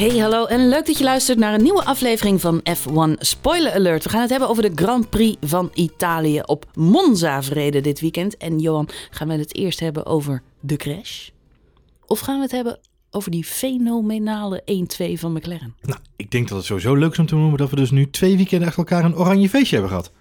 Hey, 0.00 0.18
hallo 0.18 0.44
en 0.44 0.68
leuk 0.68 0.86
dat 0.86 0.98
je 0.98 1.04
luistert 1.04 1.38
naar 1.38 1.54
een 1.54 1.62
nieuwe 1.62 1.84
aflevering 1.84 2.40
van 2.40 2.60
F1 2.60 3.18
Spoiler 3.18 3.72
Alert. 3.72 4.04
We 4.04 4.10
gaan 4.10 4.20
het 4.20 4.30
hebben 4.30 4.48
over 4.48 4.62
de 4.62 4.72
Grand 4.74 5.10
Prix 5.10 5.36
van 5.40 5.70
Italië 5.74 6.40
op 6.44 6.66
Monza 6.74 7.42
verreden 7.42 7.82
dit 7.82 8.00
weekend. 8.00 8.36
En 8.36 8.58
Johan, 8.58 8.88
gaan 9.10 9.28
we 9.28 9.34
het 9.34 9.54
eerst 9.54 9.80
hebben 9.80 10.06
over 10.06 10.42
de 10.60 10.76
crash? 10.76 11.28
Of 12.06 12.20
gaan 12.20 12.36
we 12.36 12.42
het 12.42 12.50
hebben 12.50 12.78
over 13.10 13.30
die 13.30 13.44
fenomenale 13.44 14.62
1-2 15.16 15.18
van 15.18 15.32
McLaren? 15.32 15.74
Nou, 15.82 15.98
ik 16.16 16.30
denk 16.30 16.48
dat 16.48 16.56
het 16.56 16.66
sowieso 16.66 16.94
leuk 16.94 17.12
is 17.12 17.18
om 17.18 17.26
te 17.26 17.34
noemen 17.34 17.58
dat 17.58 17.70
we 17.70 17.76
dus 17.76 17.90
nu 17.90 18.10
twee 18.10 18.36
weekenden 18.36 18.68
achter 18.68 18.84
elkaar 18.84 19.04
een 19.04 19.16
oranje 19.16 19.48
feestje 19.48 19.76
hebben 19.76 19.90
gehad. 19.90 20.12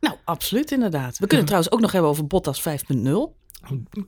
Nou, 0.00 0.16
absoluut 0.24 0.70
inderdaad. 0.70 1.18
We 1.18 1.26
kunnen 1.26 1.38
het 1.38 1.46
trouwens 1.46 1.72
ook 1.72 1.80
nog 1.80 1.92
hebben 1.92 2.10
over 2.10 2.26
Bottas 2.26 2.62
5.0. 2.68 3.39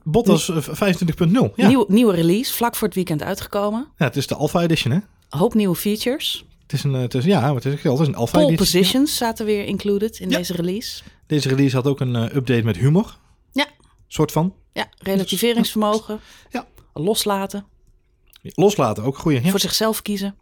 Bottas 0.03 0.49
eh, 0.49 0.57
25.0. 0.57 1.53
Ja. 1.55 1.67
Nieuwe, 1.67 1.85
nieuwe 1.87 2.13
release, 2.13 2.53
vlak 2.53 2.75
voor 2.75 2.87
het 2.87 2.95
weekend 2.95 3.23
uitgekomen. 3.23 3.87
ja, 3.97 4.05
het 4.05 4.15
is 4.15 4.27
de 4.27 4.35
Alpha 4.35 4.61
Edition, 4.61 4.93
hè? 4.93 4.99
Hoop 5.29 5.53
nieuwe 5.53 5.75
features. 5.75 6.45
Het 6.61 6.73
is 6.73 6.83
een, 6.83 6.95
eh, 6.95 7.01
het 7.01 7.13
is, 7.13 7.25
ja, 7.25 7.53
het 7.53 7.65
is, 7.65 7.83
het 7.83 7.99
is 7.99 8.07
een 8.07 8.15
Alpha 8.15 8.37
Pole 8.37 8.51
Edition. 8.53 8.55
positions 8.81 9.15
zaten 9.17 9.45
weer 9.45 9.65
included 9.65 10.19
in 10.19 10.29
Ja. 10.29 10.37
deze 10.37 10.53
release. 10.53 11.03
Deze 11.27 11.49
release 11.49 11.75
had 11.75 11.87
ook 11.87 11.99
een 11.99 12.15
eh, 12.15 12.35
update 12.35 12.63
met 12.63 12.77
humor. 12.77 13.17
Ja. 13.51 13.65
Soort 14.07 14.31
van. 14.31 14.53
Ja, 14.73 14.87
relativeringsvermogen. 14.97 16.19
Ja. 16.49 16.67
Loslaten. 16.93 17.65
Loslaten, 18.41 19.03
ook 19.03 19.17
goeie. 19.17 19.49
Voor 19.49 19.59
zichzelf 19.59 20.01
kiezen. 20.01 20.35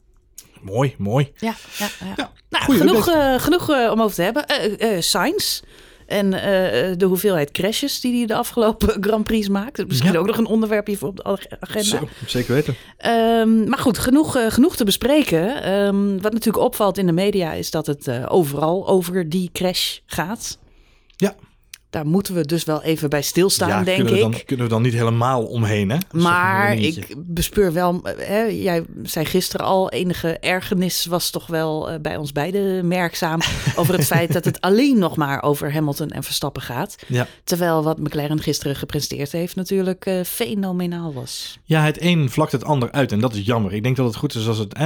Mooi, 0.61 0.95
mooi. 0.97 1.31
Ja, 1.39 1.55
ja, 1.77 1.89
ja. 2.17 2.31
Nou, 2.49 2.77
genoeg, 2.77 3.07
eh, 3.07 3.39
genoeg 3.39 3.69
eh, 3.69 3.91
om 3.91 4.01
over 4.01 4.15
te 4.15 4.21
hebben. 4.21 4.47
Eh 4.47 4.95
eh 4.95 5.01
Sainz 5.01 5.61
en 6.11 6.33
eh, 6.33 6.97
de 6.97 7.05
hoeveelheid 7.05 7.51
crashes 7.51 7.99
die 7.99 8.17
hij 8.17 8.25
de 8.25 8.35
afgelopen 8.35 8.97
Grand 9.07 9.23
Prix 9.23 9.47
maakt. 9.49 9.87
Misschien 9.87 10.11
Ja. 10.13 10.19
ook 10.19 10.25
nog 10.27 10.37
een 10.37 10.45
onderwerpje 10.45 10.97
voor 10.97 11.07
op 11.09 11.15
de 11.15 11.23
ag- 11.23 11.45
agenda. 11.59 11.87
Zo, 11.89 12.07
zeker 12.25 12.53
weten. 12.53 12.75
Ehm, 12.97 13.69
maar 13.69 13.79
goed, 13.79 13.97
genoeg, 13.97 14.35
eh, 14.37 14.51
genoeg 14.51 14.75
te 14.75 14.83
bespreken. 14.85 15.63
Ehm, 15.63 16.11
wat 16.21 16.33
natuurlijk 16.33 16.63
opvalt 16.63 16.97
in 16.97 17.05
de 17.05 17.11
media 17.11 17.53
is 17.53 17.71
dat 17.71 17.85
het 17.87 18.07
eh, 18.07 18.25
overal 18.27 18.87
over 18.87 19.29
die 19.29 19.49
crash 19.53 19.97
gaat. 20.05 20.57
Ja. 21.15 21.35
Daar 21.91 22.05
moeten 22.05 22.33
we 22.33 22.45
dus 22.45 22.63
wel 22.63 22.83
even 22.83 23.09
bij 23.09 23.21
stilstaan, 23.21 23.69
ja, 23.69 23.83
denk 23.83 23.97
kunnen 23.97 24.13
we, 24.13 24.19
ik. 24.19 24.31
dan, 24.31 24.41
kunnen 24.45 24.65
we 24.65 24.71
dan 24.71 24.81
niet 24.81 24.93
helemaal 24.93 25.43
omheen, 25.45 25.89
hè? 25.89 25.97
Dat 26.11 26.21
Maar 26.21 26.73
ik 26.75 27.15
bespeur 27.17 27.73
wel, 27.73 27.99
hè, 28.17 28.41
jij 28.43 28.83
zei 29.03 29.25
gisteren 29.25 29.65
al, 29.65 29.89
enige 29.89 30.37
ergernis 30.39 31.05
was 31.05 31.29
toch 31.29 31.47
wel 31.47 31.89
eh, 31.89 31.99
bij 31.99 32.17
ons 32.17 32.31
beiden 32.31 32.87
merkzaam 32.87 33.39
over 33.75 33.93
het 33.93 34.05
feit 34.05 34.33
dat 34.33 34.45
het 34.45 34.61
alleen 34.61 34.99
nog 34.99 35.15
maar 35.17 35.43
over 35.43 35.73
Hamilton 35.73 36.09
en 36.09 36.23
Verstappen 36.23 36.61
gaat. 36.61 36.95
Ja. 37.07 37.27
Terwijl 37.43 37.83
wat 37.83 37.99
McLaren 37.99 38.39
gisteren 38.41 38.75
gepresteerd 38.75 39.31
heeft 39.31 39.55
natuurlijk 39.55 40.05
eh, 40.05 40.23
fenomenaal 40.23 41.13
was. 41.13 41.59
Ja, 41.63 41.83
het 41.83 42.01
een 42.01 42.29
vlakt 42.29 42.51
het 42.51 42.63
ander 42.63 42.91
uit 42.91 43.11
en 43.11 43.19
dat 43.19 43.33
is 43.33 43.45
jammer. 43.45 43.73
Ik 43.73 43.83
denk 43.83 43.95
dat 43.95 44.05
het 44.05 44.15
goed 44.15 44.35
is 44.35 44.47
als 44.47 44.57
het... 44.57 44.77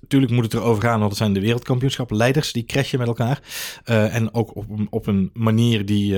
Natuurlijk 0.00 0.32
moet 0.32 0.44
het 0.44 0.54
erover 0.54 0.82
gaan, 0.82 0.98
want 0.98 1.08
het 1.10 1.18
zijn 1.18 1.32
de 1.32 1.40
wereldkampioenschappen. 1.40 2.16
Leiders 2.16 2.52
die 2.52 2.64
crashen 2.64 2.98
met 2.98 3.08
elkaar. 3.08 3.40
Eh, 3.84 4.14
en 4.14 4.34
ook 4.34 4.56
op, 4.56 4.70
een- 4.70 4.86
op 4.90 5.06
een 5.06 5.30
manier 5.34 5.86
die, 5.86 6.16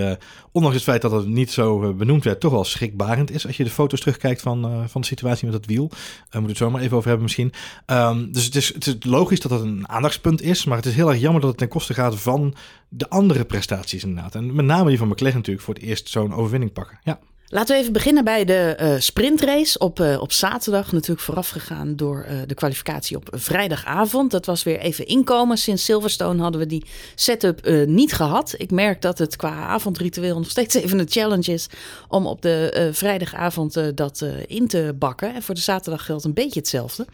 ondanks 0.53 0.77
het 0.77 0.85
feit 0.85 1.03
dat 1.03 1.13
het 1.13 1.27
niet 1.27 1.51
zo 1.51 1.83
eh, 1.83 1.91
benoemd 1.91 2.25
werd, 2.25 2.41
toch 2.41 2.53
wel 2.53 2.65
schrikbarend 2.65 3.31
is. 3.31 3.47
Als 3.47 3.57
je 3.57 3.65
de 3.65 3.71
foto's 3.71 4.01
terugkijkt 4.01 4.43
van, 4.43 4.65
eh, 4.65 4.83
van 4.87 5.01
de 5.01 5.07
situatie 5.07 5.45
met 5.45 5.57
dat 5.57 5.67
wiel. 5.67 5.89
Daar 5.89 5.99
moeten 6.21 6.43
we 6.43 6.49
het 6.49 6.57
zo 6.57 6.71
maar 6.71 6.81
even 6.81 6.97
over 6.97 7.09
hebben 7.09 7.27
misschien. 7.27 7.53
Ehm, 7.87 8.33
dus 8.33 8.45
het 8.45 8.55
is, 8.55 8.75
het 8.75 8.87
is 8.87 8.97
logisch 9.01 9.41
dat 9.41 9.51
dat 9.51 9.61
een 9.61 9.89
aandachtspunt 9.89 10.43
is. 10.43 10.65
Maar 10.65 10.77
het 10.77 10.87
is 10.87 10.95
heel 10.95 11.09
erg 11.09 11.21
jammer 11.21 11.41
dat 11.41 11.51
het 11.51 11.59
ten 11.59 11.69
koste 11.69 11.95
gaat 11.95 12.21
van 12.21 12.55
de 12.89 13.09
andere 13.09 13.45
prestaties 13.45 14.05
inderdaad. 14.05 14.35
En 14.35 14.55
met 14.55 14.65
name 14.65 14.89
die 14.89 14.99
van 14.99 15.09
McLaren 15.09 15.37
natuurlijk 15.37 15.65
voor 15.65 15.75
het 15.75 15.83
eerst 15.83 16.09
zo'n 16.09 16.35
overwinning 16.35 16.73
pakken. 16.73 16.99
Ja. 17.05 17.19
Laten 17.49 17.75
we 17.75 17.81
even 17.81 17.93
beginnen 17.93 18.25
bij 18.25 18.45
de 18.45 18.75
eh, 18.79 18.95
sprintrace 18.99 19.79
op, 19.79 20.01
eh, 20.01 20.21
op 20.21 20.33
zaterdag. 20.33 20.93
Natuurlijk 20.93 21.21
voorafgegaan 21.21 21.97
door 21.97 22.23
eh, 22.23 22.37
de 22.47 22.55
kwalificatie 22.55 23.17
op 23.17 23.29
vrijdagavond. 23.33 24.31
Dat 24.31 24.47
was 24.47 24.63
weer 24.63 24.79
even 24.79 25.07
inkomen. 25.07 25.59
Sinds 25.59 25.85
Silverstone 25.85 26.43
hadden 26.43 26.61
we 26.61 26.67
die 26.67 26.85
setup 27.15 27.87
niet 27.87 28.13
gehad. 28.13 28.55
Ik 28.57 28.71
merk 28.71 29.03
dat 29.03 29.19
het 29.19 29.37
qua 29.37 29.67
avondritueel 29.67 30.39
nog 30.39 30.51
steeds 30.51 30.75
even 30.75 30.99
een 30.99 31.11
challenge 31.11 31.53
is... 31.53 31.67
om 32.09 32.27
op 32.27 32.43
de 32.43 32.89
vrijdagavond 32.93 33.97
dat 33.97 34.25
in 34.47 34.69
te 34.69 34.95
bakken. 34.99 35.35
En 35.35 35.43
voor 35.43 35.55
de 35.55 35.61
zaterdag 35.61 36.05
geldt 36.05 36.25
een 36.25 36.35
beetje 36.35 36.61
hetzelfde. 36.61 37.07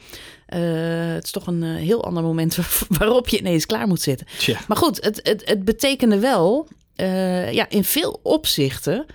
Het 0.46 1.24
is 1.24 1.30
toch 1.30 1.46
een 1.46 1.62
heel 1.62 2.04
ander 2.04 2.22
moment 2.22 2.56
waarop 2.98 3.28
je 3.28 3.38
ineens 3.38 3.66
klaar 3.66 3.86
moet 3.86 4.00
zitten. 4.00 4.26
Tja. 4.38 4.60
Maar 4.68 4.76
goed, 4.76 5.04
het, 5.04 5.20
het, 5.22 5.42
het 5.44 5.64
betekende 5.64 6.18
wel 6.18 6.68
ja, 7.50 7.68
in 7.68 7.84
veel 7.84 8.20
opzichten 8.22 9.06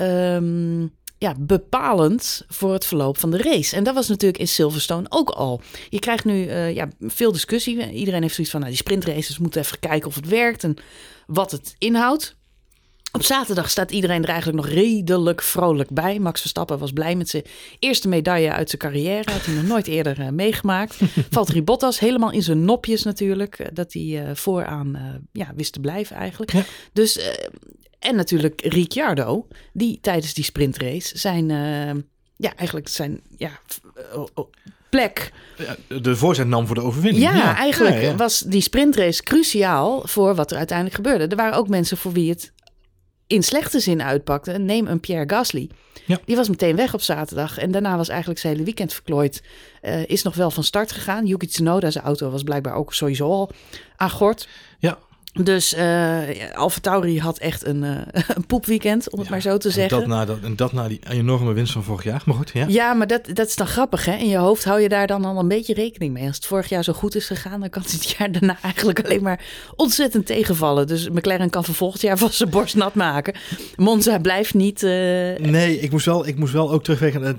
ehm, 0.00 0.86
ja, 1.18 1.34
bepalend 1.38 2.42
voor 2.48 2.72
het 2.72 2.86
verloop 2.86 3.18
van 3.18 3.30
de 3.30 3.42
race. 3.42 3.76
En 3.76 3.84
dat 3.84 3.94
was 3.94 4.08
natuurlijk 4.08 4.40
in 4.40 4.48
Silverstone 4.48 5.06
ook 5.08 5.30
al. 5.30 5.60
Je 5.88 5.98
krijgt 5.98 6.24
nu 6.24 6.46
eh, 6.46 6.74
ja, 6.74 6.88
veel 7.00 7.32
discussie. 7.32 7.90
Iedereen 7.90 8.22
heeft 8.22 8.34
zoiets 8.34 8.52
van, 8.52 8.60
nou, 8.60 8.72
die 8.72 8.82
sprintraces 8.82 9.38
moeten 9.38 9.60
even 9.60 9.78
kijken 9.78 10.08
of 10.08 10.14
het 10.14 10.28
werkt 10.28 10.64
en 10.64 10.76
wat 11.26 11.50
het 11.50 11.74
inhoudt. 11.78 12.38
Op 13.12 13.22
zaterdag 13.22 13.70
staat 13.70 13.90
iedereen 13.90 14.22
er 14.22 14.28
eigenlijk 14.28 14.64
nog 14.64 14.74
redelijk 14.74 15.42
vrolijk 15.42 15.90
bij. 15.90 16.18
Max 16.18 16.40
Verstappen 16.40 16.78
was 16.78 16.92
blij 16.92 17.14
met 17.16 17.28
zijn 17.28 17.44
eerste 17.78 18.08
medaille 18.08 18.52
uit 18.52 18.68
zijn 18.70 18.80
carrière. 18.82 19.32
Had 19.32 19.44
hij 19.44 19.54
nog 19.54 19.64
nooit 19.66 19.86
eerder 19.86 20.20
eh, 20.20 20.28
meegemaakt. 20.28 20.96
Valtteri 21.30 21.62
Bottas 21.62 21.98
helemaal 21.98 22.32
in 22.32 22.42
zijn 22.42 22.64
nopjes 22.64 23.02
natuurlijk. 23.02 23.58
eh, 23.58 23.66
Dat 23.72 23.92
hij 23.92 24.30
vooraan 24.34 24.98
ja, 25.32 25.52
wist 25.56 25.72
te 25.72 25.80
blijven 25.80 26.16
eigenlijk. 26.16 26.52
Ja. 26.52 26.64
Dus, 26.92 27.20
en 28.00 28.16
natuurlijk 28.16 28.60
Ricciardo, 28.60 29.46
die 29.72 29.98
tijdens 30.00 30.34
die 30.34 30.44
sprintrace 30.44 31.18
zijn, 31.18 31.50
eh, 31.50 32.02
ja, 32.36 32.54
eigenlijk 32.56 32.88
zijn 32.88 33.20
ja, 33.36 33.50
oh, 34.14 34.26
oh, 34.34 34.50
plek 34.88 35.32
de 36.02 36.16
voorzet 36.16 36.46
nam 36.46 36.66
voor 36.66 36.74
de 36.74 36.82
overwinning. 36.82 37.24
ja, 37.24 37.56
eigenlijk 37.56 37.94
Ja, 37.94 38.00
ja. 38.00 38.16
was 38.16 38.40
die 38.40 38.60
sprintrace 38.60 39.22
cruciaal 39.22 40.02
voor 40.06 40.34
wat 40.34 40.50
er 40.50 40.56
uiteindelijk 40.56 40.96
gebeurde. 40.96 41.26
Er 41.26 41.36
waren 41.36 41.58
ook 41.58 41.68
mensen 41.68 41.96
voor 41.96 42.12
wie 42.12 42.30
het 42.30 42.52
in 43.26 43.42
slechte 43.42 43.80
zin 43.80 44.02
uitpakte. 44.02 44.52
Neem 44.52 44.86
een 44.86 45.00
Pierre 45.00 45.34
Gasly. 45.34 45.70
Ja. 46.06 46.18
Die 46.24 46.36
was 46.36 46.48
meteen 46.48 46.76
weg 46.76 46.94
op 46.94 47.00
zaterdag. 47.00 47.58
En 47.58 47.70
daarna 47.70 47.96
was 47.96 48.08
eigenlijk 48.08 48.40
zijn 48.40 48.52
hele 48.52 48.64
weekend 48.64 48.92
verklooid. 48.92 49.42
Eh, 49.80 50.06
is 50.06 50.22
nog 50.22 50.34
wel 50.34 50.50
van 50.50 50.64
start 50.64 50.92
gegaan. 50.92 51.26
Yuki 51.26 51.46
Tsunoda, 51.46 51.90
zijn 51.90 52.04
auto, 52.04 52.30
was 52.30 52.42
blijkbaar 52.42 52.74
ook 52.74 52.94
sowieso 52.94 53.24
al 53.30 53.50
aan 53.96 54.10
gort. 54.10 54.48
Ja. 54.78 54.98
Dus 55.32 55.74
eh 55.74 56.18
Alfa 56.54 56.80
Tauri 56.80 57.20
had 57.20 57.38
echt 57.38 57.66
een, 57.66 57.84
eh 57.84 58.22
een 58.36 58.46
poepweekend, 58.46 59.10
om 59.10 59.18
het 59.18 59.28
Ja, 59.28 59.32
maar 59.34 59.42
zo 59.42 59.56
te 59.58 59.68
en 59.68 59.74
zeggen. 59.74 59.98
Dat 59.98 60.06
na, 60.08 60.24
dat, 60.24 60.38
en 60.42 60.56
dat 60.56 60.72
na 60.72 60.88
die 60.88 61.00
enorme 61.10 61.52
winst 61.52 61.72
van 61.72 61.82
vorig 61.84 62.04
jaar. 62.04 62.22
Maar 62.24 62.34
goed, 62.34 62.50
ja. 62.54 62.64
Ja, 62.68 62.92
maar 62.94 63.06
dat, 63.06 63.20
dat 63.32 63.46
is 63.46 63.56
dan 63.56 63.66
grappig, 63.66 64.04
hè? 64.04 64.16
In 64.16 64.28
je 64.28 64.36
hoofd 64.36 64.64
hou 64.64 64.80
je 64.80 64.88
daar 64.88 65.06
dan 65.06 65.24
al 65.24 65.38
een 65.38 65.48
beetje 65.48 65.74
rekening 65.74 66.12
mee. 66.12 66.26
Als 66.26 66.36
het 66.36 66.46
vorig 66.46 66.68
jaar 66.68 66.84
zo 66.84 66.92
goed 66.92 67.14
is 67.14 67.26
gegaan, 67.26 67.60
dan 67.60 67.68
kan 67.70 67.82
het 67.82 67.92
het 67.92 68.10
jaar 68.18 68.32
daarna 68.32 68.56
eigenlijk 68.62 69.04
alleen 69.04 69.22
maar 69.22 69.44
ontzettend 69.76 70.26
tegenvallen. 70.26 70.86
Dus 70.86 71.08
McLaren 71.08 71.50
kan 71.50 71.64
voor 71.64 71.74
volgend 71.74 72.02
jaar 72.02 72.18
van 72.24 72.30
zijn 72.30 72.50
borst 72.50 72.74
nat 72.76 72.94
maken. 72.94 73.34
Monza 73.76 74.18
blijft 74.18 74.54
niet... 74.54 74.82
eh, 74.82 74.90
Nee, 75.38 75.80
ik 75.80 75.90
moest 75.90 76.06
wel, 76.06 76.26
ik 76.26 76.38
moest 76.38 76.52
wel 76.52 76.70
ook 76.72 76.82
terugwegen. 76.82 77.36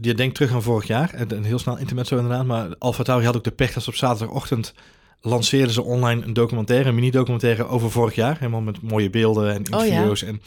Je 0.00 0.14
denkt 0.14 0.34
terug 0.34 0.52
aan 0.52 0.62
vorig 0.62 0.86
jaar. 0.86 1.10
En 1.14 1.36
een 1.36 1.44
heel 1.44 1.58
snel 1.58 1.78
intermezzo 1.78 2.16
inderdaad. 2.16 2.46
Maar 2.46 2.68
Alfa 2.78 3.02
Tauri 3.02 3.24
had 3.24 3.36
ook 3.36 3.44
de 3.44 3.50
pech 3.50 3.72
dat 3.72 3.82
ze 3.82 3.88
op 3.88 3.94
zaterdagochtend 3.96 4.74
lanceerden 5.20 5.72
ze 5.72 5.82
online 5.82 6.24
een 6.24 6.32
documentaire, 6.32 6.88
een 6.88 6.94
mini-documentaire 6.94 7.66
over 7.66 7.90
vorig 7.90 8.14
jaar. 8.14 8.38
Helemaal 8.38 8.60
met 8.60 8.82
mooie 8.82 9.10
beelden 9.10 9.54
en 9.54 9.74
Oh 9.74 9.80
ja. 9.80 9.84
interviews. 9.86 10.22
En 10.22 10.40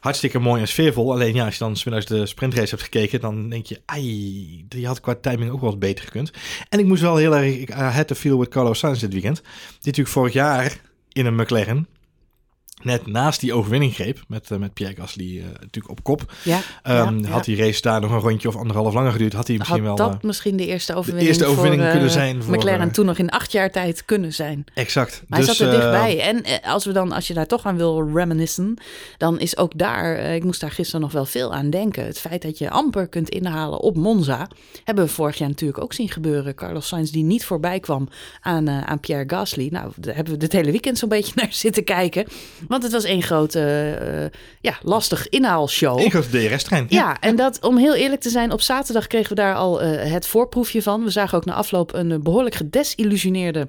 hartstikke 0.00 0.38
mooi 0.38 0.60
en 0.60 0.68
sfeervol. 0.68 1.12
Alleen 1.12 1.34
ja, 1.34 1.44
als 1.44 1.52
je 1.54 1.64
dan 1.64 1.76
's 1.76 1.84
middags 1.84 2.06
de 2.06 2.26
sprintrace 2.26 2.70
hebt 2.70 2.82
gekeken, 2.82 3.20
dan 3.20 3.48
denk 3.48 3.66
je, 3.66 3.80
ai, 3.84 4.64
die 4.68 4.86
had 4.86 5.00
qua 5.00 5.14
timing 5.14 5.50
ook 5.50 5.60
wel 5.60 5.70
wat 5.70 5.78
beter 5.78 6.04
gekund. 6.04 6.32
En 6.68 6.78
ik 6.78 6.86
moest 6.86 7.02
wel 7.02 7.16
heel 7.16 7.36
erg, 7.36 7.54
ik 7.54 7.70
had 7.70 8.06
to 8.06 8.14
feel 8.14 8.38
with 8.38 8.48
Carlos 8.48 8.78
Sainz 8.78 9.00
dit 9.00 9.12
weekend. 9.12 9.36
Die 9.36 9.78
natuurlijk 9.78 10.08
vorig 10.14 10.32
jaar 10.32 10.80
in 11.12 11.26
een 11.26 11.34
McLaren 11.34 11.86
net 12.84 13.06
naast 13.06 13.40
die 13.40 13.52
overwinning 13.52 13.94
greep 13.94 14.18
met, 14.28 14.50
eh, 14.50 14.58
met 14.58 14.74
Pierre 14.74 14.96
Gasly 14.96 15.38
eh, 15.38 15.44
natuurlijk 15.44 15.88
op 15.90 16.02
kop. 16.02 16.32
ja, 16.42 16.60
Ehm, 16.82 17.18
ja, 17.18 17.28
Had 17.28 17.44
die 17.44 17.56
race 17.56 17.80
daar 17.80 18.00
nog 18.00 18.10
een 18.10 18.18
rondje 18.18 18.48
of 18.48 18.56
anderhalf 18.56 18.94
langer 18.94 19.12
geduurd, 19.12 19.32
had 19.32 19.46
hij 19.46 19.56
misschien 19.58 19.84
Had 19.84 19.98
wel... 19.98 20.08
dat 20.08 20.16
eh, 20.16 20.22
misschien 20.26 20.56
de 20.56 20.66
eerste 20.66 20.94
overwinning, 20.94 21.28
eerste 21.28 21.44
overwinning 21.44 21.82
voor, 21.82 21.90
kunnen 21.90 22.10
zijn 22.10 22.42
voor, 22.42 22.54
McLaren 22.54 22.90
toen 22.92 23.06
nog 23.06 23.18
in 23.18 23.30
acht 23.30 23.52
jaar 23.52 23.70
tijd 23.70 24.04
kunnen 24.04 24.32
zijn. 24.32 24.64
exact. 24.74 25.22
Maar 25.28 25.38
hij 25.38 25.46
Dus, 25.48 25.56
zat 25.56 25.66
er 25.66 25.74
dichtbij. 25.74 26.20
En 26.20 26.62
als, 26.62 26.84
we 26.84 26.92
dan, 26.92 27.12
als 27.12 27.26
je 27.26 27.34
daar 27.34 27.46
toch 27.46 27.64
aan 27.64 27.76
wil 27.76 28.10
reminiscen, 28.14 28.76
dan 29.18 29.38
is 29.38 29.56
ook 29.56 29.78
daar, 29.78 30.18
ik 30.18 30.44
moest 30.44 30.60
daar 30.60 30.70
gisteren 30.70 31.00
nog 31.00 31.12
wel 31.12 31.24
veel 31.24 31.54
aan 31.54 31.70
denken. 31.70 32.04
Het 32.06 32.18
feit 32.18 32.42
dat 32.42 32.58
je 32.58 32.70
amper 32.70 33.08
kunt 33.08 33.28
inhalen 33.28 33.80
op 33.80 33.96
Monza, 33.96 34.48
hebben 34.84 35.04
we 35.04 35.10
vorig 35.10 35.36
jaar 35.38 35.48
natuurlijk 35.48 35.82
ook 35.82 35.92
zien 35.92 36.08
gebeuren. 36.08 36.54
Carlos 36.54 36.88
Sainz 36.88 37.10
die 37.10 37.24
niet 37.24 37.44
voorbij 37.44 37.80
kwam 37.80 38.08
aan, 38.40 38.68
aan 38.68 39.00
Pierre 39.00 39.24
Gasly. 39.26 39.68
Nou, 39.70 39.92
daar 39.96 40.14
hebben 40.14 40.32
we 40.32 40.38
dit 40.38 40.52
hele 40.52 40.70
weekend 40.70 40.98
zo'n 40.98 41.08
beetje 41.08 41.32
naar 41.40 41.52
zitten 41.52 41.84
kijken. 41.84 42.26
Want 42.74 42.86
het 42.86 42.92
was 42.92 43.04
één 43.04 43.22
grote, 43.22 43.60
eh, 43.60 44.40
ja, 44.60 44.78
lastig 44.82 45.28
inhaalshow. 45.28 46.00
Een 46.00 46.10
grote 46.10 46.28
DRS-trein. 46.28 46.86
Ja, 46.88 47.20
en 47.20 47.36
dat, 47.36 47.60
om 47.60 47.76
heel 47.76 47.94
eerlijk 47.94 48.20
te 48.20 48.28
zijn, 48.28 48.52
op 48.52 48.60
zaterdag 48.60 49.06
kregen 49.06 49.28
we 49.28 49.34
daar 49.34 49.54
al 49.54 49.82
eh, 49.82 50.12
het 50.12 50.26
voorproefje 50.26 50.82
van. 50.82 51.04
We 51.04 51.10
zagen 51.10 51.38
ook 51.38 51.44
na 51.44 51.54
afloop 51.54 51.94
een 51.94 52.12
eh, 52.12 52.18
behoorlijk 52.18 52.54
gedesillusioneerde 52.54 53.68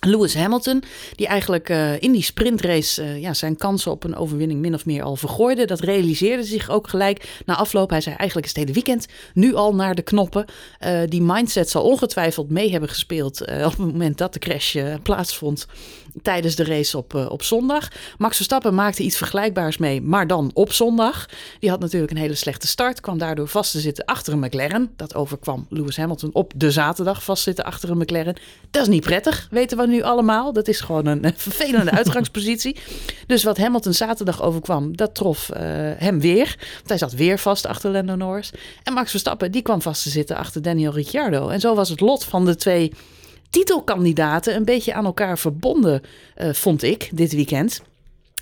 Lewis 0.00 0.34
Hamilton, 0.34 0.82
die 1.14 1.26
eigenlijk 1.26 1.68
uh, 1.68 2.00
in 2.00 2.12
die 2.12 2.22
sprintrace 2.22 3.02
uh, 3.02 3.20
ja, 3.20 3.34
zijn 3.34 3.56
kansen 3.56 3.90
op 3.90 4.04
een 4.04 4.16
overwinning 4.16 4.60
min 4.60 4.74
of 4.74 4.86
meer 4.86 5.02
al 5.02 5.16
vergooide. 5.16 5.64
Dat 5.64 5.80
realiseerde 5.80 6.44
zich 6.44 6.70
ook 6.70 6.88
gelijk 6.88 7.40
na 7.46 7.56
afloop. 7.56 7.90
Hij 7.90 8.00
zei 8.00 8.16
eigenlijk 8.16 8.46
is 8.48 8.52
het 8.54 8.62
hele 8.62 8.74
weekend 8.74 9.06
nu 9.34 9.54
al 9.54 9.74
naar 9.74 9.94
de 9.94 10.02
knoppen. 10.02 10.44
Uh, 10.80 11.00
die 11.08 11.22
mindset 11.22 11.70
zal 11.70 11.82
ongetwijfeld 11.82 12.50
mee 12.50 12.70
hebben 12.70 12.88
gespeeld 12.88 13.40
op 13.40 13.48
het 13.48 13.78
moment 13.78 14.18
dat 14.18 14.32
de 14.32 14.38
crash 14.38 14.76
plaatsvond 15.02 15.66
tijdens 16.22 16.54
de 16.54 16.64
race 16.64 16.96
op, 16.96 17.14
op 17.14 17.42
zondag. 17.42 17.88
Max 18.18 18.36
Verstappen 18.36 18.74
maakte 18.74 19.02
iets 19.02 19.16
vergelijkbaars 19.16 19.76
mee, 19.76 20.02
maar 20.02 20.26
dan 20.26 20.50
op 20.54 20.72
zondag. 20.72 21.28
Die 21.58 21.70
had 21.70 21.80
natuurlijk 21.80 22.12
een 22.12 22.18
hele 22.18 22.34
slechte 22.34 22.66
start, 22.66 23.00
kwam 23.00 23.18
daardoor 23.18 23.48
vast 23.48 23.72
te 23.72 23.80
zitten 23.80 24.04
achter 24.04 24.32
een 24.32 24.38
McLaren. 24.38 24.92
Dat 24.96 25.14
overkwam 25.14 25.66
Lewis 25.68 25.96
Hamilton 25.96 26.30
op 26.32 26.52
de 26.56 26.70
zaterdag 26.70 27.24
vastzitten 27.24 27.64
achter 27.64 27.90
een 27.90 27.98
McLaren. 27.98 28.36
Dat 28.70 28.82
is 28.82 28.88
niet 28.88 29.02
prettig, 29.02 29.48
weten 29.50 29.78
we 29.78 29.86
nu 29.86 30.02
allemaal. 30.02 30.52
Dat 30.52 30.68
is 30.68 30.80
gewoon 30.80 31.06
een, 31.06 31.32
vervelende 31.36 31.90
uitgangspositie. 31.90 32.76
Dus 33.26 33.44
wat 33.44 33.58
Hamilton 33.58 33.92
zaterdag 33.92 34.42
overkwam, 34.42 34.96
dat 34.96 35.14
trof 35.14 35.50
uh, 35.50 35.58
hem 35.96 36.20
weer. 36.20 36.56
Want 36.74 36.88
hij 36.88 36.98
zat 36.98 37.12
weer 37.12 37.38
vast 37.38 37.66
achter 37.66 37.90
Lando 37.90 38.14
Norris. 38.14 38.50
En 38.82 38.92
Max 38.92 39.10
Verstappen, 39.10 39.52
die 39.52 39.62
kwam 39.62 39.82
vast 39.82 40.02
te 40.02 40.10
zitten 40.10 40.36
achter 40.36 40.62
Daniel 40.62 40.92
Ricciardo. 40.92 41.48
En 41.48 41.60
zo 41.60 41.74
was 41.74 41.88
het 41.88 42.00
lot 42.00 42.24
van 42.24 42.44
de 42.44 42.56
twee 42.56 42.92
titelkandidaten 43.52 44.56
een 44.56 44.64
beetje 44.64 44.94
aan 44.94 45.04
elkaar 45.04 45.38
verbonden, 45.38 46.02
uh, 46.36 46.52
vond 46.52 46.82
ik, 46.82 47.10
dit 47.12 47.32
weekend. 47.32 47.82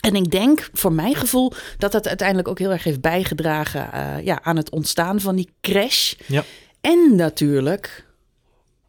En 0.00 0.14
ik 0.14 0.30
denk, 0.30 0.68
voor 0.72 0.92
mijn 0.92 1.14
gevoel, 1.14 1.52
dat 1.78 1.92
dat 1.92 2.08
uiteindelijk 2.08 2.48
ook 2.48 2.58
heel 2.58 2.70
erg 2.70 2.84
heeft 2.84 3.00
bijgedragen 3.00 3.90
uh, 3.94 4.24
ja, 4.24 4.40
aan 4.42 4.56
het 4.56 4.70
ontstaan 4.70 5.20
van 5.20 5.36
die 5.36 5.48
crash. 5.60 6.14
Ja. 6.26 6.44
En 6.80 7.16
natuurlijk 7.16 8.06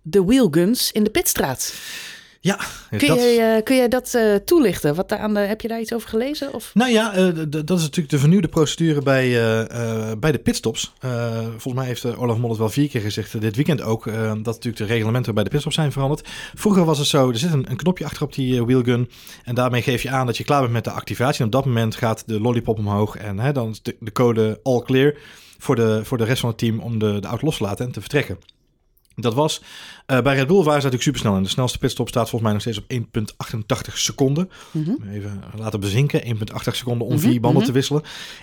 de 0.02 0.24
wheelguns 0.24 0.92
in 0.92 1.04
de 1.04 1.10
pitstraat. 1.10 1.74
Ja, 2.44 2.60
kun, 2.90 3.08
dat... 3.08 3.18
jij, 3.18 3.56
uh, 3.58 3.64
kun 3.64 3.76
jij 3.76 3.88
dat 3.88 4.14
uh, 4.16 4.36
toelichten? 4.36 4.96
Wat 4.96 5.12
aan 5.12 5.34
de, 5.34 5.40
heb 5.40 5.62
je 5.62 5.68
daar 5.68 5.80
iets 5.80 5.94
over 5.94 6.10
gelezen? 6.10 6.54
Of? 6.54 6.72
Nou 6.74 6.92
ja, 6.92 7.18
uh, 7.18 7.28
dat 7.50 7.78
is 7.78 7.84
natuurlijk 7.84 8.10
de 8.10 8.20
vernieuwde 8.20 8.48
procedure 8.48 9.02
bij, 9.02 9.30
bij 10.20 10.32
de 10.32 10.40
pitstops. 10.40 10.94
volgens 11.50 11.74
mij 11.74 11.86
heeft 11.86 12.16
Olaf 12.16 12.38
Mol 12.38 12.50
het 12.50 12.60
wel 12.60 12.70
vier 12.70 12.90
keer 12.90 13.02
gezegd, 13.02 13.42
dit 13.42 13.56
weekend 13.56 13.82
ook, 13.82 14.06
dat 14.06 14.46
natuurlijk 14.46 14.78
de 14.78 14.86
reglementen 14.86 15.34
bij 15.34 15.44
de 15.44 15.50
pitstops 15.50 15.76
zijn 15.76 15.92
veranderd. 15.92 16.28
Vroeger 16.56 16.86
was 16.86 16.98
het 16.98 17.08
zo, 17.08 17.30
er 17.30 17.38
zit 17.38 17.54
een, 17.54 17.70
een 17.70 17.78
knopje 17.78 18.06
achter 18.06 18.24
op 18.24 18.34
die 18.34 18.66
wheelgun 18.66 19.10
en 19.44 19.56
daarmee 19.56 19.82
geef 19.82 20.02
je 20.02 20.10
aan 20.10 20.26
dat 20.26 20.38
je 20.38 20.44
klaar 20.44 20.62
bent 20.62 20.74
met 20.74 20.84
de 20.84 20.92
activatie. 20.92 21.40
En 21.40 21.46
op 21.46 21.52
dat 21.52 21.66
moment 21.66 21.96
gaat 21.96 22.24
de 22.26 22.40
lollipop 22.40 22.78
omhoog 22.78 23.16
en 23.16 23.40
hè, 23.40 23.52
dan 23.52 23.70
is 23.70 23.82
de, 23.82 23.96
de, 24.00 24.12
code 24.12 24.60
all 24.64 24.82
clear 24.82 25.16
voor 25.58 25.76
de, 25.76 26.02
voor 26.04 26.18
de 26.18 26.24
rest 26.24 26.40
van 26.40 26.50
het 26.50 26.58
team 26.58 26.80
om 26.80 27.00
de, 27.00 27.20
de 27.20 27.28
auto 27.28 27.46
los 27.46 27.58
te 27.58 27.64
laten 27.64 27.86
en 27.86 27.92
te 27.92 28.00
vertrekken. 28.00 28.38
Dat 29.16 29.34
was 29.34 29.62
uh, 30.08 30.22
bij 30.22 30.36
Red 30.36 30.48
Bull 30.48 30.56
waren 30.56 30.82
ze 30.82 30.88
natuurlijk 30.88 31.04
supersnel. 31.04 31.36
En 31.36 31.44
de 31.44 31.50
snelste 31.50 31.78
pitstop 31.78 32.08
staat 32.08 32.30
volgens 32.30 32.42
mij 32.42 32.52
nog 32.52 32.62
steeds 32.62 32.78
op 32.78 33.90
1,88 33.90 33.94
seconden. 33.94 34.50
Mm 34.72 34.84
-hmm. 34.84 35.10
Even 35.10 35.44
laten 35.58 35.80
bezinken. 35.80 36.24
1,8 36.24 36.32
seconden 36.72 37.08
om 37.08 37.14
mm 37.14 37.20
-hmm. 37.20 37.30
vier 37.30 37.40
banden 37.40 37.52
mm 37.52 37.58
-hmm. 37.58 37.66
te 37.66 37.72
wisselen. 37.72 38.02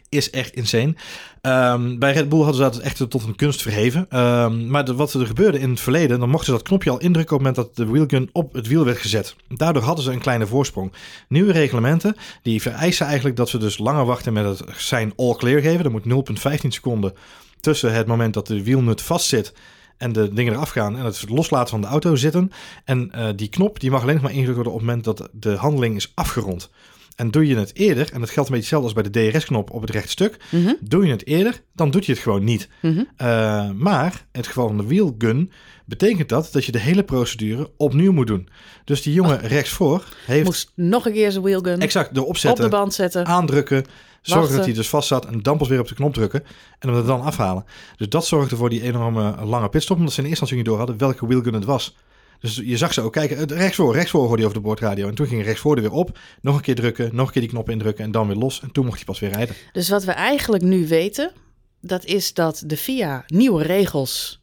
Is 0.09 0.31
echt 0.31 0.55
insane. 0.55 0.95
Um, 1.43 1.99
bij 1.99 2.13
Red 2.13 2.29
Bull 2.29 2.43
hadden 2.43 2.57
ze 2.57 2.63
dat 2.63 2.79
echt 2.79 3.11
tot 3.11 3.23
een 3.23 3.37
kunst 3.37 3.63
verheven. 3.63 4.19
Um, 4.19 4.71
maar 4.71 4.85
de, 4.85 4.95
wat 4.95 5.13
er 5.13 5.27
gebeurde 5.27 5.59
in 5.59 5.71
het 5.71 5.81
verleden, 5.81 6.21
dan 6.21 6.29
mochten 6.29 6.47
ze 6.47 6.53
dat 6.53 6.63
knopje 6.63 6.91
al 6.91 6.99
indrukken 6.99 7.37
op 7.37 7.45
het 7.45 7.57
moment 7.57 7.77
dat 7.77 7.87
de 7.87 7.93
wheelgun 7.93 8.29
op 8.33 8.53
het 8.53 8.67
wiel 8.67 8.85
werd 8.85 8.99
gezet. 8.99 9.37
Daardoor 9.49 9.83
hadden 9.83 10.05
ze 10.05 10.13
een 10.13 10.21
kleine 10.21 10.47
voorsprong. 10.47 10.93
Nieuwe 11.29 11.53
reglementen, 11.53 12.17
die 12.43 12.63
vereisen 12.63 13.07
eigenlijk 13.07 13.37
dat 13.37 13.51
we 13.51 13.59
dus 13.59 13.79
langer 13.79 14.05
wachten 14.05 14.33
met 14.33 14.45
het 14.45 14.63
zijn 14.77 15.13
all 15.17 15.35
clear 15.35 15.61
geven. 15.61 15.85
Er 15.85 15.91
moet 15.91 16.31
0,15 16.53 16.69
seconden 16.69 17.13
tussen 17.61 17.93
het 17.93 18.07
moment 18.07 18.35
dat 18.35 18.47
de 18.47 18.63
wielnut 18.63 19.03
vastzit 19.03 19.53
en 19.99 20.13
de 20.13 20.33
dingen 20.33 20.53
eraf 20.53 20.71
gaan 20.71 20.97
en 20.97 21.05
het 21.05 21.29
loslaten 21.29 21.69
van 21.69 21.81
de 21.81 21.87
auto 21.87 22.17
zitten. 22.17 22.51
En 22.85 23.13
uh, 23.15 23.29
die 23.37 23.49
knop 23.49 23.81
die 23.81 23.91
mag 23.91 24.03
alleen 24.03 24.15
nog 24.15 24.23
maar 24.23 24.33
ingedrukt 24.33 24.55
worden 24.55 24.73
op 24.73 24.79
het 24.79 24.89
moment 24.89 25.05
dat 25.05 25.29
de 25.33 25.55
handeling 25.55 25.97
is 25.97 26.13
afgerond. 26.15 26.71
En 27.19 27.31
doe 27.31 27.47
je 27.47 27.57
het 27.57 27.75
eerder, 27.75 28.13
en 28.13 28.21
dat 28.21 28.31
geldt 28.31 28.49
een 28.49 28.55
beetje 28.55 28.77
hetzelfde 28.77 28.87
als 28.87 28.93
bij 28.93 29.31
de 29.31 29.31
DRS-knop 29.31 29.71
op 29.71 29.81
het 29.81 29.91
rechtstuk. 29.91 30.37
Mm 30.51 30.65
-hmm. 30.65 30.77
Doe 30.81 31.07
je 31.07 31.11
het 31.11 31.27
eerder, 31.27 31.63
dan 31.75 31.91
doet 31.91 32.07
je 32.07 32.13
het 32.13 32.21
gewoon 32.21 32.45
niet. 32.45 32.69
Mm 32.81 32.93
-hmm. 32.93 33.07
uh, 33.27 33.71
maar 33.71 34.13
in 34.13 34.39
het 34.41 34.47
geval 34.47 34.67
van 34.67 34.77
de 34.77 34.87
wheelgun 34.87 35.53
betekent 35.85 36.29
dat 36.29 36.49
dat 36.53 36.65
je 36.65 36.73
de 36.73 36.79
hele 36.79 37.03
procedure 37.03 37.71
opnieuw 37.77 38.13
moet 38.13 38.27
doen. 38.27 38.49
Dus 38.85 39.03
die 39.03 39.13
jongen 39.13 39.43
oh. 39.43 39.49
rechtsvoor 39.49 40.05
heeft... 40.27 40.45
Moest 40.45 40.73
nog 40.75 41.07
een 41.07 41.13
keer 41.13 41.31
zijn 41.31 41.45
wheelgun 41.45 41.81
exact, 41.81 42.17
erop 42.17 42.37
zetten, 42.37 42.65
op 42.65 42.71
de 42.71 42.77
band 42.77 42.95
zetten. 42.95 43.27
Aandrukken, 43.27 43.85
Zorgen 44.23 44.57
dat 44.57 44.65
hij 44.65 44.75
dus 44.75 44.89
vast 44.89 45.09
zat 45.09 45.27
en 45.27 45.43
dan 45.43 45.59
pas 45.59 45.69
weer 45.69 45.81
op 45.81 45.89
de 45.89 45.95
knop 45.95 46.15
drukken 46.15 46.45
en 46.79 46.89
hem 46.89 46.99
er 46.99 47.07
dan 47.07 47.23
afhalen. 47.23 47.65
Dus 47.97 48.09
dat 48.09 48.27
zorgde 48.27 48.57
voor 48.57 48.71
die 48.71 48.83
enorme 48.83 49.45
lange 49.45 49.69
pitstop, 49.69 49.97
omdat 49.97 50.13
ze 50.13 50.21
in 50.21 50.27
eerste 50.27 50.45
instantie 50.45 50.57
niet 50.57 50.67
door 50.67 50.77
hadden 50.79 50.99
welke 50.99 51.27
wheelgun 51.27 51.55
het 51.55 51.65
was. 51.65 51.97
Dus 52.41 52.61
je 52.65 52.77
zag 52.77 52.93
ze 52.93 53.01
ook 53.01 53.13
kijken, 53.13 53.47
rechtsvoor, 53.47 53.95
rechtsvoor 53.95 54.21
hoorde 54.21 54.37
hij 54.37 54.45
over 54.45 54.57
de 54.57 54.67
boordradio. 54.67 55.09
En 55.09 55.15
toen 55.15 55.27
ging 55.27 55.45
rechtsvoor 55.45 55.77
er 55.77 55.83
weer 55.83 55.93
op, 55.93 56.19
nog 56.41 56.57
een 56.57 56.63
keer 56.63 56.75
drukken, 56.75 57.15
nog 57.15 57.27
een 57.27 57.33
keer 57.33 57.43
die 57.43 57.51
knop 57.51 57.71
indrukken 57.71 58.05
en 58.05 58.11
dan 58.11 58.27
weer 58.27 58.37
los. 58.37 58.61
En 58.61 58.73
toen 58.73 58.85
mocht 58.85 58.97
hij 58.97 59.05
pas 59.05 59.19
weer 59.19 59.31
rijden. 59.31 59.55
Dus 59.73 59.89
wat 59.89 60.05
we 60.05 60.13
eigenlijk 60.13 60.63
nu 60.63 60.89
weten, 60.89 61.33
dat 61.81 62.05
is 62.05 62.35
dat 62.35 62.63
de 62.67 62.77
FIA 62.77 63.25
nieuwe 63.27 63.63
regels 63.63 64.41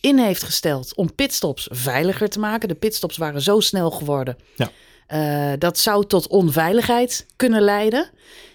in 0.00 0.18
heeft 0.18 0.42
gesteld 0.42 0.96
om 0.96 1.14
pitstops 1.14 1.68
veiliger 1.70 2.28
te 2.28 2.38
maken. 2.38 2.68
De 2.68 2.74
pitstops 2.74 3.16
waren 3.16 3.42
zo 3.42 3.60
snel 3.60 3.90
geworden. 3.90 4.36
Ja. 4.56 4.70
Uh, 5.12 5.52
dat 5.58 5.78
zou 5.78 6.06
tot 6.06 6.28
onveiligheid 6.28 7.26
kunnen 7.36 7.62
leiden. 7.62 8.10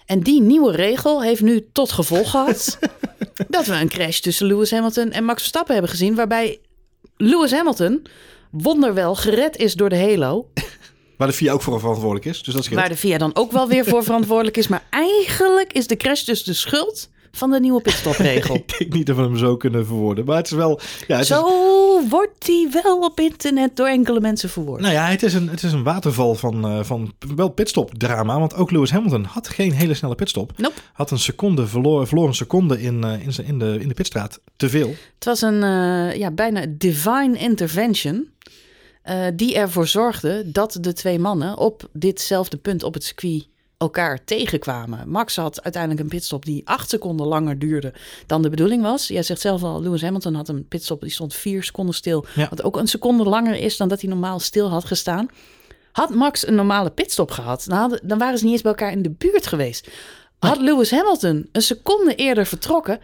En 0.06 0.20
die 0.20 0.40
nieuwe 0.40 0.72
regel 0.72 1.22
heeft 1.22 1.42
nu 1.42 1.68
tot 1.72 1.92
gevolg 1.92 2.30
gehad 2.30 2.78
dat 3.48 3.66
we 3.66 3.74
een 3.74 3.88
crash 3.88 4.18
tussen 4.18 4.46
Lewis 4.46 4.70
Hamilton 4.70 5.10
en 5.10 5.24
Max 5.24 5.38
Verstappen 5.38 5.72
hebben 5.72 5.90
gezien. 5.90 6.14
Waarbij 6.14 6.60
Lewis 7.16 7.50
Hamilton 7.50 8.06
wonderwel 8.50 9.14
gered 9.14 9.56
is 9.56 9.74
door 9.74 9.88
de 9.88 9.98
Halo. 9.98 10.48
Waar 11.16 11.28
de 11.28 11.34
VIA 11.34 11.52
ook 11.52 11.62
voor 11.62 11.78
verantwoordelijk 11.78 12.24
is. 12.24 12.42
Dus 12.42 12.54
dat 12.54 12.62
is 12.62 12.68
Waar 12.68 12.88
de 12.88 12.96
VIA 12.96 13.18
dan 13.18 13.34
ook 13.34 13.52
wel 13.52 13.68
weer 13.68 13.84
voor 13.84 14.04
verantwoordelijk 14.04 14.56
is. 14.56 14.68
Maar 14.68 14.82
eigenlijk 14.90 15.72
is 15.72 15.86
de 15.86 15.96
crash 15.96 16.22
dus 16.22 16.44
de 16.44 16.54
schuld 16.54 17.10
van 17.38 17.50
de 17.50 17.60
nieuwe 17.60 17.80
pitstopregel. 17.80 18.54
ik 18.64 18.78
denk 18.78 18.92
niet 18.92 19.06
dat 19.06 19.16
we 19.16 19.22
hem 19.22 19.36
zo 19.36 19.56
kunnen 19.56 19.86
verwoorden. 19.86 20.24
Maar 20.24 20.36
het 20.36 20.46
is 20.46 20.52
wel... 20.52 20.80
Ja, 21.06 21.16
het 21.16 21.26
zo 21.26 21.46
is... 21.98 22.08
wordt 22.08 22.46
hij 22.46 22.68
wel 22.82 22.98
op 22.98 23.20
internet 23.20 23.76
door 23.76 23.86
enkele 23.86 24.20
mensen 24.20 24.48
verwoord. 24.48 24.80
Nou 24.80 24.92
ja, 24.92 25.06
het 25.06 25.22
is 25.22 25.34
een, 25.34 25.48
het 25.48 25.62
is 25.62 25.72
een 25.72 25.82
waterval 25.82 26.34
van, 26.34 26.72
uh, 26.72 26.84
van 26.84 27.12
wel 27.36 27.48
pitstop 27.48 27.94
drama. 27.98 28.38
Want 28.38 28.54
ook 28.54 28.70
Lewis 28.70 28.90
Hamilton 28.90 29.24
had 29.24 29.48
geen 29.48 29.72
hele 29.72 29.94
snelle 29.94 30.14
pitstop. 30.14 30.52
Nope. 30.56 30.74
Had 30.92 31.10
een 31.10 31.18
seconde 31.18 31.66
verloren, 31.66 32.06
verloren 32.06 32.30
een 32.30 32.36
seconde 32.36 32.80
in, 32.80 33.04
uh, 33.04 33.12
in, 33.12 33.46
in, 33.46 33.58
de, 33.58 33.78
in 33.80 33.88
de 33.88 33.94
pitstraat. 33.94 34.40
Te 34.56 34.68
veel. 34.68 34.94
Het 35.14 35.24
was 35.24 35.40
een 35.40 35.62
uh, 35.62 36.16
ja, 36.16 36.30
bijna 36.30 36.64
divine 36.68 37.38
intervention. 37.38 38.28
Die 39.34 39.54
ervoor 39.54 39.86
zorgde 39.86 40.50
dat 40.50 40.78
de 40.80 40.92
twee 40.92 41.18
mannen 41.18 41.58
op 41.58 41.88
ditzelfde 41.92 42.56
punt 42.56 42.82
op 42.82 42.94
het 42.94 43.04
circuit 43.04 43.46
elkaar 43.78 44.24
tegenkwamen. 44.24 45.08
Max 45.08 45.36
had 45.36 45.62
uiteindelijk 45.62 46.02
een 46.02 46.08
pitstop 46.08 46.44
die 46.44 46.62
acht 46.64 46.88
seconden 46.88 47.26
langer 47.26 47.58
duurde 47.58 47.92
dan 48.26 48.42
de 48.42 48.50
bedoeling 48.50 48.82
was. 48.82 49.08
Jij 49.08 49.22
zegt 49.22 49.40
zelf 49.40 49.62
al, 49.62 49.82
Lewis 49.82 50.02
Hamilton 50.02 50.34
had 50.34 50.48
een 50.48 50.68
pitstop 50.68 51.00
die 51.00 51.10
stond 51.10 51.34
vier 51.34 51.62
seconden 51.62 51.94
stil. 51.94 52.26
Ja. 52.34 52.48
Wat 52.48 52.62
ook 52.62 52.76
een 52.76 52.86
seconde 52.86 53.24
langer 53.24 53.54
is 53.54 53.76
dan 53.76 53.88
dat 53.88 54.00
hij 54.00 54.10
normaal 54.10 54.38
stil 54.38 54.70
had 54.70 54.84
gestaan. 54.84 55.28
Had 55.92 56.10
Max 56.10 56.46
een 56.46 56.54
normale 56.54 56.90
pitstop 56.90 57.30
gehad, 57.30 57.64
dan, 58.02 58.18
waren 58.18 58.38
ze 58.38 58.44
niet 58.44 58.52
eens 58.52 58.62
bij 58.62 58.70
elkaar 58.70 58.92
in 58.92 59.02
de 59.02 59.10
buurt 59.10 59.46
geweest. 59.46 59.88
Had 60.38 60.60
Lewis 60.60 60.90
Hamilton 60.90 61.48
een 61.52 61.62
seconde 61.62 62.14
eerder 62.14 62.46
vertrokken, 62.46 63.00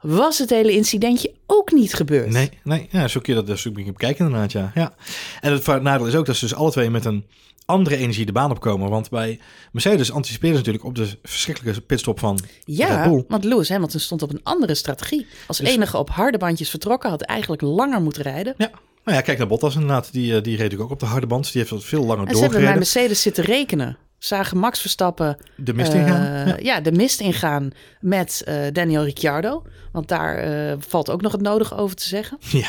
was 0.00 0.38
het 0.38 0.50
hele 0.50 0.72
incidentje 0.72 1.34
ook 1.46 1.72
niet 1.72 1.94
gebeurd. 1.94 2.30
Nee, 2.30 2.50
nee 2.62 2.88
ja, 2.90 3.08
zo 3.08 3.20
kun 3.20 3.34
je 3.34 3.44
dat 3.44 3.48
dus 3.48 3.72
bekijken 3.72 4.24
inderdaad, 4.24 4.52
ja. 4.52 4.70
ja. 4.74 4.94
En 5.40 5.52
het 5.52 5.82
nadeel 5.82 6.06
is 6.06 6.14
ook 6.14 6.26
dat 6.26 6.36
ze 6.36 6.44
dus 6.44 6.54
alle 6.54 6.70
twee 6.70 6.90
met 6.90 7.04
een 7.04 7.24
andere 7.70 7.96
energie 7.96 8.26
de 8.26 8.32
baan 8.32 8.50
opkomen. 8.50 8.90
Want 8.90 9.10
bij 9.10 9.40
Mercedes 9.72 10.12
anticipeerden 10.12 10.58
ze 10.58 10.64
natuurlijk 10.64 10.98
op 10.98 11.06
de 11.06 11.18
verschrikkelijke 11.22 11.80
pitstop 11.80 12.18
van 12.18 12.38
ja, 12.64 12.96
Red 12.96 13.10
Bull. 13.10 13.24
want 13.28 13.44
Lewis 13.44 13.68
Hamilton 13.68 14.00
stond 14.00 14.22
op 14.22 14.32
een 14.32 14.40
andere 14.42 14.74
strategie. 14.74 15.26
Als 15.46 15.58
dus... 15.58 15.68
enige 15.68 15.98
op 15.98 16.10
harde 16.10 16.38
bandjes 16.38 16.70
vertrokken, 16.70 17.10
had 17.10 17.22
eigenlijk 17.22 17.62
langer 17.62 18.02
moeten 18.02 18.22
rijden. 18.22 18.54
Ja. 18.56 18.70
Nou 19.04 19.16
ja, 19.16 19.22
kijk 19.22 19.38
naar 19.38 19.46
Bottas 19.46 19.74
inderdaad. 19.74 20.12
Die, 20.12 20.22
die 20.22 20.32
reed 20.32 20.50
natuurlijk 20.50 20.82
ook 20.82 20.90
op 20.90 21.00
de 21.00 21.06
harde 21.06 21.26
band. 21.26 21.52
Die 21.52 21.64
heeft 21.68 21.84
veel 21.84 22.04
langer 22.04 22.26
en 22.26 22.32
doorgereden. 22.32 22.36
ze 22.36 22.42
hebben 22.42 22.68
bij 22.68 22.74
Mercedes 22.74 23.22
zitten 23.22 23.44
rekenen. 23.44 23.96
Zagen 24.18 24.58
Max 24.58 24.80
Verstappen 24.80 25.36
de 25.56 25.74
mist 25.74 25.92
ingaan. 25.92 26.22
Uh, 26.22 26.46
ja. 26.46 26.56
ja. 26.60 26.80
de 26.80 26.92
mist 26.92 27.20
ingaan 27.20 27.70
met 28.00 28.42
uh, 28.48 28.54
Daniel 28.72 29.04
Ricciardo. 29.04 29.62
Want 29.92 30.08
daar 30.08 30.68
uh, 30.68 30.74
valt 30.78 31.10
ook 31.10 31.22
nog 31.22 31.32
het 31.32 31.40
nodige 31.40 31.74
over 31.74 31.96
te 31.96 32.04
zeggen. 32.04 32.38
Ja. 32.40 32.68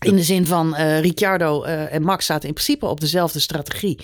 In 0.00 0.16
de 0.16 0.22
zin 0.22 0.46
van 0.46 0.74
uh, 0.74 1.00
Ricciardo 1.00 1.64
uh, 1.64 1.94
en 1.94 2.02
Max 2.02 2.26
zaten 2.26 2.48
in 2.48 2.54
principe 2.54 2.86
op 2.86 3.00
dezelfde 3.00 3.38
strategie. 3.38 3.98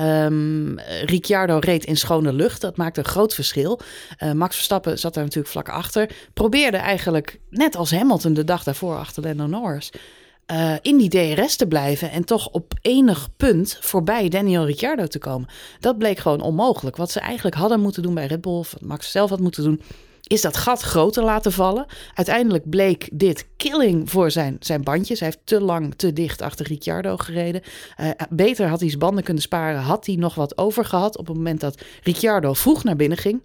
Um, 0.00 0.78
Ricciardo 1.04 1.58
reed 1.60 1.84
in 1.84 1.96
schone 1.96 2.32
lucht. 2.32 2.60
Dat 2.60 2.76
maakte 2.76 3.00
een 3.00 3.06
groot 3.06 3.34
verschil. 3.34 3.80
Uh, 4.22 4.32
Max 4.32 4.54
Verstappen 4.54 4.98
zat 4.98 5.14
daar 5.14 5.24
natuurlijk 5.24 5.52
vlak 5.52 5.68
achter. 5.68 6.10
Probeerde 6.34 6.76
eigenlijk, 6.76 7.38
net 7.50 7.76
als 7.76 7.90
Hamilton 7.90 8.34
de 8.34 8.44
dag 8.44 8.62
daarvoor 8.62 8.96
achter 8.96 9.22
Lando 9.22 9.46
Norris... 9.46 9.90
in 10.82 10.96
die 10.96 11.08
DRS 11.08 11.56
te 11.56 11.66
blijven 11.66 12.10
en 12.10 12.24
toch 12.24 12.48
op 12.48 12.72
enig 12.80 13.28
punt 13.36 13.78
voorbij 13.80 14.28
Daniel 14.28 14.66
Ricciardo 14.66 15.06
te 15.06 15.18
komen. 15.18 15.48
Dat 15.80 15.98
bleek 15.98 16.18
gewoon 16.18 16.40
onmogelijk. 16.40 16.96
Wat 16.96 17.10
ze 17.10 17.20
eigenlijk 17.20 17.56
hadden 17.56 17.80
moeten 17.80 18.02
doen 18.02 18.14
bij 18.14 18.26
Red 18.26 18.40
Bull, 18.40 18.54
wat 18.54 18.80
Max 18.80 19.10
zelf 19.10 19.30
had 19.30 19.40
moeten 19.40 19.64
doen, 19.64 19.80
is 20.28 20.40
dat 20.40 20.56
gat 20.56 20.80
groter 20.80 21.24
laten 21.24 21.52
vallen. 21.52 21.86
Uiteindelijk 22.14 22.70
bleek 22.70 23.08
dit 23.12 23.46
killing 23.56 24.10
voor 24.10 24.30
zijn, 24.30 24.56
zijn 24.60 24.82
bandjes. 24.82 25.20
Hij 25.20 25.28
heeft 25.28 25.46
te 25.46 25.60
lang, 25.60 25.94
te 25.94 26.12
dicht 26.12 26.42
achter 26.42 26.66
Ricciardo 26.66 27.16
gereden. 27.16 27.62
Uh, 28.00 28.10
beter 28.30 28.68
had 28.68 28.80
hij 28.80 28.88
zijn 28.88 29.00
banden 29.00 29.24
kunnen 29.24 29.42
sparen. 29.42 29.80
Had 29.80 30.06
hij 30.06 30.14
nog 30.14 30.34
wat 30.34 30.58
over 30.58 30.84
gehad 30.84 31.18
op 31.18 31.26
het 31.26 31.36
moment 31.36 31.60
dat 31.60 31.80
Ricciardo 32.02 32.52
vroeg 32.52 32.84
naar 32.84 32.96
binnen 32.96 33.18
ging 33.18 33.40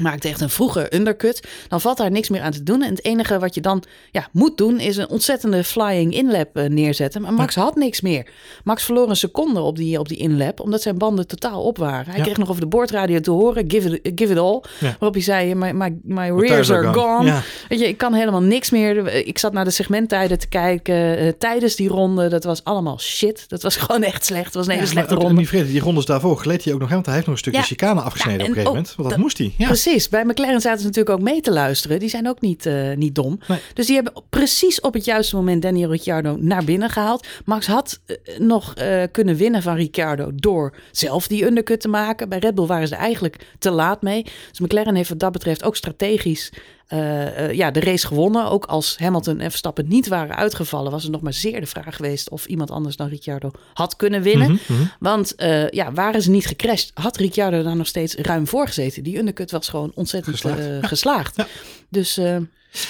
maakt 0.00 0.24
echt 0.24 0.40
een 0.40 0.50
vroege 0.50 0.94
undercut, 0.94 1.42
dan 1.68 1.80
valt 1.80 1.96
daar 1.96 2.10
niks 2.10 2.28
meer 2.28 2.40
aan 2.40 2.52
te 2.52 2.62
doen. 2.62 2.82
En 2.82 2.90
het 2.90 3.04
enige 3.04 3.38
wat 3.38 3.54
je 3.54 3.60
dan 3.60 3.82
ja, 4.10 4.28
moet 4.32 4.58
doen, 4.58 4.78
is 4.78 4.96
een 4.96 5.08
ontzettende 5.08 5.64
flying 5.64 6.14
inlap 6.14 6.56
uh, 6.56 6.68
neerzetten. 6.68 7.22
Maar 7.22 7.32
Max 7.32 7.54
had 7.54 7.74
niks 7.74 8.00
meer. 8.00 8.26
Max 8.64 8.84
verloor 8.84 9.08
een 9.08 9.16
seconde 9.16 9.60
op 9.60 9.76
die, 9.76 9.98
op 9.98 10.08
die 10.08 10.18
inlap, 10.18 10.60
omdat 10.60 10.82
zijn 10.82 10.98
banden 10.98 11.26
totaal 11.26 11.62
op 11.62 11.78
waren. 11.78 12.12
Hij 12.12 12.22
kreeg 12.22 12.36
nog 12.36 12.48
over 12.48 12.60
de 12.60 12.68
boordradio 12.68 13.20
te 13.20 13.30
horen, 13.30 13.64
give 13.68 14.00
it, 14.00 14.12
give 14.18 14.32
it 14.32 14.38
all. 14.38 14.62
Waarop 14.80 15.12
hij 15.12 15.22
zei, 15.22 15.54
my, 15.54 15.72
my, 15.72 15.96
my 16.02 16.30
rears 16.30 16.70
are 16.72 16.92
gone. 16.92 17.40
Weet 17.68 17.78
je, 17.78 17.88
ik 17.88 17.96
kan 17.96 18.14
helemaal 18.14 18.42
niks 18.42 18.70
meer. 18.70 19.14
Ik 19.26 19.38
zat 19.38 19.52
naar 19.52 19.64
de 19.64 19.70
segmenttijden 19.70 20.38
te 20.38 20.48
kijken 20.48 21.22
uh, 21.22 21.32
tijdens 21.38 21.76
die 21.76 21.88
ronde. 21.88 22.28
Dat 22.28 22.44
was 22.44 22.64
allemaal 22.64 23.00
shit. 23.00 23.44
Dat 23.48 23.62
was 23.62 23.76
gewoon 23.86 24.02
echt 24.02 24.24
slecht. 24.24 24.44
Het 24.44 24.54
was 24.54 24.66
een 24.66 24.72
hele 24.72 24.86
slechte 24.86 25.14
ronde. 25.14 25.46
Die, 25.50 25.64
die 25.64 25.80
rondes 25.80 26.04
daarvoor 26.04 26.36
gleed 26.36 26.64
hij 26.64 26.72
ook 26.72 26.80
nog, 26.80 26.90
want 26.90 27.06
hij 27.06 27.14
heeft 27.14 27.26
nog 27.26 27.34
een 27.34 27.40
stukje 27.40 27.62
chicane 27.62 28.00
afgesneden 28.00 28.40
op 28.40 28.46
een 28.46 28.54
gegeven 28.54 28.72
moment. 28.72 28.94
Want 28.96 29.08
dat, 29.08 29.18
moest 29.18 29.38
hij. 29.38 29.54
Ja. 29.56 29.66
Precies. 29.66 29.85
Bij 30.10 30.24
McLaren 30.24 30.60
zaten 30.60 30.80
ze 30.80 30.86
natuurlijk 30.86 31.18
ook 31.18 31.24
mee 31.24 31.40
te 31.40 31.52
luisteren. 31.52 31.98
Die 31.98 32.08
zijn 32.08 32.28
ook 32.28 32.40
niet, 32.40 32.66
uh, 32.66 32.96
niet 32.96 33.14
dom. 33.14 33.38
Dus 33.74 33.86
die 33.86 33.94
hebben 33.94 34.22
precies 34.30 34.80
op 34.80 34.94
het 34.94 35.04
juiste 35.04 35.36
moment 35.36 35.62
Daniel 35.62 35.90
Ricciardo 35.90 36.36
naar 36.40 36.64
binnen 36.64 36.90
gehaald. 36.90 37.26
Max 37.44 37.66
had 37.66 38.00
uh, 38.06 38.38
nog 38.38 38.74
uh, 38.78 39.02
kunnen 39.12 39.36
winnen 39.36 39.62
van 39.62 39.76
Ricciardo 39.76 40.30
door 40.34 40.74
zelf 40.90 41.26
die 41.26 41.46
undercut 41.46 41.80
te 41.80 41.88
maken. 41.88 42.28
Bij 42.28 42.38
Red 42.38 42.54
Bull 42.54 42.66
waren 42.66 42.88
ze 42.88 42.94
eigenlijk 42.94 43.46
te 43.58 43.70
laat 43.70 44.02
mee. 44.02 44.22
Dus 44.50 44.60
McLaren 44.60 44.94
heeft 44.94 45.08
wat 45.08 45.18
dat 45.18 45.32
betreft 45.32 45.64
ook 45.64 45.76
strategisch 45.76 46.52
uh, 46.88 47.38
uh, 47.38 47.52
ja, 47.52 47.70
de 47.70 47.80
race 47.80 48.06
gewonnen. 48.06 48.50
Ook 48.50 48.64
als 48.64 48.98
Hamilton 48.98 49.40
en 49.40 49.50
Verstappen 49.50 49.88
niet 49.88 50.08
waren 50.08 50.36
uitgevallen, 50.36 50.90
was 50.90 51.02
het 51.02 51.12
nog 51.12 51.20
maar 51.20 51.32
zeer 51.32 51.60
de 51.60 51.66
vraag 51.66 51.96
geweest 51.96 52.30
of 52.30 52.46
iemand 52.46 52.70
anders 52.70 52.96
dan 52.96 53.08
Ricciardo 53.08 53.50
had 53.74 53.96
kunnen 53.96 54.22
winnen. 54.22 54.50
Mm 54.50 54.58
-hmm. 54.66 54.90
Want 54.98 55.34
uh, 55.36 55.68
ja, 55.68 55.92
waren 55.92 56.22
ze 56.22 56.30
niet 56.30 56.46
gecrashed, 56.46 56.90
had 56.94 57.16
Ricciardo 57.16 57.62
daar 57.62 57.76
nog 57.76 57.86
steeds 57.86 58.14
ruim 58.14 58.46
voor 58.46 58.66
gezeten. 58.66 59.02
Die 59.02 59.18
undercut 59.18 59.50
was 59.50 59.68
gewoon 59.68 59.92
ontzettend 59.94 60.36
geslaagd. 60.36 60.86
geslaagd. 60.86 61.36
Ja. 61.46 61.46
Dus 61.88 62.20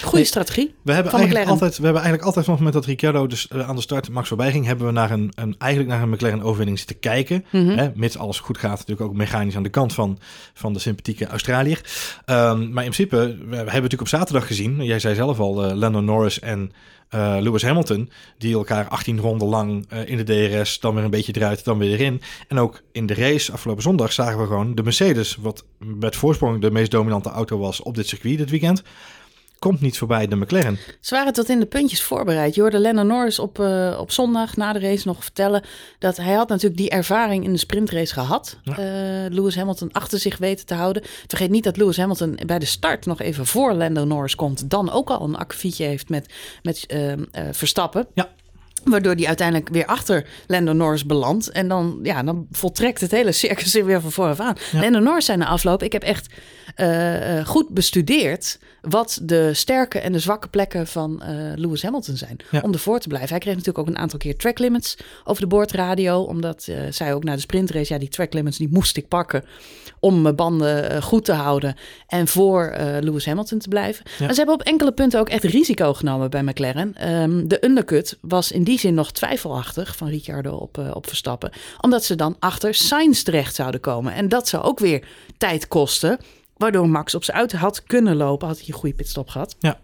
Goede 0.03 0.25
strategie. 0.25 0.75
We 0.81 0.93
hebben, 0.93 1.11
eigenlijk 1.13 1.49
altijd, 1.49 1.77
we 1.77 1.83
hebben 1.83 2.01
eigenlijk 2.01 2.23
altijd 2.23 2.45
vanaf 2.45 2.59
het 2.59 2.67
moment 2.67 2.73
dat 2.73 2.85
Ricciardo 2.85 3.27
dus 3.27 3.47
uh, 3.55 3.67
aan 3.67 3.75
de 3.75 3.81
start 3.81 4.09
Max 4.09 4.27
voorbij 4.27 4.51
ging, 4.51 4.65
hebben 4.65 4.85
we 4.85 4.91
naar 4.91 5.11
een, 5.11 5.31
een 5.35 5.55
eigenlijk 5.57 5.91
naar 5.91 6.01
een 6.01 6.09
McLaren 6.09 6.41
overwinning 6.41 6.77
zitten 6.77 6.99
kijken. 6.99 7.45
Mm 7.51 7.67
-hmm. 7.67 7.77
hè, 7.77 7.91
mits 7.95 8.17
alles 8.17 8.39
goed 8.39 8.57
gaat, 8.57 8.77
natuurlijk 8.77 9.09
ook 9.09 9.15
mechanisch 9.15 9.55
aan 9.55 9.63
de 9.63 9.69
kant 9.69 9.93
van, 9.93 10.19
van 10.53 10.73
de 10.73 10.79
sympathieke 10.79 11.27
Australiër. 11.27 11.81
Um, 12.25 12.25
maar 12.73 12.83
in 12.83 12.91
principe, 12.91 13.15
we, 13.15 13.45
we 13.49 13.55
hebben 13.55 13.65
natuurlijk 13.65 14.01
op 14.01 14.07
zaterdag 14.07 14.47
gezien, 14.47 14.83
jij 14.83 14.99
zei 14.99 15.15
zelf 15.15 15.39
al, 15.39 15.65
uh, 15.65 15.75
Lando 15.75 15.99
Norris 15.99 16.39
en 16.39 16.71
uh, 17.15 17.37
Lewis 17.39 17.63
Hamilton, 17.63 18.09
die 18.37 18.53
elkaar 18.53 18.87
18 18.87 19.19
ronden 19.19 19.47
lang 19.47 19.85
uh, 19.93 20.09
in 20.09 20.17
de 20.17 20.23
DRS, 20.23 20.79
dan 20.79 20.95
weer 20.95 21.03
een 21.03 21.09
beetje 21.09 21.35
eruit, 21.35 21.63
dan 21.63 21.77
weer 21.77 21.91
erin. 21.91 22.21
En 22.47 22.59
ook 22.59 22.81
in 22.91 23.05
de 23.05 23.13
race 23.13 23.51
afgelopen 23.51 23.83
zondag 23.83 24.13
zagen 24.13 24.39
we 24.39 24.45
gewoon 24.45 24.75
de 24.75 24.83
Mercedes, 24.83 25.35
wat 25.35 25.65
met 25.77 26.15
voorsprong 26.15 26.61
de 26.61 26.71
meest 26.71 26.91
dominante 26.91 27.29
auto 27.29 27.57
was 27.57 27.81
op 27.81 27.95
dit 27.95 28.07
circuit 28.07 28.37
dit 28.37 28.49
weekend 28.49 28.83
komt 29.59 29.81
niet 29.81 29.97
voorbij 29.97 30.27
de 30.27 30.35
McLaren. 30.35 30.77
Ze 30.99 31.15
waren 31.15 31.33
tot 31.33 31.49
in 31.49 31.59
de 31.59 31.65
puntjes 31.65 32.03
voorbereid. 32.03 32.55
Je 32.55 32.61
hoorde 32.61 32.79
Lennon 32.79 33.07
Norris 33.07 33.39
op, 33.39 33.59
uh, 33.59 33.97
op 33.99 34.11
zondag 34.11 34.55
na 34.55 34.73
de 34.73 34.79
race 34.79 35.07
nog 35.07 35.23
vertellen 35.23 35.63
dat 35.99 36.17
hij 36.17 36.33
had 36.33 36.49
natuurlijk 36.49 36.77
die 36.77 36.89
ervaring 36.89 37.43
in 37.43 37.51
de 37.51 37.57
sprintrace 37.57 38.13
gehad. 38.13 38.57
Ja. 38.63 38.71
Uh, 38.71 39.31
Lewis 39.31 39.55
Hamilton 39.55 39.91
achter 39.91 40.19
zich 40.19 40.37
weten 40.37 40.65
te 40.65 40.73
houden. 40.73 41.03
Vergeet 41.27 41.49
niet 41.49 41.63
dat 41.63 41.77
Lewis 41.77 41.97
Hamilton 41.97 42.39
bij 42.45 42.59
de 42.59 42.65
start 42.65 43.05
nog 43.05 43.21
even 43.21 43.45
voor 43.45 43.73
Lando 43.73 44.03
Norris 44.03 44.35
komt. 44.35 44.69
Dan 44.69 44.91
ook 44.91 45.09
al 45.09 45.21
een 45.21 45.37
akkefietje 45.37 45.85
heeft 45.85 46.09
met, 46.09 46.33
met 46.61 46.85
uh, 46.87 47.13
Verstappen. 47.51 48.07
Ja. 48.13 48.29
Waardoor 48.89 49.15
die 49.15 49.27
uiteindelijk 49.27 49.69
weer 49.69 49.85
achter 49.85 50.27
Lando 50.47 50.73
Norris 50.73 51.05
belandt. 51.05 51.51
En 51.51 51.67
dan, 51.67 51.99
ja, 52.03 52.23
dan 52.23 52.47
voltrekt 52.51 53.01
het 53.01 53.11
hele 53.11 53.31
circus 53.31 53.73
weer 53.73 54.01
van 54.01 54.11
vooraf 54.11 54.39
aan. 54.39 54.55
Ja. 54.71 54.79
Lando 54.79 54.99
Norris 54.99 55.25
zijn 55.25 55.39
de 55.39 55.45
afloop. 55.45 55.83
Ik 55.83 55.91
heb 55.91 56.03
echt 56.03 56.33
uh, 56.77 57.45
goed 57.45 57.69
bestudeerd 57.69 58.59
wat 58.81 59.19
de 59.21 59.53
sterke 59.53 59.99
en 59.99 60.11
de 60.11 60.19
zwakke 60.19 60.47
plekken 60.47 60.87
van 60.87 61.21
uh, 61.23 61.29
Lewis 61.55 61.83
Hamilton 61.83 62.15
zijn. 62.15 62.37
Ja. 62.51 62.59
Om 62.63 62.73
ervoor 62.73 62.99
te 62.99 63.07
blijven. 63.07 63.29
Hij 63.29 63.39
kreeg 63.39 63.55
natuurlijk 63.55 63.87
ook 63.87 63.87
een 63.87 64.01
aantal 64.01 64.19
keer 64.19 64.37
track 64.37 64.59
limits 64.59 64.97
over 65.23 65.41
de 65.41 65.47
boordradio. 65.47 66.21
Omdat 66.21 66.67
uh, 66.69 66.77
zij 66.89 67.13
ook 67.13 67.23
na 67.23 67.33
de 67.33 67.41
sprintrace, 67.41 67.93
ja, 67.93 67.99
die 67.99 68.09
track 68.09 68.33
limits 68.33 68.57
die 68.57 68.69
moest 68.71 68.97
ik 68.97 69.07
pakken. 69.07 69.43
Om 69.99 70.21
mijn 70.21 70.35
banden 70.35 71.03
goed 71.03 71.25
te 71.25 71.33
houden. 71.33 71.75
En 72.07 72.27
voor 72.27 72.75
Lewis 72.99 73.25
Hamilton 73.25 73.59
te 73.59 73.67
blijven. 73.67 74.05
Ja. 74.05 74.25
Maar 74.25 74.33
ze 74.33 74.37
hebben 74.37 74.55
op 74.55 74.61
enkele 74.61 74.91
punten 74.91 75.19
ook 75.19 75.29
echt 75.29 75.43
risico 75.43 75.93
genomen 75.93 76.29
bij 76.29 76.43
McLaren. 76.43 77.11
Um, 77.11 77.47
de 77.47 77.65
undercut 77.65 78.17
was 78.21 78.51
in 78.51 78.63
die 78.63 78.76
zin 78.77 78.93
nog 78.93 79.11
twijfelachtig 79.11 79.95
van 79.95 80.07
Ricciardo 80.07 80.55
op, 80.55 80.77
op 80.93 81.07
Verstappen. 81.07 81.51
Omdat 81.81 82.03
ze 82.03 82.15
dan 82.15 82.35
achter 82.39 82.73
Sainz 82.73 83.21
terecht 83.21 83.55
zouden 83.55 83.79
komen. 83.79 84.13
En 84.13 84.29
dat 84.29 84.47
zou 84.47 84.63
ook 84.63 84.79
weer 84.79 85.07
tijd 85.37 85.67
kosten. 85.67 86.19
Waardoor 86.57 86.89
Max 86.89 87.15
op 87.15 87.23
zijn 87.23 87.37
auto 87.37 87.57
had 87.57 87.83
kunnen 87.83 88.15
lopen, 88.15 88.47
had 88.47 88.57
hij 88.57 88.67
een 88.67 88.73
goede 88.73 88.95
pitstop 88.95 89.29
gehad. 89.29 89.55
Ja. 89.59 89.79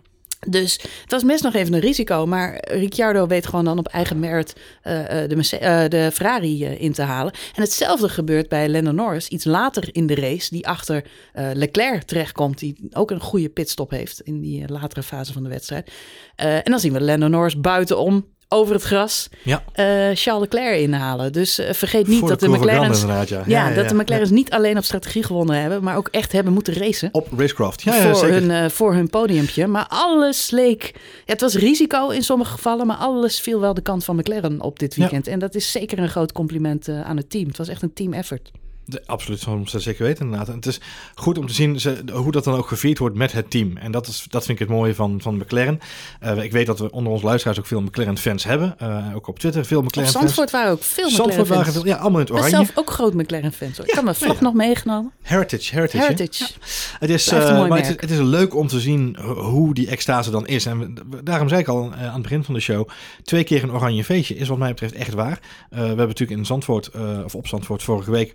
Dus 0.47 0.73
het 1.01 1.11
was 1.11 1.23
best 1.23 1.43
nog 1.43 1.53
even 1.53 1.73
een 1.73 1.79
risico. 1.79 2.25
Maar 2.25 2.57
Ricciardo 2.71 3.27
weet 3.27 3.45
gewoon 3.45 3.65
dan 3.65 3.77
op 3.77 3.87
eigen 3.87 4.19
merit 4.19 4.55
uh, 4.83 5.05
de, 5.07 5.35
uh, 5.61 5.89
de, 5.89 6.09
Ferrari 6.13 6.65
uh, 6.65 6.81
in 6.81 6.93
te 6.93 7.01
halen. 7.01 7.33
En 7.55 7.61
hetzelfde 7.61 8.09
gebeurt 8.09 8.49
bij 8.49 8.69
Lando 8.69 8.91
Norris. 8.91 9.27
Iets 9.27 9.45
later 9.45 9.89
in 9.91 10.07
de 10.07 10.15
race. 10.15 10.49
Die 10.49 10.67
achter 10.67 11.03
Leclerc 11.33 12.03
terechtkomt. 12.03 12.59
Die 12.59 12.75
ook 12.91 13.11
een 13.11 13.21
goede 13.21 13.49
pitstop 13.49 13.89
heeft 13.89 14.21
in 14.21 14.41
die 14.41 14.67
latere 14.67 15.03
fase 15.03 15.33
van 15.33 15.43
de 15.43 15.49
wedstrijd. 15.49 15.91
en 16.35 16.63
dan 16.63 16.79
zien 16.79 16.93
we 16.93 17.01
Lando 17.01 17.27
Norris 17.27 17.59
buitenom 17.59 18.25
over 18.49 18.73
het 18.73 18.83
gras 18.83 19.29
ja. 19.43 19.63
uh, 19.75 19.85
Charles 20.13 20.41
Leclerc 20.41 20.79
inhalen. 20.79 21.31
Dus 21.31 21.59
uh, 21.59 21.71
vergeet 21.71 22.07
niet 22.07 22.27
dat 22.27 22.39
de, 22.39 22.49
de 22.49 22.57
McLaren's, 22.57 23.01
ja, 23.01 23.07
ja, 23.07 23.43
ja, 23.45 23.69
ja, 23.69 23.75
dat 23.75 23.89
de 23.89 23.95
McLaren's 23.95 24.29
niet 24.29 24.51
alleen 24.51 24.77
op 24.77 24.83
strategie 24.83 25.23
gewonnen 25.23 25.61
hebben, 25.61 25.83
maar 25.83 25.97
ook 25.97 26.07
echt 26.07 26.31
hebben 26.31 26.53
moeten 26.53 26.73
racen. 26.73 27.09
Op 27.11 27.27
racecraft, 27.37 27.81
ja, 27.81 28.01
voor, 28.01 28.15
zeker. 28.15 28.33
Hun, 28.33 28.49
uh, 28.49 28.69
voor 28.69 28.93
hun 28.93 29.09
podiumpje. 29.09 29.67
Maar 29.67 29.85
alles 29.89 30.49
leek, 30.49 30.93
het 31.25 31.41
was 31.41 31.55
risico 31.55 32.09
in 32.09 32.23
sommige 32.23 32.51
gevallen, 32.51 32.87
maar 32.87 32.97
alles 32.97 33.39
viel 33.39 33.59
wel 33.59 33.73
de 33.73 33.81
kant 33.81 34.03
van 34.03 34.15
McLaren 34.15 34.61
op 34.61 34.79
dit 34.79 34.95
weekend. 34.95 35.27
En 35.27 35.39
dat 35.39 35.55
is 35.55 35.71
zeker 35.71 35.99
een 35.99 36.09
groot 36.09 36.31
compliment 36.31 36.89
aan 36.89 37.17
het 37.17 37.29
team. 37.29 37.47
Het 37.47 37.57
was 37.57 37.67
echt 37.67 37.81
een 37.81 37.93
team 37.93 38.13
effort. 38.13 38.51
De, 38.85 39.01
absoluut, 39.05 39.47
ze 39.65 39.79
zeker 39.79 40.03
weten 40.03 40.25
inderdaad. 40.25 40.47
En 40.47 40.55
het 40.55 40.65
is 40.65 40.79
goed 41.15 41.37
om 41.37 41.47
te 41.47 41.53
zien 41.53 41.79
ze, 41.79 42.03
hoe 42.13 42.31
dat 42.31 42.43
dan 42.43 42.55
ook 42.55 42.67
gevierd 42.67 42.97
wordt 42.97 43.15
met 43.15 43.31
het 43.31 43.49
team. 43.49 43.77
En 43.77 43.91
dat, 43.91 44.07
is, 44.07 44.25
dat 44.29 44.45
vind 44.45 44.59
ik 44.59 44.67
het 44.67 44.77
mooie 44.77 44.95
van, 44.95 45.21
van 45.21 45.35
McLaren. 45.35 45.79
Uh, 46.23 46.43
ik 46.43 46.51
weet 46.51 46.65
dat 46.65 46.79
we 46.79 46.91
onder 46.91 47.11
onze 47.11 47.25
luisteraars 47.25 47.59
ook 47.59 47.65
veel 47.65 47.81
McLaren-fans 47.81 48.43
hebben. 48.43 48.75
Uh, 48.81 49.15
ook 49.15 49.27
op 49.27 49.39
Twitter 49.39 49.65
veel 49.65 49.81
McLaren-fans. 49.81 50.23
Zandvoort 50.23 50.51
waren 50.51 50.71
ook 50.71 50.83
veel 50.83 51.09
McLaren-fans. 51.09 51.49
waren 51.49 51.73
veel, 51.73 51.85
ja, 51.85 51.95
allemaal 51.95 52.19
in 52.19 52.25
het 52.25 52.29
oranje. 52.29 52.49
Ik 52.49 52.55
ben 52.55 52.65
zelf 52.65 52.77
ook 52.77 52.93
groot 52.93 53.13
McLaren-fans. 53.13 53.79
Ik 53.79 53.87
ja, 53.87 53.95
heb 53.95 54.03
mijn 54.03 54.15
vlag 54.15 54.35
ja. 54.35 54.41
nog 54.41 54.53
meegenomen. 54.53 55.11
Heritage, 55.21 55.73
Heritage. 55.75 56.03
Heritage. 56.03 56.43
Ja. 56.43 56.97
Het, 56.99 57.09
is, 57.09 57.33
uh, 57.33 57.67
maar 57.67 57.77
het, 57.77 57.89
is, 57.89 57.95
het 58.01 58.11
is 58.11 58.19
leuk 58.19 58.55
om 58.55 58.67
te 58.67 58.79
zien 58.79 59.17
hoe 59.35 59.73
die 59.73 59.87
extase 59.87 60.31
dan 60.31 60.47
is. 60.47 60.65
En 60.65 60.97
daarom 61.23 61.47
zei 61.47 61.61
ik 61.61 61.67
al 61.67 61.93
aan 61.93 62.13
het 62.13 62.21
begin 62.21 62.43
van 62.43 62.53
de 62.53 62.59
show... 62.59 62.89
twee 63.23 63.43
keer 63.43 63.63
een 63.63 63.71
oranje 63.71 64.03
feestje 64.03 64.35
is 64.35 64.47
wat 64.47 64.57
mij 64.57 64.69
betreft 64.69 64.93
echt 64.93 65.13
waar. 65.13 65.39
we 65.69 65.77
hebben 65.77 66.07
natuurlijk 66.07 66.39
in 66.39 66.45
Zandvoort, 66.45 66.91
of 67.25 67.35
op 67.35 67.47
Zandvoort 67.47 67.83
vorige 67.83 68.11
week... 68.11 68.33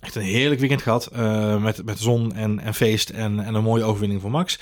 Echt 0.00 0.14
een 0.14 0.22
heerlijk 0.22 0.60
weekend 0.60 0.82
gehad. 0.82 1.10
Uh, 1.16 1.62
met, 1.62 1.84
met 1.84 1.98
zon 1.98 2.34
en, 2.34 2.58
en 2.58 2.74
feest 2.74 3.10
en, 3.10 3.40
en 3.40 3.54
een 3.54 3.62
mooie 3.62 3.84
overwinning 3.84 4.20
voor 4.20 4.30
Max. 4.30 4.58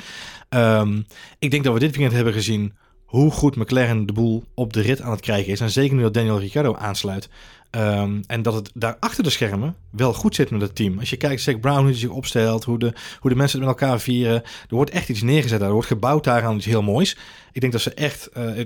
Um, 0.50 1.06
ik 1.38 1.50
denk 1.50 1.64
dat 1.64 1.72
we 1.72 1.80
dit 1.80 1.90
weekend 1.90 2.12
hebben 2.12 2.32
gezien 2.32 2.74
hoe 3.04 3.30
goed 3.30 3.56
McLaren 3.56 4.06
de 4.06 4.12
boel 4.12 4.44
op 4.54 4.72
de 4.72 4.80
rit 4.80 5.00
aan 5.00 5.10
het 5.10 5.20
krijgen 5.20 5.52
is. 5.52 5.60
En 5.60 5.70
zeker 5.70 5.96
nu 5.96 6.02
dat 6.02 6.14
Daniel 6.14 6.38
Ricciardo 6.38 6.74
aansluit. 6.74 7.28
Um, 7.70 8.20
en 8.26 8.42
dat 8.42 8.54
het 8.54 8.70
daar 8.74 8.96
achter 9.00 9.24
de 9.24 9.30
schermen 9.30 9.76
wel 9.90 10.12
goed 10.12 10.34
zit 10.34 10.50
met 10.50 10.60
het 10.60 10.74
team. 10.74 10.98
Als 10.98 11.10
je 11.10 11.16
kijkt, 11.16 11.42
Zack 11.42 11.60
Brown, 11.60 11.78
hoe 11.78 11.86
hij 11.86 11.98
zich 11.98 12.08
opstelt, 12.08 12.64
hoe 12.64 12.78
de, 12.78 12.92
hoe 13.20 13.30
de 13.30 13.36
mensen 13.36 13.58
het 13.60 13.68
met 13.68 13.80
elkaar 13.80 14.00
vieren. 14.00 14.42
Er 14.42 14.74
wordt 14.74 14.90
echt 14.90 15.08
iets 15.08 15.22
neergezet 15.22 15.58
daar. 15.58 15.68
Er 15.68 15.74
wordt 15.74 15.88
gebouwd 15.88 16.24
daar 16.24 16.44
aan 16.44 16.56
iets 16.56 16.66
heel 16.66 16.82
moois. 16.82 17.16
Ik 17.52 17.60
denk 17.60 17.72
dat 17.72 17.82
ze 17.82 17.94
echt, 17.94 18.28
uh, 18.36 18.58
uh, 18.58 18.64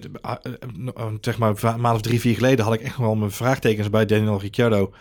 zeg 1.21 1.39
maar 1.39 1.55
een 1.63 1.81
maand 1.81 1.97
of 1.97 2.03
drie, 2.03 2.21
vier 2.21 2.35
geleden 2.35 2.65
had 2.65 2.75
ik 2.75 2.81
echt 2.81 2.97
wel 2.97 3.15
mijn 3.15 3.31
vraagtekens 3.31 3.91
bij 3.91 4.07
Daniel 4.07 4.41
Ricciardo 4.41 4.93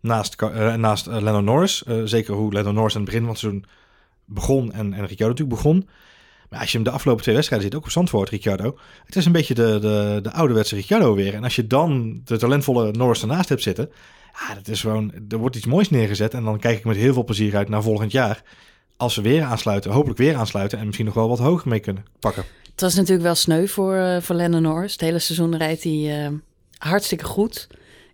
naast, 0.00 0.42
uh, 0.42 0.74
naast 0.74 1.06
uh, 1.06 1.12
Lando 1.12 1.40
Norris. 1.40 1.82
Uh, 1.88 2.02
zeker 2.04 2.34
hoe 2.34 2.52
Lando 2.52 2.72
Norris 2.72 2.94
aan 2.94 3.00
het 3.00 3.10
begin 3.10 3.24
van 3.24 3.30
het 3.30 3.40
seizoen 3.40 3.64
begon 4.24 4.72
en, 4.72 4.92
en 4.92 5.06
Ricciardo 5.06 5.28
natuurlijk 5.28 5.62
begon. 5.62 5.88
Maar 6.48 6.60
als 6.60 6.70
je 6.70 6.76
hem 6.76 6.86
de 6.86 6.92
afgelopen 6.92 7.22
twee 7.22 7.34
wedstrijden 7.34 7.68
ziet, 7.68 7.78
ook 7.78 7.84
op 7.84 7.90
Zandvoort, 7.92 8.28
Ricciardo. 8.28 8.78
Het 9.04 9.16
is 9.16 9.24
een 9.24 9.32
beetje 9.32 9.54
de, 9.54 9.78
de, 9.80 10.18
de 10.22 10.32
ouderwetse 10.32 10.74
Ricciardo 10.74 11.14
weer. 11.14 11.34
En 11.34 11.44
als 11.44 11.56
je 11.56 11.66
dan 11.66 12.20
de 12.24 12.36
talentvolle 12.36 12.92
Norris 12.92 13.20
ernaast 13.20 13.48
hebt 13.48 13.62
zitten... 13.62 13.90
Ja, 14.48 14.54
dat 14.54 14.68
is 14.68 14.80
gewoon, 14.80 15.12
er 15.28 15.38
wordt 15.38 15.56
iets 15.56 15.66
moois 15.66 15.90
neergezet. 15.90 16.34
En 16.34 16.44
dan 16.44 16.58
kijk 16.58 16.78
ik 16.78 16.84
met 16.84 16.96
heel 16.96 17.12
veel 17.12 17.24
plezier 17.24 17.56
uit 17.56 17.68
naar 17.68 17.82
volgend 17.82 18.12
jaar. 18.12 18.42
Als 18.96 19.14
ze 19.14 19.22
weer 19.22 19.42
aansluiten, 19.42 19.90
hopelijk 19.90 20.18
weer 20.18 20.36
aansluiten... 20.36 20.78
en 20.78 20.84
misschien 20.84 21.06
nog 21.06 21.14
wel 21.14 21.28
wat 21.28 21.38
hoger 21.38 21.68
mee 21.68 21.80
kunnen 21.80 22.04
pakken. 22.18 22.44
Het 22.70 22.80
was 22.80 22.94
natuurlijk 22.94 23.22
wel 23.22 23.34
sneu 23.34 23.66
voor, 23.66 24.18
voor 24.22 24.36
Lando 24.36 24.58
Norris. 24.58 24.92
Het 24.92 25.00
hele 25.00 25.18
seizoen 25.18 25.56
rijdt 25.56 25.82
hij 25.82 26.30
hartstikke 26.78 27.24
goed 27.24 27.68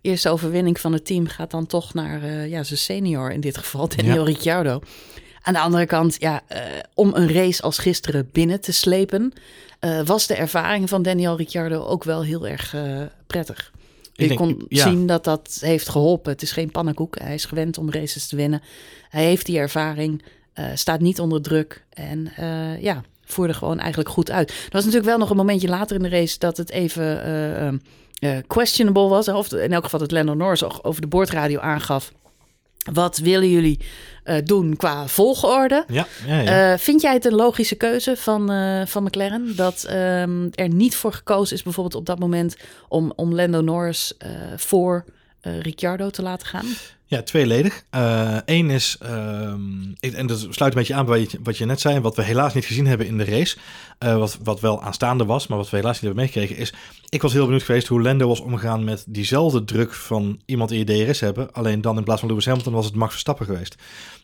eerste 0.07 0.31
overwinning 0.31 0.81
van 0.81 0.93
het 0.93 1.07
team 1.07 1.27
gaat 1.27 1.51
dan 1.51 1.67
toch 1.67 1.95
naar 1.95 2.23
uh, 2.23 2.49
ja, 2.49 2.63
zijn 2.63 2.79
senior 2.79 3.33
in 3.33 3.41
dit 3.41 3.59
geval, 3.59 3.89
Daniel 3.89 4.27
ja. 4.27 4.33
Ricciardo. 4.33 4.81
Aan 5.43 5.53
de 5.53 5.61
andere 5.61 5.87
kant, 5.87 6.17
ja, 6.19 6.43
uh, 6.53 6.59
om 6.95 7.15
een 7.15 7.33
race 7.33 7.63
als 7.63 7.79
gisteren 7.79 8.29
binnen 8.33 8.61
te 8.61 8.73
slepen, 8.73 9.33
uh, 9.81 10.03
was 10.03 10.27
de 10.27 10.35
ervaring 10.35 10.89
van 10.89 11.03
Daniel 11.03 11.37
Ricciardo 11.37 11.85
ook 11.85 12.05
wel 12.05 12.25
heel 12.25 12.47
erg 12.47 12.77
prettig. 13.27 13.73
Je 14.13 14.27
denk, 14.27 14.39
kon 14.39 14.65
ja. 14.69 14.89
zien 14.89 15.07
dat 15.07 15.25
dat 15.25 15.59
heeft 15.61 15.89
geholpen. 15.89 16.33
Het 16.33 16.43
is 16.43 16.53
geen 16.53 16.71
pannenkoek. 16.71 17.19
Hij 17.19 17.35
is 17.35 17.45
gewend 17.45 17.79
om 17.79 17.91
races 17.91 18.27
te 18.27 18.37
winnen. 18.37 18.63
Hij 19.09 19.25
heeft 19.25 19.47
die 19.47 19.59
ervaring, 19.59 20.23
staat 20.75 21.01
niet 21.01 21.21
onder 21.21 21.43
druk. 21.43 21.85
En 21.93 22.33
ja, 22.81 23.03
voerde 23.25 23.55
gewoon 23.55 23.79
eigenlijk 23.79 24.11
goed 24.11 24.31
uit. 24.31 24.51
Er 24.51 24.57
was 24.71 24.85
natuurlijk 24.85 25.11
wel 25.11 25.19
nog 25.19 25.31
een 25.31 25.37
momentje 25.37 25.69
later 25.69 25.97
in 25.97 26.03
de 26.03 26.09
race 26.09 26.39
dat 26.39 26.57
het 26.57 26.71
even 26.71 27.81
questionable 28.47 29.09
was. 29.09 29.29
Of 29.29 29.53
in 29.53 29.73
elk 29.73 29.85
geval 29.85 30.01
dat 30.01 30.11
Lando 30.11 30.35
Norris 30.35 30.83
over 30.83 31.01
de 31.01 31.07
boordradio 31.07 31.61
aangaf 31.61 32.13
wat 32.93 33.19
willen 33.19 33.51
jullie 33.51 33.81
uh, 34.25 34.37
doen 34.45 34.77
qua 34.77 35.07
volgorde? 35.07 35.85
Ja, 35.89 36.07
ja, 36.27 36.41
ja. 36.41 36.73
Uh, 36.73 36.79
vind 36.79 37.01
jij 37.01 37.13
het 37.13 37.25
een 37.25 37.35
logische 37.35 37.75
keuze 37.75 38.17
van, 38.17 38.53
uh, 38.53 38.87
van 38.87 39.03
McLaren 39.03 39.57
dat 39.57 39.87
um, 39.91 40.51
er 40.55 40.69
niet 40.69 40.97
voor 40.97 41.13
gekozen 41.13 41.57
is, 41.57 41.63
bijvoorbeeld 41.63 41.95
op 41.95 42.07
dat 42.07 42.19
moment, 42.19 42.57
om, 42.89 43.13
om 43.17 43.35
Lando 43.35 43.61
Norris 43.61 44.13
voor 44.57 45.05
Ricciardo 45.41 46.11
te 46.11 46.23
laten 46.23 46.47
gaan? 46.47 46.67
Ja, 47.09 47.23
tweeledig. 47.23 47.85
Eén 48.45 48.71
is, 48.71 48.99
um, 49.03 49.95
en 50.01 50.27
dat 50.27 50.47
sluit 50.51 50.73
een 50.73 50.79
beetje 50.79 50.95
aan 50.95 51.07
bij 51.07 51.29
wat 51.43 51.59
je 51.59 51.65
net 51.65 51.81
zei, 51.81 52.01
wat 52.01 52.17
we 52.17 52.23
helaas 52.23 52.55
niet 52.55 52.65
gezien 52.65 52.87
hebben 52.87 53.07
in 53.07 53.19
de 53.19 53.25
race, 53.25 53.57
wat, 53.99 54.39
wat 54.43 54.61
wel 54.61 54.83
aanstaande 54.83 55.25
was, 55.25 55.47
maar 55.47 55.59
wat 55.59 55.71
we 55.71 55.77
helaas 55.77 55.93
niet 55.93 56.03
hebben 56.03 56.21
meegekregen, 56.21 56.57
is, 56.57 56.75
ik 57.09 57.23
was 57.23 57.33
heel 57.33 57.45
benieuwd 57.45 57.63
geweest 57.63 57.87
hoe 57.87 58.03
Lando 58.03 58.29
was 58.29 58.41
omgegaan 58.41 58.85
met 58.85 59.05
diezelfde 59.09 59.65
druk 59.65 59.95
van 59.95 60.41
iemand 60.45 60.71
in 60.71 60.79
je 60.79 61.05
DRS 61.05 61.21
hebben, 61.21 61.53
alleen 61.53 61.81
dan 61.81 61.97
in 61.97 62.05
plaats 62.05 62.21
van 62.21 62.29
Lewis 62.29 62.47
Hamilton 62.47 62.73
was 62.73 62.85
het 62.85 62.95
Max 62.95 63.11
Verstappen 63.11 63.47
geweest. 63.47 63.77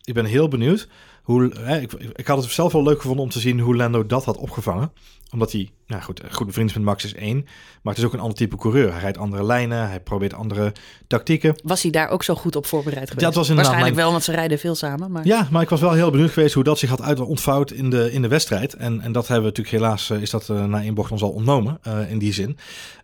Ik 0.04 0.14
ben 0.14 0.24
heel 0.24 0.48
benieuwd 0.48 0.88
hoe, 1.22 1.52
hè, 1.58 1.80
ik, 1.80 1.92
ik 1.92 2.26
had 2.26 2.42
het 2.42 2.52
zelf 2.52 2.72
wel 2.72 2.82
leuk 2.82 3.00
gevonden 3.00 3.24
om 3.24 3.30
te 3.30 3.40
zien 3.40 3.60
hoe 3.60 3.76
Lando 3.76 4.06
dat 4.06 4.24
had 4.24 4.36
opgevangen 4.36 4.92
omdat 5.32 5.52
hij, 5.52 5.70
nou 5.86 6.02
goed, 6.02 6.22
een 6.22 6.34
goede 6.34 6.52
vriend 6.52 6.74
met 6.74 6.82
Max 6.82 7.04
is 7.04 7.14
één. 7.14 7.36
Maar 7.82 7.94
het 7.94 8.02
is 8.02 8.04
ook 8.04 8.12
een 8.12 8.20
ander 8.20 8.36
type 8.36 8.56
coureur. 8.56 8.92
Hij 8.92 9.00
rijdt 9.00 9.18
andere 9.18 9.44
lijnen, 9.44 9.88
hij 9.88 10.00
probeert 10.00 10.34
andere 10.34 10.72
tactieken. 11.06 11.54
Was 11.64 11.82
hij 11.82 11.90
daar 11.90 12.08
ook 12.08 12.22
zo 12.22 12.34
goed 12.34 12.56
op 12.56 12.66
voorbereid 12.66 13.08
geweest? 13.08 13.26
Dat 13.26 13.34
was 13.34 13.48
Waarschijnlijk 13.48 13.94
wel, 13.94 14.10
want 14.10 14.22
ze 14.22 14.32
rijden 14.32 14.58
veel 14.58 14.74
samen. 14.74 15.10
Maar... 15.10 15.26
Ja, 15.26 15.48
maar 15.50 15.62
ik 15.62 15.68
was 15.68 15.80
wel 15.80 15.92
heel 15.92 16.10
benieuwd 16.10 16.30
geweest 16.30 16.54
hoe 16.54 16.64
dat 16.64 16.78
zich 16.78 16.88
had 16.88 17.02
uit 17.02 17.20
ontvouwd 17.20 17.70
in 17.70 17.90
de, 17.90 18.12
in 18.12 18.22
de 18.22 18.28
wedstrijd. 18.28 18.74
En, 18.74 19.00
en 19.00 19.12
dat 19.12 19.28
hebben 19.28 19.44
we 19.44 19.56
natuurlijk 19.56 19.82
helaas, 19.82 20.10
uh, 20.10 20.22
is 20.22 20.30
dat 20.30 20.48
uh, 20.48 20.64
na 20.64 20.82
één 20.82 20.94
bocht 20.94 21.10
ons 21.10 21.22
al 21.22 21.30
ontnomen 21.30 21.78
uh, 21.86 22.10
in 22.10 22.18
die 22.18 22.32
zin. 22.32 22.58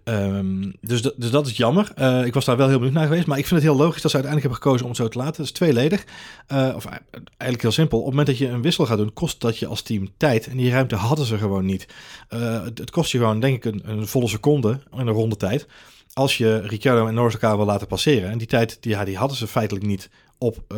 Um, 0.09 0.73
dus, 0.81 1.03
dus 1.03 1.31
dat 1.31 1.47
is 1.47 1.57
jammer. 1.57 1.93
Uh, 1.99 2.25
ik 2.25 2.35
was 2.35 2.45
daar 2.45 2.57
wel 2.57 2.69
heel 2.69 2.77
benieuwd 2.77 2.95
naar 2.95 3.07
geweest. 3.07 3.27
Maar 3.27 3.39
ik 3.39 3.47
vind 3.47 3.61
het 3.63 3.71
heel 3.71 3.79
logisch 3.79 4.03
dat 4.03 4.11
ze 4.11 4.17
uiteindelijk 4.17 4.55
hebben 4.55 4.63
gekozen 4.63 4.83
om 4.83 4.89
het 4.89 5.01
zo 5.01 5.09
te 5.09 5.19
laten. 5.19 5.37
Dat 5.37 5.47
is 5.47 5.53
tweeledig. 5.53 6.05
Uh, 6.53 6.73
of 6.77 6.87
eigenlijk 6.87 7.63
heel 7.63 7.71
simpel. 7.71 7.99
Op 7.99 8.05
het 8.05 8.15
moment 8.15 8.39
dat 8.39 8.39
je 8.39 8.55
een 8.55 8.63
wissel 8.63 8.87
gaat 8.87 8.99
doen, 8.99 9.13
kost 9.13 9.41
dat 9.41 9.59
je 9.59 9.67
als 9.67 9.83
team 9.83 10.09
tijd. 10.17 10.47
En 10.47 10.57
die 10.57 10.71
ruimte 10.71 10.95
hadden 10.95 11.27
ze 11.27 11.39
gewoon 11.39 11.65
niet. 11.65 11.87
Het, 12.29 12.91
kost 12.91 13.13
je 13.13 13.19
gewoon, 13.19 13.41
denk 13.41 13.65
ik, 13.65 13.65
een, 13.65 13.83
een 13.85 14.07
volle 14.07 14.29
seconde 14.29 14.81
in 14.93 15.07
een 15.07 15.09
ronde 15.09 15.37
tijd. 15.37 15.67
Als 16.13 16.39
je 16.39 16.61
Ricciardo 16.61 17.07
en 17.07 17.15
Norris 17.15 17.35
elkaar 17.35 17.57
wil 17.57 17.67
laten 17.67 17.87
passeren. 17.87 18.31
En 18.31 18.39
die 18.39 18.47
tijd, 18.47 18.79
die, 18.81 19.05
die 19.05 19.17
hadden 19.17 19.37
ze 19.37 19.47
feitelijk 19.47 19.87
niet 19.87 20.11
op, 20.39 20.75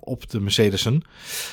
op 0.00 0.30
de 0.30 0.40
Mercedesen. 0.40 1.02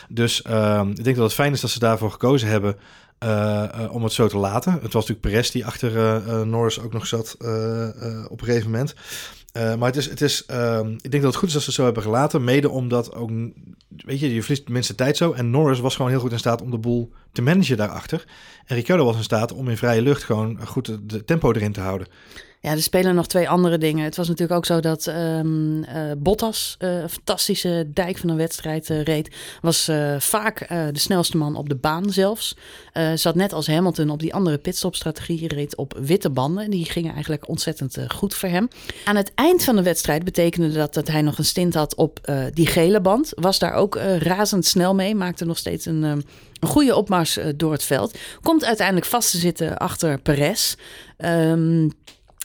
Dus 0.10 0.42
ehm, 0.42 0.90
ik 0.90 1.04
denk 1.04 1.16
dat 1.16 1.26
het 1.26 1.34
fijn 1.34 1.54
is 1.54 1.62
dat 1.62 1.70
ze 1.70 1.80
daarvoor 1.80 2.12
gekozen 2.12 2.48
hebben. 2.48 2.78
Uh, 3.24 3.64
uh, 3.80 3.94
om 3.94 4.04
het 4.04 4.14
zo 4.14 4.28
te 4.28 4.38
laten. 4.38 4.74
Het 4.74 4.82
was 4.82 5.08
natuurlijk 5.08 5.22
Perez 5.22 5.50
die 5.50 5.66
achter 5.66 5.96
uh, 5.96 6.42
Norris 6.42 6.80
ook 6.80 6.94
nog 6.94 7.08
zat 7.08 7.36
op 8.30 8.42
een 8.42 8.46
gegeven 8.46 8.72
moment. 8.72 8.94
maar 9.54 9.88
het 9.88 9.96
is, 9.96 10.10
het 10.10 10.22
is 10.22 10.46
ehm, 10.46 10.92
ik 10.92 11.12
denk 11.12 11.24
dat 11.24 11.32
het 11.32 11.36
goed 11.36 11.48
is 11.48 11.54
dat 11.54 11.62
ze 11.62 11.68
het 11.68 11.78
zo 11.78 11.84
hebben 11.84 12.04
gelaten. 12.04 12.44
Mede 12.44 12.70
omdat 12.70 13.14
ook, 13.14 13.30
weet 13.88 14.20
je, 14.20 14.34
je 14.34 14.42
verliest 14.42 14.68
minste 14.68 14.96
tijd 14.96 15.18
zo. 15.18 15.32
En 15.32 15.50
Norris 15.50 15.80
was 15.80 15.96
gewoon 15.96 16.12
heel 16.12 16.20
goed 16.20 16.32
in 16.32 16.40
staat 16.40 16.62
om 16.62 16.72
de 16.72 16.78
boel 16.78 17.12
te 17.32 17.42
managen 17.42 17.78
daarachter. 17.78 18.26
En 18.66 18.76
Ricciardo 18.76 19.06
was 19.06 19.16
in 19.16 19.24
staat 19.24 19.52
om 19.52 19.70
in 19.70 19.78
vrije 19.78 20.02
lucht 20.02 20.24
gewoon 20.24 20.68
goed 20.68 21.00
de 21.10 21.26
tempo 21.26 21.52
erin 21.52 21.72
te 21.72 21.82
houden. 21.82 22.08
Ja, 22.62 22.72
er 22.72 22.82
spelen 22.82 23.16
nog 23.16 23.28
twee 23.28 23.50
andere 23.50 23.78
dingen. 23.78 24.04
Het 24.04 24.16
was 24.16 24.28
natuurlijk 24.28 24.58
ook 24.58 24.66
zo 24.66 24.80
dat 24.80 25.08
um, 25.08 25.78
uh, 25.78 25.86
Bottas, 26.18 26.76
uh, 26.80 27.02
een 27.02 27.10
fantastische 27.10 27.90
dijk 27.94 28.18
van 28.18 28.30
een 28.30 28.38
wedstrijd 28.38 28.90
uh, 28.90 29.04
reed. 29.04 29.36
Was 29.62 29.92
vaak 30.18 30.68
de 30.70 31.00
snelste 31.00 31.38
man 31.38 31.56
op 31.56 31.70
de 31.70 31.76
baan 31.76 32.10
zelfs. 32.10 32.58
zat 33.16 33.36
net 33.36 33.54
als 33.54 33.68
Hamilton 33.68 34.10
op 34.10 34.20
die 34.20 34.34
andere 34.34 34.58
pitstopstrategie. 34.58 35.48
Reed 35.48 35.76
op 35.76 35.98
witte 36.02 36.30
banden. 36.30 36.70
Die 36.70 36.86
gingen 36.86 37.14
eigenlijk 37.14 37.48
ontzettend 37.48 37.98
goed 38.08 38.34
voor 38.34 38.50
hem. 38.50 38.68
Aan 39.06 39.16
het 39.16 39.32
eind 39.36 39.64
van 39.64 39.76
de 39.76 39.84
wedstrijd 39.84 40.24
betekende 40.24 40.72
dat 40.72 40.94
dat 40.94 41.08
hij 41.08 41.22
nog 41.22 41.38
een 41.38 41.46
stint 41.46 41.74
had 41.74 41.96
op 41.96 42.32
die 42.54 42.68
gele 42.68 43.02
band. 43.02 43.32
Was 43.36 43.60
daar 43.60 43.74
ook 43.74 43.96
razendsnel 44.20 44.96
mee. 44.96 45.16
Maakte 45.16 45.46
nog 45.46 45.58
steeds 45.58 45.86
een... 45.86 46.04
Um, 46.04 46.22
een 46.60 46.68
goede 46.68 46.96
opmars 46.96 47.40
door 47.56 47.72
het 47.72 47.84
veld. 47.84 48.18
Komt 48.42 48.66
uiteindelijk 48.66 49.06
vast 49.06 49.32
te 49.32 49.38
zitten 49.38 49.78
achter 49.78 50.20
Perez. 50.22 50.76
Um, 51.18 51.92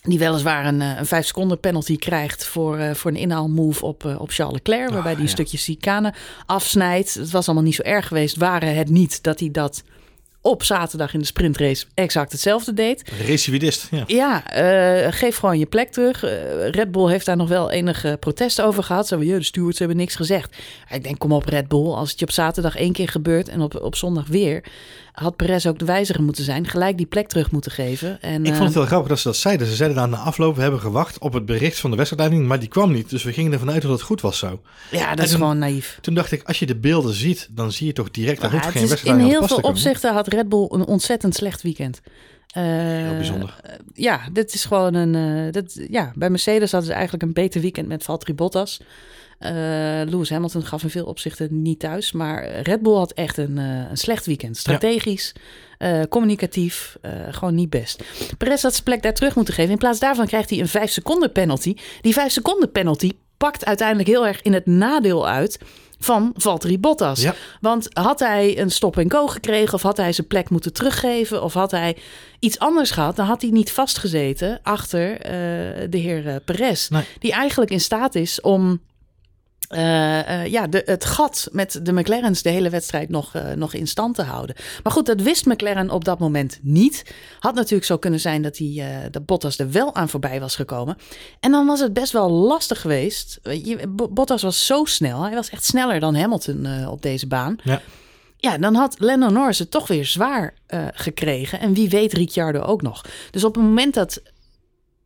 die 0.08 0.18
weliswaar 0.18 0.66
een, 0.66 0.80
eh, 0.80 0.98
een 0.98 1.06
vijf 1.06 1.26
seconden 1.26 1.60
penalty 1.60 1.96
krijgt 1.96 2.44
voor, 2.44 2.78
uh, 2.78 2.94
voor 2.94 3.10
een 3.10 3.16
inhaalmove 3.16 3.84
op, 3.84 4.04
uh, 4.04 4.20
op 4.20 4.30
Charles 4.30 4.54
Leclerc. 4.54 4.90
Waarbij 4.90 5.12
hij 5.12 5.22
een 5.22 5.28
stukje 5.28 5.58
chicane 5.58 6.14
afsnijdt. 6.46 7.14
Het 7.14 7.30
was 7.30 7.46
allemaal 7.46 7.64
niet 7.64 7.74
zo 7.74 7.82
erg 7.82 8.08
geweest. 8.08 8.36
Waren 8.36 8.74
het 8.74 8.88
niet 8.88 9.22
dat 9.22 9.40
hij 9.40 9.50
dat 9.50 9.82
op 10.40 10.62
zaterdag 10.62 11.14
in 11.14 11.20
de 11.20 11.26
sprintrace 11.26 11.86
exact 11.94 12.32
hetzelfde 12.32 12.72
deed. 12.72 13.10
Recidivist, 13.26 13.88
ja. 13.90 14.04
Ja, 14.06 14.56
uh, 15.04 15.12
geef 15.12 15.36
gewoon 15.36 15.58
je 15.58 15.66
plek 15.66 15.92
terug. 15.92 16.24
Uh, 16.24 16.30
Red 16.68 16.92
Bull 16.92 17.10
heeft 17.10 17.26
daar 17.26 17.36
nog 17.36 17.48
wel 17.48 17.70
enige 17.70 18.16
protest 18.20 18.60
over 18.60 18.82
gehad. 18.82 19.06
Zo, 19.06 19.18
de 19.18 19.42
stewards 19.42 19.78
hebben 19.78 19.96
niks 19.96 20.14
gezegd. 20.16 20.56
Ik 20.90 21.04
denk, 21.04 21.18
kom 21.18 21.32
op 21.32 21.44
Red 21.44 21.68
Bull. 21.68 21.92
Als 21.92 22.10
het 22.10 22.18
je 22.18 22.24
op 22.24 22.30
zaterdag 22.30 22.76
één 22.76 22.92
keer 22.92 23.08
gebeurt 23.08 23.48
en 23.48 23.60
op, 23.60 23.82
op 23.82 23.96
zondag 23.96 24.26
weer 24.26 24.64
had 25.14 25.36
Perez 25.36 25.66
ook 25.66 25.78
de 25.78 25.84
wijziger 25.84 26.22
moeten 26.22 26.44
zijn. 26.44 26.66
Gelijk 26.66 26.96
die 26.96 27.06
plek 27.06 27.28
terug 27.28 27.50
moeten 27.50 27.72
geven. 27.72 28.20
En, 28.20 28.44
ik 28.44 28.54
vond 28.54 28.58
het 28.58 28.68
eh, 28.68 28.74
heel 28.74 28.86
grappig 28.86 29.08
dat 29.08 29.18
ze 29.18 29.28
dat 29.28 29.36
zeiden. 29.36 29.66
Ze 29.66 29.74
zeiden 29.74 29.98
dan 29.98 30.10
na 30.10 30.16
afloop, 30.16 30.56
we 30.56 30.62
hebben 30.62 30.80
gewacht 30.80 31.18
op 31.18 31.32
het 31.32 31.46
bericht 31.46 31.78
van 31.78 31.90
de 31.90 31.96
wedstrijdleiding, 31.96 32.48
maar 32.48 32.58
die 32.58 32.68
kwam 32.68 32.92
niet. 32.92 33.10
Dus 33.10 33.22
we 33.22 33.32
gingen 33.32 33.52
ervan 33.52 33.70
uit 33.70 33.82
dat 33.82 33.90
het 33.90 34.02
goed 34.02 34.20
was 34.20 34.38
zo. 34.38 34.60
Ja, 34.90 35.14
dat 35.14 35.24
is 35.24 35.34
gewoon 35.34 35.58
naïef. 35.58 35.98
Toen 36.00 36.14
dacht 36.14 36.32
ik, 36.32 36.42
als 36.42 36.58
je 36.58 36.66
de 36.66 36.76
beelden 36.76 37.14
ziet, 37.14 37.48
dan 37.50 37.72
zie 37.72 37.86
je 37.86 37.92
toch 37.92 38.10
direct, 38.10 38.40
dat 38.40 38.50
ja, 38.50 38.60
geen 38.60 38.88
wedstrijd 38.88 39.18
In 39.18 39.24
heel 39.24 39.46
veel 39.46 39.56
opzichten 39.56 40.12
had 40.12 40.28
Red 40.28 40.48
Bull 40.48 40.66
een 40.70 40.86
ontzettend 40.86 41.34
slecht 41.34 41.62
weekend. 41.62 42.00
Uh, 42.56 42.62
heel 42.62 43.14
bijzonder. 43.14 43.60
Uh, 43.66 43.72
ja, 43.94 44.20
dit 44.32 44.54
is 44.54 44.64
gewoon 44.64 44.94
een. 44.94 45.14
Uh, 45.14 45.52
dit, 45.52 45.86
ja, 45.90 46.12
bij 46.14 46.30
Mercedes 46.30 46.70
hadden 46.70 46.88
ze 46.88 46.94
eigenlijk 46.94 47.22
een 47.24 47.32
beter 47.32 47.60
weekend 47.60 47.88
met 47.88 48.04
Valtteri 48.04 48.34
Bottas. 48.34 48.80
Uh, 49.44 49.50
Lewis 50.10 50.30
Hamilton 50.30 50.64
gaf 50.64 50.82
in 50.82 50.90
veel 50.90 51.04
opzichten 51.04 51.62
niet 51.62 51.78
thuis. 51.78 52.12
Maar 52.12 52.60
Red 52.60 52.82
Bull 52.82 52.96
had 52.96 53.12
echt 53.12 53.36
een, 53.36 53.56
uh, 53.56 53.90
een 53.90 53.96
slecht 53.96 54.26
weekend. 54.26 54.56
Strategisch, 54.56 55.32
ja. 55.78 55.98
uh, 55.98 56.04
communicatief, 56.08 56.96
gewoon 57.30 57.54
niet 57.54 57.70
best. 57.70 58.02
Perez 58.38 58.62
had 58.62 58.72
zijn 58.72 58.84
plek 58.84 59.02
daar 59.02 59.14
terug 59.14 59.34
moeten 59.34 59.54
geven. 59.54 59.70
In 59.70 59.78
plaats 59.78 59.98
daarvan 59.98 60.26
krijgt 60.26 60.50
hij 60.50 60.58
een 60.58 60.68
5 60.68 60.90
seconden 60.90 61.32
penalty. 61.32 61.76
Die 62.00 62.12
5 62.12 62.32
seconden 62.32 62.72
penalty 62.72 63.10
pakt 63.36 63.64
uiteindelijk 63.64 64.08
heel 64.08 64.26
erg 64.26 64.42
in 64.42 64.52
het 64.52 64.66
nadeel 64.66 65.28
uit 65.28 65.58
van 65.98 66.32
Valtteri 66.36 66.78
Bottas. 66.78 67.22
Ja. 67.22 67.34
Want 67.60 67.88
had 67.92 68.20
hij 68.20 68.58
een 68.58 68.70
stop-en-go 68.70 69.26
gekregen... 69.26 69.74
of 69.74 69.82
had 69.82 69.96
hij 69.96 70.12
zijn 70.12 70.26
plek 70.26 70.50
moeten 70.50 70.72
teruggeven... 70.72 71.42
of 71.42 71.52
had 71.54 71.70
hij 71.70 71.96
iets 72.38 72.58
anders 72.58 72.90
gehad... 72.90 73.16
dan 73.16 73.26
had 73.26 73.42
hij 73.42 73.50
niet 73.50 73.72
vastgezeten 73.72 74.60
achter 74.62 75.12
uh, 75.12 75.20
de 75.90 75.98
heer 75.98 76.40
Perez. 76.44 76.88
Nee. 76.88 77.04
Die 77.18 77.32
eigenlijk 77.32 77.70
in 77.70 77.80
staat 77.80 78.14
is 78.14 78.40
om... 78.40 78.80
Uh, 79.68 80.28
uh, 80.28 80.46
ja, 80.46 80.66
de, 80.66 80.82
het 80.84 81.04
gat 81.04 81.48
met 81.52 81.80
de 81.82 81.92
McLaren's 81.92 82.42
de 82.42 82.50
hele 82.50 82.70
wedstrijd 82.70 83.08
nog, 83.08 83.34
uh, 83.34 83.52
nog 83.52 83.74
in 83.74 83.86
stand 83.86 84.14
te 84.14 84.22
houden. 84.22 84.56
Maar 84.82 84.92
goed, 84.92 85.06
dat 85.06 85.20
wist 85.20 85.46
McLaren 85.46 85.90
op 85.90 86.04
dat 86.04 86.18
moment 86.18 86.58
niet. 86.62 87.14
Had 87.38 87.54
natuurlijk 87.54 87.84
zo 87.84 87.98
kunnen 87.98 88.20
zijn 88.20 88.42
dat 88.42 88.58
hij, 88.58 89.08
de 89.10 89.20
Bottas 89.20 89.58
er 89.58 89.70
wel 89.70 89.94
aan 89.94 90.08
voorbij 90.08 90.40
was 90.40 90.56
gekomen. 90.56 90.96
En 91.40 91.50
dan 91.50 91.66
was 91.66 91.80
het 91.80 91.92
best 91.92 92.12
wel 92.12 92.30
lastig 92.30 92.80
geweest. 92.80 93.40
Je, 93.42 93.88
Bottas 94.10 94.42
was 94.42 94.66
zo 94.66 94.84
snel. 94.84 95.22
Hij 95.22 95.34
was 95.34 95.50
echt 95.50 95.64
sneller 95.64 96.00
dan 96.00 96.14
Hamilton 96.14 96.86
op 96.88 97.02
deze 97.02 97.26
baan. 97.26 97.56
Ja. 97.62 97.80
Ja, 98.36 98.58
dan 98.58 98.74
had 98.74 98.96
Lennon 98.98 99.32
Norris 99.32 99.58
het 99.58 99.70
toch 99.70 99.86
weer 99.86 100.04
zwaar 100.04 100.54
gekregen. 100.94 101.60
En 101.60 101.74
wie 101.74 101.88
weet 101.88 102.12
Ricciardo 102.12 102.60
ook 102.60 102.82
nog. 102.82 103.04
Dus 103.30 103.44
op 103.44 103.54
het 103.54 103.64
moment 103.64 103.94
dat 103.94 104.22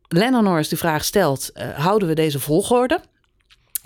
Lennon 0.07 0.43
Norris 0.43 0.69
de 0.69 0.77
vraag 0.77 1.05
stelt... 1.05 1.51
houden 1.75 2.07
we 2.07 2.13
deze 2.13 2.39
volgorde... 2.39 2.99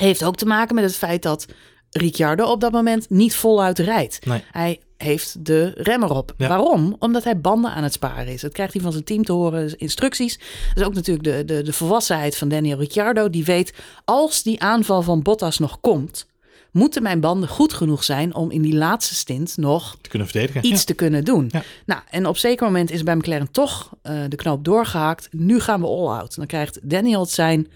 Heeft 0.04 0.24
ook 0.24 0.36
te 0.36 0.46
maken 0.46 0.76
met 0.76 0.84
het 0.84 0.96
feit 0.96 1.22
dat 1.22 1.46
Ricciardo 1.90 2.46
op 2.46 2.62
dat 2.62 2.72
moment 2.72 3.10
niet 3.10 3.36
voluit 3.36 3.80
rijdt. 3.80 4.26
Nee. 4.26 4.44
Hij 4.52 4.80
heeft 4.98 5.46
de 5.46 5.72
remmer 5.76 6.12
op. 6.12 6.34
Ja. 6.38 6.48
Waarom? 6.48 6.96
Omdat 7.00 7.24
hij 7.24 7.40
banden 7.40 7.72
aan 7.72 7.84
het 7.84 7.94
sparen 7.94 8.34
is. 8.34 8.42
Dat 8.42 8.52
krijgt 8.52 8.74
hij 8.74 8.82
van 8.82 8.92
zijn 8.92 9.04
team 9.04 9.24
te 9.24 9.32
horen, 9.32 9.78
instructies. 9.78 10.38
Dat 10.68 10.78
is 10.78 10.84
ook 10.84 10.94
natuurlijk 10.94 11.26
de, 11.26 11.46
de, 11.46 11.62
de 11.62 11.74
volwassenheid 11.74 12.38
van 12.38 12.48
Daniel 12.48 12.78
Ricciardo. 12.78 13.30
Die 13.30 13.46
weet, 13.46 13.74
als 14.06 14.44
die 14.44 14.62
aanval 14.62 15.02
van 15.02 15.22
Bottas 15.22 15.60
nog 15.60 15.80
komt... 15.80 16.28
moeten 16.72 17.04
mijn 17.04 17.20
banden 17.20 17.50
goed 17.50 17.74
genoeg 17.74 18.04
zijn 18.04 18.36
om 18.36 18.52
in 18.52 18.62
die 18.62 18.76
laatste 18.76 19.16
stint 19.16 19.58
nog 19.58 19.98
te 20.02 20.10
kunnen 20.10 20.28
verdedigen. 20.28 20.66
iets 20.66 20.80
ja. 20.80 20.86
te 20.86 20.94
kunnen 20.94 21.24
doen. 21.24 21.50
Ja. 21.52 21.64
Nou, 21.86 22.02
en 22.10 22.26
op 22.26 22.38
zeker 22.38 22.66
moment 22.66 22.92
is 22.92 23.04
bij 23.04 23.16
McLaren 23.16 23.52
toch 23.52 23.90
uh, 24.04 24.22
de 24.30 24.36
knoop 24.36 24.66
doorgehakt. 24.66 25.28
Nu 25.32 25.60
gaan 25.60 25.82
we 25.82 25.88
all 25.88 26.20
out. 26.20 26.36
Dan 26.36 26.46
krijgt 26.46 26.80
Daniel 26.82 27.22
het 27.22 27.32
zijn 27.32 27.68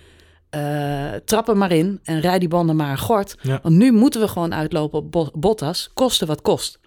Uh, 0.55 1.11
trap 1.25 1.47
er 1.47 1.57
maar 1.57 1.71
in 1.71 1.99
en 2.03 2.19
rij 2.19 2.39
die 2.39 2.47
banden 2.47 2.75
maar 2.75 2.97
gort. 2.97 3.35
Ja. 3.41 3.59
Want 3.63 3.75
nu 3.75 3.91
moeten 3.91 4.21
we 4.21 4.27
gewoon 4.27 4.53
uitlopen 4.53 4.99
op 4.99 5.11
Bo- 5.11 5.31
Bottas, 5.33 5.89
koste 5.93 6.25
wat 6.25 6.41
kost. 6.41 6.79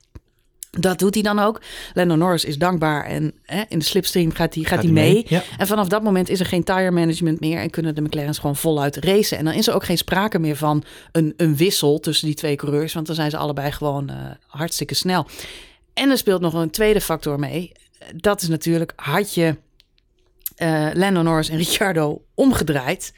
Dat 0.70 0.98
doet 0.98 1.14
hij 1.14 1.22
dan 1.22 1.38
ook. 1.38 1.60
Lando 1.94 2.14
Norris 2.14 2.44
is 2.44 2.58
dankbaar 2.58 3.04
en 3.04 3.34
hè, 3.42 3.62
in 3.68 3.78
de 3.78 3.84
slipstream 3.84 4.32
gaat 4.32 4.54
hij, 4.54 4.64
gaat 4.64 4.82
hij 4.82 4.92
mee. 4.92 5.24
Ja. 5.28 5.42
En 5.58 5.66
vanaf 5.66 5.88
dat 5.88 6.02
moment 6.02 6.28
is 6.28 6.40
er 6.40 6.46
geen 6.46 6.64
tire 6.64 6.90
management 6.90 7.40
meer 7.40 7.58
en 7.58 7.70
kunnen 7.70 7.94
de 7.94 8.00
McLaren's 8.00 8.38
gewoon 8.38 8.56
voluit 8.56 8.96
racen. 8.96 9.38
En 9.38 9.44
dan 9.44 9.54
is 9.54 9.68
er 9.68 9.74
ook 9.74 9.84
geen 9.84 9.98
sprake 9.98 10.38
meer 10.38 10.56
van 10.56 10.84
een, 11.12 11.34
een 11.36 11.56
wissel 11.56 11.98
tussen 11.98 12.26
die 12.26 12.36
twee 12.36 12.56
coureurs, 12.56 12.92
want 12.92 13.06
dan 13.06 13.14
zijn 13.14 13.30
ze 13.30 13.36
allebei 13.36 13.72
gewoon 13.72 14.10
uh, 14.10 14.16
hartstikke 14.46 14.94
snel. 14.94 15.26
En 15.94 16.10
er 16.10 16.18
speelt 16.18 16.40
nog 16.40 16.54
een 16.54 16.70
tweede 16.70 17.00
factor 17.00 17.38
mee. 17.38 17.72
Dat 18.16 18.42
is 18.42 18.48
natuurlijk, 18.48 18.92
had 18.96 19.34
je 19.34 19.56
uh, 20.56 20.88
Lando 20.92 21.22
Norris 21.22 21.48
en 21.48 21.56
Ricciardo 21.56 22.24
omgedraaid, 22.34 23.12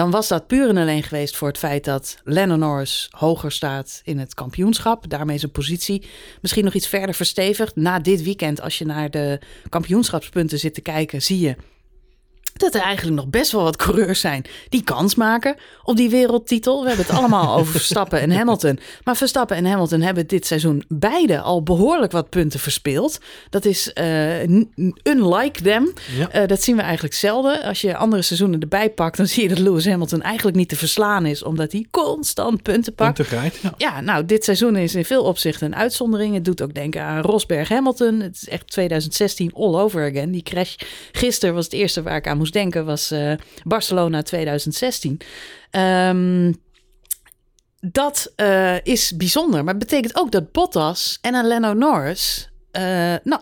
dan 0.00 0.10
was 0.10 0.28
dat 0.28 0.46
puur 0.46 0.68
en 0.68 0.76
alleen 0.76 1.02
geweest 1.02 1.36
voor 1.36 1.48
het 1.48 1.58
feit 1.58 1.84
dat 1.84 2.18
Lando 2.24 2.56
Norris 2.56 3.08
hoger 3.10 3.52
staat 3.52 4.00
in 4.04 4.18
het 4.18 4.34
kampioenschap. 4.34 5.08
Daarmee 5.08 5.38
zijn 5.38 5.52
positie 5.52 6.06
misschien 6.40 6.64
nog 6.64 6.74
iets 6.74 6.86
verder 6.86 7.14
verstevigd. 7.14 7.76
Na 7.76 7.98
dit 7.98 8.22
weekend, 8.22 8.60
als 8.60 8.78
je 8.78 8.84
naar 8.84 9.10
de 9.10 9.40
kampioenschapspunten 9.68 10.58
zit 10.58 10.74
te 10.74 10.80
kijken, 10.80 11.22
zie 11.22 11.40
je 11.40 11.56
dat 12.52 12.74
er 12.74 12.80
eigenlijk 12.80 13.16
nog 13.16 13.28
best 13.28 13.52
wel 13.52 13.62
wat 13.62 13.76
coureurs 13.76 14.20
zijn 14.20 14.44
die 14.68 14.82
kans 14.82 15.14
maken 15.14 15.56
op 15.82 15.96
die 15.96 16.10
wereldtitel. 16.10 16.82
We 16.82 16.88
hebben 16.88 17.06
het 17.06 17.16
allemaal 17.16 17.54
over 17.58 17.72
Verstappen 17.72 18.20
en 18.20 18.30
Hamilton. 18.30 18.78
Maar 19.04 19.16
Verstappen 19.16 19.56
en 19.56 19.66
Hamilton 19.66 20.00
hebben 20.00 20.26
dit 20.26 20.46
seizoen 20.46 20.84
beide 20.88 21.40
al 21.40 21.62
behoorlijk 21.62 22.12
wat 22.12 22.28
punten 22.28 22.60
verspeeld. 22.60 23.18
Dat 23.50 23.64
is 23.64 23.90
uh, 23.94 24.42
unlike 25.02 25.62
them. 25.62 25.92
Ja. 26.16 26.40
Uh, 26.40 26.46
dat 26.46 26.62
zien 26.62 26.76
we 26.76 26.82
eigenlijk 26.82 27.14
zelden. 27.14 27.62
Als 27.62 27.80
je 27.80 27.96
andere 27.96 28.22
seizoenen 28.22 28.60
erbij 28.60 28.90
pakt, 28.90 29.16
dan 29.16 29.26
zie 29.26 29.42
je 29.42 29.48
dat 29.48 29.58
Lewis 29.58 29.86
Hamilton 29.86 30.22
eigenlijk 30.22 30.56
niet 30.56 30.68
te 30.68 30.76
verslaan 30.76 31.26
is, 31.26 31.42
omdat 31.42 31.72
hij 31.72 31.86
constant 31.90 32.62
punten 32.62 32.94
pakt. 32.94 33.14
Punten 33.14 33.38
grijpt, 33.38 33.58
ja. 33.60 33.74
ja, 33.76 34.00
nou, 34.00 34.24
dit 34.24 34.44
seizoen 34.44 34.76
is 34.76 34.94
in 34.94 35.04
veel 35.04 35.24
opzichten 35.24 35.66
een 35.66 35.76
uitzondering. 35.76 36.34
Het 36.34 36.44
doet 36.44 36.62
ook 36.62 36.74
denken 36.74 37.02
aan 37.02 37.22
Rosberg 37.22 37.68
Hamilton. 37.68 38.20
Het 38.20 38.34
is 38.34 38.48
echt 38.48 38.70
2016 38.70 39.52
all 39.54 39.74
over 39.74 40.10
again. 40.10 40.30
Die 40.30 40.42
crash 40.42 40.74
gisteren 41.12 41.54
was 41.54 41.64
het 41.64 41.72
eerste 41.72 42.02
waar 42.02 42.16
ik 42.16 42.26
aan 42.26 42.38
moest 42.40 42.52
denken 42.52 42.84
was 42.84 43.12
uh, 43.12 43.32
Barcelona 43.64 44.22
2016. 44.22 45.20
Um, 45.70 46.54
dat 47.80 48.32
uh, 48.36 48.76
is 48.82 49.16
bijzonder, 49.16 49.64
maar 49.64 49.76
betekent 49.76 50.16
ook 50.16 50.32
dat 50.32 50.52
Bottas 50.52 51.18
en 51.20 51.46
Lando 51.46 51.72
Norris, 51.72 52.50
uh, 52.72 52.82
nou, 53.22 53.40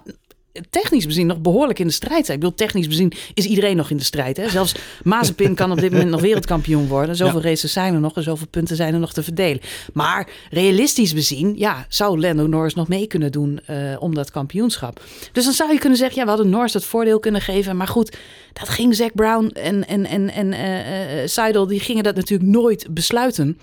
technisch 0.71 1.07
bezien 1.07 1.27
nog 1.27 1.41
behoorlijk 1.41 1.79
in 1.79 1.87
de 1.87 1.93
strijd 1.93 2.27
zijn. 2.27 2.39
Ik 2.39 2.43
bedoel, 2.45 2.59
technisch 2.59 2.89
bezien 2.89 3.13
is 3.35 3.45
iedereen 3.45 3.77
nog 3.77 3.91
in 3.91 3.97
de 3.97 4.05
strijd. 4.05 4.37
Hè? 4.37 4.49
Zelfs 4.49 4.75
Mazepin 5.03 5.55
kan 5.55 5.71
op 5.71 5.81
dit 5.81 5.91
moment 5.91 6.11
nog 6.11 6.21
wereldkampioen 6.21 6.89
worden. 6.89 7.17
Zoveel 7.17 7.41
ja. 7.43 7.49
races 7.49 7.73
zijn 7.73 7.95
er 7.95 8.01
nog 8.01 8.17
en 8.17 8.23
zoveel 8.23 8.47
punten 8.47 8.77
zijn 8.77 8.95
er 8.95 9.01
nog 9.01 9.13
te 9.13 9.23
verdelen. 9.23 9.61
Maar 9.93 10.29
realistisch 10.51 11.15
bezien, 11.15 11.55
ja, 11.57 11.87
zou 11.89 12.21
Lando 12.21 12.47
Norris 12.47 12.75
nog 12.75 12.89
mee 12.89 13.07
kunnen 13.07 13.33
doen 13.33 13.61
uh, 13.71 13.97
om 13.99 14.15
dat 14.15 14.31
kampioenschap. 14.31 15.03
Dus 15.33 15.45
dan 15.45 15.53
zou 15.53 15.73
je 15.73 15.79
kunnen 15.79 15.99
zeggen, 15.99 16.17
ja, 16.17 16.23
we 16.23 16.31
hadden 16.31 16.49
Norris 16.49 16.75
het 16.75 16.85
voordeel 16.85 17.19
kunnen 17.19 17.41
geven. 17.41 17.77
Maar 17.77 17.89
goed, 17.89 18.17
dat 18.53 18.69
ging 18.69 18.95
Zack 18.95 19.15
Brown 19.15 19.47
en, 19.47 19.87
en, 19.87 20.07
en, 20.07 20.31
en 20.31 20.53
uh, 20.53 21.23
uh, 21.23 21.29
Seidel, 21.29 21.67
die 21.67 21.81
gingen 21.81 22.05
dat 22.05 22.15
natuurlijk 22.15 22.51
nooit 22.51 22.87
besluiten. 22.91 23.59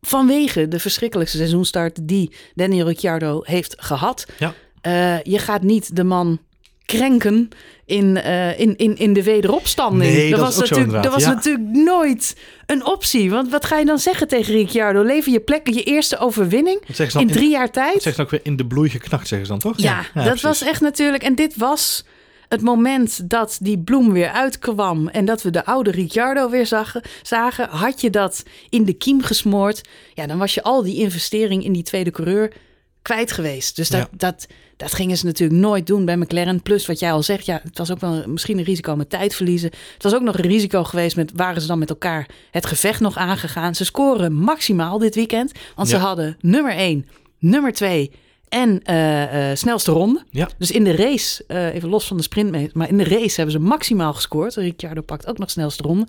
Vanwege 0.00 0.68
de 0.68 0.78
verschrikkelijkste 0.78 1.36
seizoenstart 1.36 2.08
die 2.08 2.32
Daniel 2.54 2.86
Ricciardo 2.86 3.40
heeft 3.44 3.74
gehad. 3.78 4.26
Ja. 4.38 4.54
Uh, 4.86 5.22
je 5.22 5.38
gaat 5.38 5.62
niet 5.62 5.96
de 5.96 6.04
man 6.04 6.38
krenken 6.84 7.48
in, 7.84 8.16
uh, 8.16 8.60
in, 8.60 8.76
in, 8.76 8.96
in 8.96 9.12
de 9.12 9.22
wederopstanding. 9.22 10.12
Nee, 10.12 10.30
dat, 10.30 10.40
dat 10.40 10.54
was, 10.54 10.70
natuurlijk, 10.70 11.02
dat 11.02 11.12
was 11.12 11.22
ja. 11.22 11.32
natuurlijk 11.32 11.68
nooit 11.70 12.36
een 12.66 12.86
optie. 12.86 13.30
Want 13.30 13.50
wat 13.50 13.64
ga 13.64 13.78
je 13.78 13.84
dan 13.84 13.98
zeggen 13.98 14.28
tegen 14.28 14.54
Ricciardo? 14.54 15.02
Lever 15.02 15.32
je 15.32 15.40
plek, 15.40 15.68
je 15.68 15.82
eerste 15.82 16.18
overwinning 16.18 16.80
in 17.18 17.26
drie 17.26 17.44
in, 17.44 17.50
jaar 17.50 17.70
tijd? 17.70 17.92
Dat 17.92 18.02
zeggen 18.02 18.14
ze 18.14 18.22
ook 18.22 18.30
weer 18.30 18.40
in 18.42 18.56
de 18.56 18.66
bloei 18.66 18.88
geknakt, 18.88 19.28
zeggen 19.28 19.46
ze 19.46 19.52
dan 19.52 19.60
toch? 19.60 19.78
Ja, 19.82 19.98
ja 19.98 20.04
dat 20.14 20.24
precies. 20.24 20.42
was 20.42 20.62
echt 20.62 20.80
natuurlijk... 20.80 21.22
En 21.22 21.34
dit 21.34 21.56
was 21.56 22.04
het 22.48 22.60
moment 22.60 23.30
dat 23.30 23.58
die 23.60 23.78
bloem 23.78 24.12
weer 24.12 24.30
uitkwam 24.30 25.08
en 25.08 25.24
dat 25.24 25.42
we 25.42 25.50
de 25.50 25.64
oude 25.64 25.90
Ricciardo 25.90 26.50
weer 26.50 26.66
zagen, 26.66 27.02
zagen, 27.22 27.68
had 27.68 28.00
je 28.00 28.10
dat 28.10 28.42
in 28.68 28.84
de 28.84 28.92
kiem 28.92 29.22
gesmoord, 29.22 29.80
ja, 30.14 30.26
dan 30.26 30.38
was 30.38 30.54
je 30.54 30.62
al 30.62 30.82
die 30.82 30.96
investering 30.96 31.64
in 31.64 31.72
die 31.72 31.82
tweede 31.82 32.10
coureur 32.10 32.52
kwijt 33.02 33.32
geweest. 33.32 33.76
Dus 33.76 33.88
dat, 33.88 34.00
Ja. 34.00 34.08
dat, 34.16 34.46
dat 34.76 34.92
gingen 34.92 35.16
ze 35.16 35.26
natuurlijk 35.26 35.60
nooit 35.60 35.86
doen 35.86 36.04
bij 36.04 36.16
McLaren. 36.16 36.62
Plus 36.62 36.86
wat 36.86 36.98
jij 36.98 37.12
al 37.12 37.22
zegt, 37.22 37.46
ja, 37.46 37.60
het 37.62 37.78
was 37.78 37.90
ook 37.90 38.00
wel 38.00 38.22
misschien 38.26 38.58
een 38.58 38.64
risico 38.64 38.96
met 38.96 39.10
tijd 39.10 39.34
verliezen. 39.34 39.70
Het 39.94 40.02
was 40.02 40.14
ook 40.14 40.22
nog 40.22 40.38
een 40.38 40.48
risico 40.48 40.84
geweest 40.84 41.16
met, 41.16 41.32
waren 41.34 41.60
ze 41.62 41.66
dan 41.66 41.78
met 41.78 41.90
elkaar 41.90 42.28
het 42.50 42.66
gevecht 42.66 43.00
nog 43.00 43.16
aangegaan. 43.16 43.74
Ze 43.74 43.84
scoren 43.84 44.32
maximaal 44.32 44.98
dit 44.98 45.14
weekend, 45.14 45.52
want 45.76 45.88
ze 45.88 45.96
hadden 45.96 46.36
nummer 46.40 46.72
1, 46.72 47.06
nummer 47.38 47.72
2 47.72 48.10
en 48.48 48.82
eh, 48.82 49.50
eh, 49.50 49.56
snelste 49.56 49.92
ronde. 49.92 50.24
Ja. 50.30 50.48
Dus 50.58 50.70
in 50.70 50.84
de 50.84 50.96
race, 50.96 51.44
eh, 51.46 51.74
even 51.74 51.88
los 51.88 52.06
van 52.06 52.16
de 52.16 52.22
sprint, 52.22 52.74
maar 52.74 52.88
in 52.88 52.96
de 52.96 53.04
race 53.04 53.34
hebben 53.34 53.52
ze 53.52 53.58
maximaal 53.58 54.14
gescoord. 54.14 54.54
Ricciardo 54.54 55.00
pakt 55.00 55.26
ook 55.26 55.38
nog 55.38 55.50
snelste 55.50 55.82
ronde. 55.82 56.06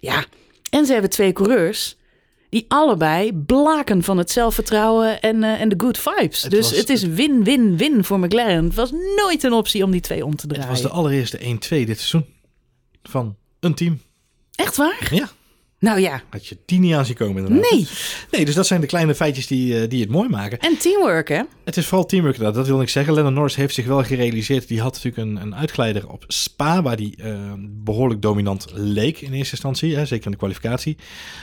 Ja, 0.00 0.24
en 0.70 0.86
ze 0.86 0.92
hebben 0.92 1.10
twee 1.10 1.32
coureurs 1.32 1.96
die 2.54 2.64
allebei 2.68 3.32
blaken 3.32 4.02
van 4.02 4.18
het 4.18 4.30
zelfvertrouwen 4.30 5.20
en, 5.20 5.42
eh, 5.44 5.60
en 5.60 5.68
de 5.68 5.74
good 5.78 5.98
vibes. 5.98 6.42
Het 6.42 6.50
dus 6.50 6.68
was- 6.70 6.78
het 6.78 6.88
is 6.88 7.02
win-win-win 7.02 8.04
voor 8.04 8.18
McLaren. 8.20 8.64
Het 8.64 8.74
was 8.74 8.90
nooit 9.16 9.42
een 9.42 9.52
optie 9.52 9.84
om 9.84 9.90
die 9.90 10.00
twee 10.00 10.24
om 10.24 10.36
te 10.36 10.40
Het 10.46 10.50
draaien. 10.54 10.70
was 10.70 10.82
de 10.82 10.88
allereerste 10.88 11.38
1-2 11.46 11.86
dit 11.86 11.98
seizoen 11.98 12.24
van 13.02 13.36
een 13.60 13.74
team. 13.74 14.00
Echt 14.54 14.76
waar? 14.76 15.08
Ja, 15.10 15.28
Nou 15.84 16.00
ja, 16.00 16.22
had 16.30 16.46
je 16.46 16.56
die 16.66 16.80
niet 16.80 16.94
aan 16.94 17.04
zien 17.04 17.16
komen 17.16 17.46
inderdaad. 17.46 17.70
nee. 17.70 17.88
Nee, 18.30 18.44
dus 18.44 18.54
dat 18.54 18.66
zijn 18.66 18.80
de 18.80 18.86
kleine 18.86 19.14
feitjes 19.14 19.46
die, 19.46 19.80
eh, 19.80 19.88
die 19.88 20.00
het 20.00 20.10
mooi 20.10 20.28
maken. 20.28 20.58
En 20.58 20.78
teamwork, 20.78 21.28
hè? 21.28 21.42
Het 21.64 21.76
is 21.76 21.86
vooral 21.86 22.06
teamwork 22.06 22.34
inderdaad, 22.34 22.58
dat 22.58 22.68
wil 22.68 22.82
ik 22.82 22.88
zeggen. 22.88 23.14
Lennon 23.14 23.34
Norris 23.34 23.56
heeft 23.56 23.74
zich 23.74 23.86
wel 23.86 24.02
gerealiseerd. 24.02 24.68
Die 24.68 24.80
had 24.80 24.92
natuurlijk 24.92 25.16
een, 25.16 25.42
een 25.42 25.54
uitgeleider 25.54 26.08
op 26.08 26.24
Spa, 26.26 26.82
waar 26.82 26.96
die 26.96 27.16
eh, 27.16 27.52
behoorlijk 27.58 28.22
dominant 28.22 28.66
leek 28.72 29.20
in 29.20 29.32
eerste 29.32 29.52
instantie. 29.52 29.96
Hè, 29.96 30.06
zeker 30.06 30.24
in 30.24 30.30
de 30.30 30.36
kwalificatie. 30.36 30.96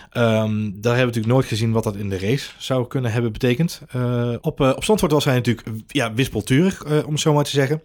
Ehm, 0.09 0.31
daar 0.59 0.71
hebben 0.71 0.81
we 0.81 1.05
natuurlijk 1.05 1.33
nooit 1.33 1.45
gezien 1.45 1.71
wat 1.71 1.83
dat 1.83 1.95
in 1.95 2.09
de 2.09 2.19
race 2.19 2.49
zou 2.57 2.87
kunnen 2.87 3.11
hebben 3.11 3.31
betekend. 3.31 3.81
Eh, 3.91 4.33
op, 4.41 4.61
eh 4.61 4.69
op 4.75 4.83
Zandvoort 4.83 5.11
was 5.11 5.25
hij 5.25 5.35
natuurlijk 5.35 5.67
ja, 5.87 6.13
wispelturig, 6.13 6.85
om 7.05 7.11
het 7.11 7.19
zo 7.19 7.33
maar 7.33 7.43
te 7.43 7.49
zeggen. 7.49 7.81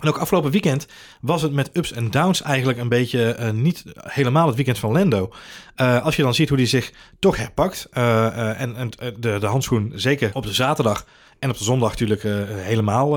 En 0.00 0.08
ook 0.08 0.18
afgelopen 0.18 0.50
weekend 0.50 0.86
was 1.20 1.42
het 1.42 1.52
met 1.52 1.70
ups 1.72 1.92
en 1.92 2.10
downs 2.10 2.42
eigenlijk 2.42 2.78
een 2.78 2.88
beetje 2.88 3.34
eh, 3.34 3.50
niet 3.50 3.84
helemaal 3.96 4.46
het 4.46 4.56
weekend 4.56 4.78
van 4.78 4.92
Lando. 4.92 5.32
Eh, 5.74 6.04
als 6.04 6.16
je 6.16 6.22
dan 6.22 6.34
ziet 6.34 6.48
hoe 6.48 6.58
hij 6.58 6.66
zich 6.66 6.92
toch 7.18 7.36
herpakt. 7.36 7.88
eh, 7.92 8.60
en 8.60 8.76
en 8.76 8.90
de, 9.18 9.38
de 9.38 9.46
handschoen 9.46 9.92
zeker 9.94 10.30
op 10.32 10.42
de 10.42 10.52
zaterdag 10.52 11.06
en 11.38 11.50
op 11.50 11.58
de 11.58 11.64
zondag 11.64 11.90
natuurlijk 11.90 12.22
helemaal 12.48 13.08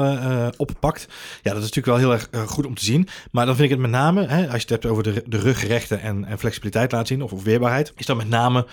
oppakt. 0.57 1.07
Ja, 1.41 1.53
dat 1.53 1.63
is 1.63 1.71
natuurlijk 1.71 1.85
wel 1.85 1.97
heel 1.97 2.11
erg 2.11 2.49
goed 2.49 2.65
om 2.65 2.75
te 2.75 2.85
zien. 2.85 3.07
Maar 3.31 3.45
dan 3.45 3.55
vind 3.55 3.71
ik 3.71 3.73
het 3.73 3.83
met 3.83 3.91
name, 3.91 4.25
hè, 4.25 4.43
als 4.43 4.53
je 4.53 4.59
het 4.61 4.69
hebt 4.69 4.85
over 4.85 5.03
de, 5.03 5.23
de 5.25 5.39
rugrechten 5.39 6.01
en, 6.01 6.25
en 6.25 6.39
flexibiliteit 6.39 6.91
laten 6.91 7.07
zien, 7.07 7.21
of, 7.21 7.31
of 7.31 7.43
weerbaarheid, 7.43 7.93
is 7.95 8.05
dat 8.05 8.17
met 8.17 8.29
name 8.29 8.65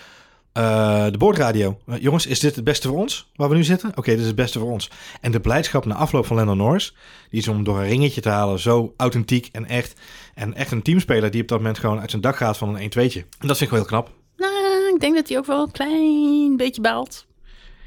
eh, 0.53 1.05
de 1.11 1.19
boordradio. 1.19 1.79
Eh, 1.87 2.01
jongens, 2.01 2.27
is 2.27 2.41
dit 2.41 2.55
het 2.55 2.65
beste 2.65 2.89
voor 2.89 2.97
ons, 2.97 3.31
waar 3.35 3.49
we 3.49 3.55
nu 3.55 3.65
zitten? 3.65 3.93
Oké, 3.95 4.11
dit 4.11 4.21
is 4.21 4.27
het 4.27 4.35
beste 4.35 4.59
voor 4.59 4.71
ons. 4.71 4.91
En 5.21 5.33
de 5.33 5.41
blijdschap 5.41 5.85
na 5.85 5.95
afloop 5.95 6.27
van 6.27 6.37
Lennon 6.37 6.57
Norris, 6.57 6.95
die 7.31 7.41
is 7.41 7.49
om 7.49 7.65
door 7.65 7.79
een 7.79 7.89
ringetje 7.89 8.21
te 8.21 8.29
halen, 8.29 8.59
zo 8.59 8.95
authentiek 8.97 9.49
en 9.53 9.67
echt. 9.67 10.01
En 10.35 10.55
echt 10.55 10.73
een 10.73 10.83
teamspeler 10.83 11.31
die 11.31 11.43
op 11.43 11.49
dat 11.49 11.59
moment 11.59 11.79
gewoon 11.79 12.01
uit 12.01 12.11
zijn 12.11 12.23
dak 12.23 12.37
gaat 12.37 12.57
van 12.57 12.77
een 12.77 12.91
1-2'tje. 12.91 13.25
En 13.39 13.49
dat 13.49 13.59
vind 13.59 13.61
ik 13.61 13.71
wel 13.71 13.79
heel 13.79 13.89
knap. 13.89 14.13
Nou, 14.37 14.95
ik 14.95 15.01
denk 15.01 15.15
dat 15.15 15.29
hij 15.29 15.39
ook 15.39 15.47
wel 15.47 15.63
een 15.63 15.71
klein 15.71 16.57
beetje 16.57 16.81
baalt. 16.81 17.27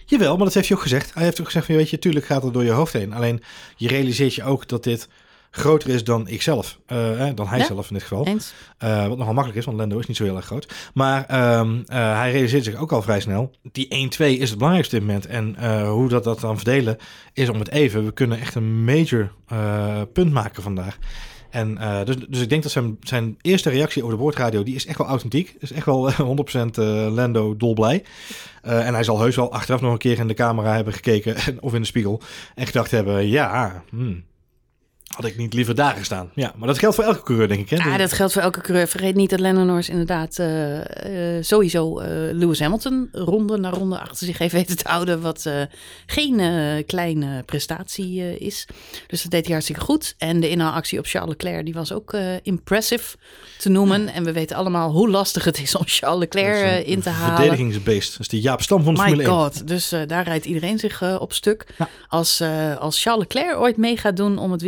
Jawel, 0.06 0.36
maar 0.36 0.46
dat 0.46 0.54
heeft 0.54 0.68
hij 0.68 0.78
ook 0.78 0.84
gezegd. 0.84 1.14
Hij 1.14 1.24
heeft 1.24 1.40
ook 1.40 1.46
gezegd 1.46 1.66
van, 1.66 1.76
weet 1.76 1.90
je, 1.90 2.00
tuurlijk 2.00 2.26
gaat 2.26 2.44
het 2.44 2.54
door 2.54 2.64
je 2.64 2.72
hoofd 2.72 2.94
heen. 2.94 3.14
Alleen, 3.14 3.44
je 3.76 3.88
realiseert 3.88 4.36
je 4.36 4.44
ook 4.44 4.68
dat 4.68 4.84
dit 4.84 5.08
groter 5.56 5.90
is 5.90 6.04
dan 6.04 6.28
ikzelf. 6.28 6.80
eh, 6.86 7.30
dan 7.36 7.48
hij 7.48 7.58
Ja. 7.60 7.66
zelf 7.66 7.88
in 7.88 7.94
dit 7.94 8.04
geval. 8.04 8.26
Eens? 8.26 8.54
Eh, 8.78 9.08
wat 9.08 9.18
nogal 9.18 9.34
makkelijk 9.34 9.60
is, 9.60 9.66
want 9.66 9.78
Lando 9.78 10.00
is 10.00 10.06
niet 10.08 10.18
zo 10.18 10.24
heel 10.24 10.36
erg 10.36 10.46
groot. 10.46 10.74
Maar 10.94 11.26
ehm, 11.26 11.82
eh, 11.86 12.18
hij 12.18 12.32
realiseert 12.32 12.64
zich 12.64 12.76
ook 12.76 12.92
al 12.92 13.02
vrij 13.02 13.20
snel. 13.20 13.52
Die 13.72 13.88
1-2 13.90 14.38
is 14.38 14.50
het 14.50 14.58
belangrijkste 14.58 14.96
dit 14.96 15.06
moment. 15.06 15.26
En 15.26 15.56
hoe 15.88 16.10
dat, 16.10 16.24
dat 16.24 16.40
dan 16.40 16.56
verdelen 16.56 16.98
is 17.34 17.50
om 17.50 17.60
het 17.60 17.70
even. 17.70 18.06
We 18.06 18.12
kunnen 18.12 18.40
echt 18.40 18.56
een 18.56 18.84
major 18.84 19.32
punt 20.14 20.32
maken 20.32 20.64
vandaag. 20.64 20.98
En 21.50 21.78
dus, 22.06 22.16
dus 22.30 22.42
ik 22.42 22.50
denk 22.50 22.64
dat 22.64 22.72
zijn, 22.72 22.98
zijn 23.02 23.38
eerste 23.42 23.70
reactie 23.70 24.04
over 24.04 24.16
de 24.16 24.22
boordradio, 24.22 24.64
die 24.64 24.76
is 24.76 24.86
echt 24.86 24.98
wel 24.98 25.08
authentiek. 25.08 25.56
Is 25.60 25.72
echt 25.72 25.86
wel 25.86 26.08
eh, 26.10 26.20
100% 26.20 26.78
eh, 26.78 27.08
Lando 27.14 27.58
dolblij. 27.58 28.04
En 28.62 28.94
hij 28.94 29.04
zal 29.04 29.20
heus 29.20 29.36
wel 29.36 29.52
achteraf 29.52 29.82
nog 29.82 29.92
een 29.92 29.98
keer 29.98 30.20
in 30.20 30.28
de 30.28 30.34
camera 30.34 30.76
hebben 30.76 30.94
gekeken, 30.94 31.36
of 31.60 31.74
in 31.74 31.82
de 31.82 31.88
spiegel, 31.88 32.22
en 32.56 32.66
gedacht 32.66 32.92
hebben, 32.92 33.28
ja, 33.28 33.84
hmm, 33.90 34.24
Had 35.16 35.26
ik 35.26 35.38
niet 35.38 35.54
liever 35.54 35.76
daar 35.76 35.96
gestaan. 35.96 36.30
Ja, 36.34 36.54
maar 36.58 36.68
dat 36.68 36.80
geldt 36.80 36.96
voor 36.96 37.04
elke 37.04 37.24
coureur, 37.24 37.48
denk 37.48 37.60
ik. 37.60 37.70
Hè? 37.70 37.90
Ja, 37.90 37.98
dat 37.98 38.14
geldt 38.14 38.34
voor 38.34 38.42
elke 38.42 38.62
coureur. 38.62 38.88
Vergeet 38.88 39.16
niet 39.16 39.30
dat 39.30 39.40
Lennon 39.40 39.66
Norris 39.66 39.90
inderdaad 39.90 40.38
uh, 40.40 40.78
uh, 40.78 40.84
sowieso 41.42 42.02
uh, 42.02 42.08
Lewis 42.32 42.60
Hamilton 42.60 43.10
ronde 43.12 43.58
na 43.58 43.70
ronde 43.70 44.00
achter 44.00 44.26
zich 44.26 44.38
heeft 44.38 44.54
weten 44.54 44.78
te 44.78 44.88
houden. 44.88 45.22
Wat 45.22 45.50
geen 46.06 46.42
kleine 46.86 47.44
prestatie 47.44 48.40
is. 48.40 48.68
Dus 49.08 49.22
dat 49.22 49.32
deed 49.32 49.44
hij 49.44 49.52
hartstikke 49.52 49.82
goed. 49.82 50.16
En 50.18 50.40
de 50.40 50.50
inhaalactie 50.50 51.00
op 51.00 51.06
Charles 51.06 51.30
Leclerc, 51.30 51.66
die 51.66 51.74
was 51.74 51.92
ook 51.92 52.18
impressive 52.44 53.18
te 53.58 53.70
noemen. 53.70 54.06
Ja. 54.06 54.14
En 54.14 54.24
we 54.24 54.32
weten 54.32 54.56
allemaal 54.56 54.92
hoe 54.92 55.10
lastig 55.10 55.44
het 55.44 55.62
is 55.62 55.76
om 55.76 55.84
Charles 55.86 56.20
Leclerc 56.20 56.86
in 56.86 57.02
te 57.02 57.10
halen. 57.10 57.36
Verdedigingsbeest. 57.36 58.12
Dat 58.12 58.20
is 58.20 58.28
die 58.28 58.42
Jaap 58.42 58.62
Stam 58.62 58.84
van 58.84 58.94
de 58.94 59.02
My 59.02 59.08
Formule 59.08 59.30
God. 59.30 59.56
1. 59.56 59.66
Dus 59.66 59.94
daar 60.08 60.24
rijdt 60.24 60.46
iedereen 60.46 60.80
zich 60.80 61.20
op 61.20 61.34
stuk. 61.34 61.66
Ja. 61.78 61.90
Als, 62.08 62.44
als 62.80 63.02
Charles 63.02 63.24
Leclerc 63.24 63.58
ooit 63.58 63.78
mee 63.78 63.98
gaat 63.98 64.18
doen 64.18 64.38
om 64.38 64.52
het 64.52 64.62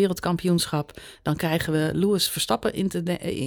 dan 1.21 1.35
krijgen 1.35 1.73
we 1.73 1.89
Lewis 1.93 2.29
Verstappen 2.29 2.73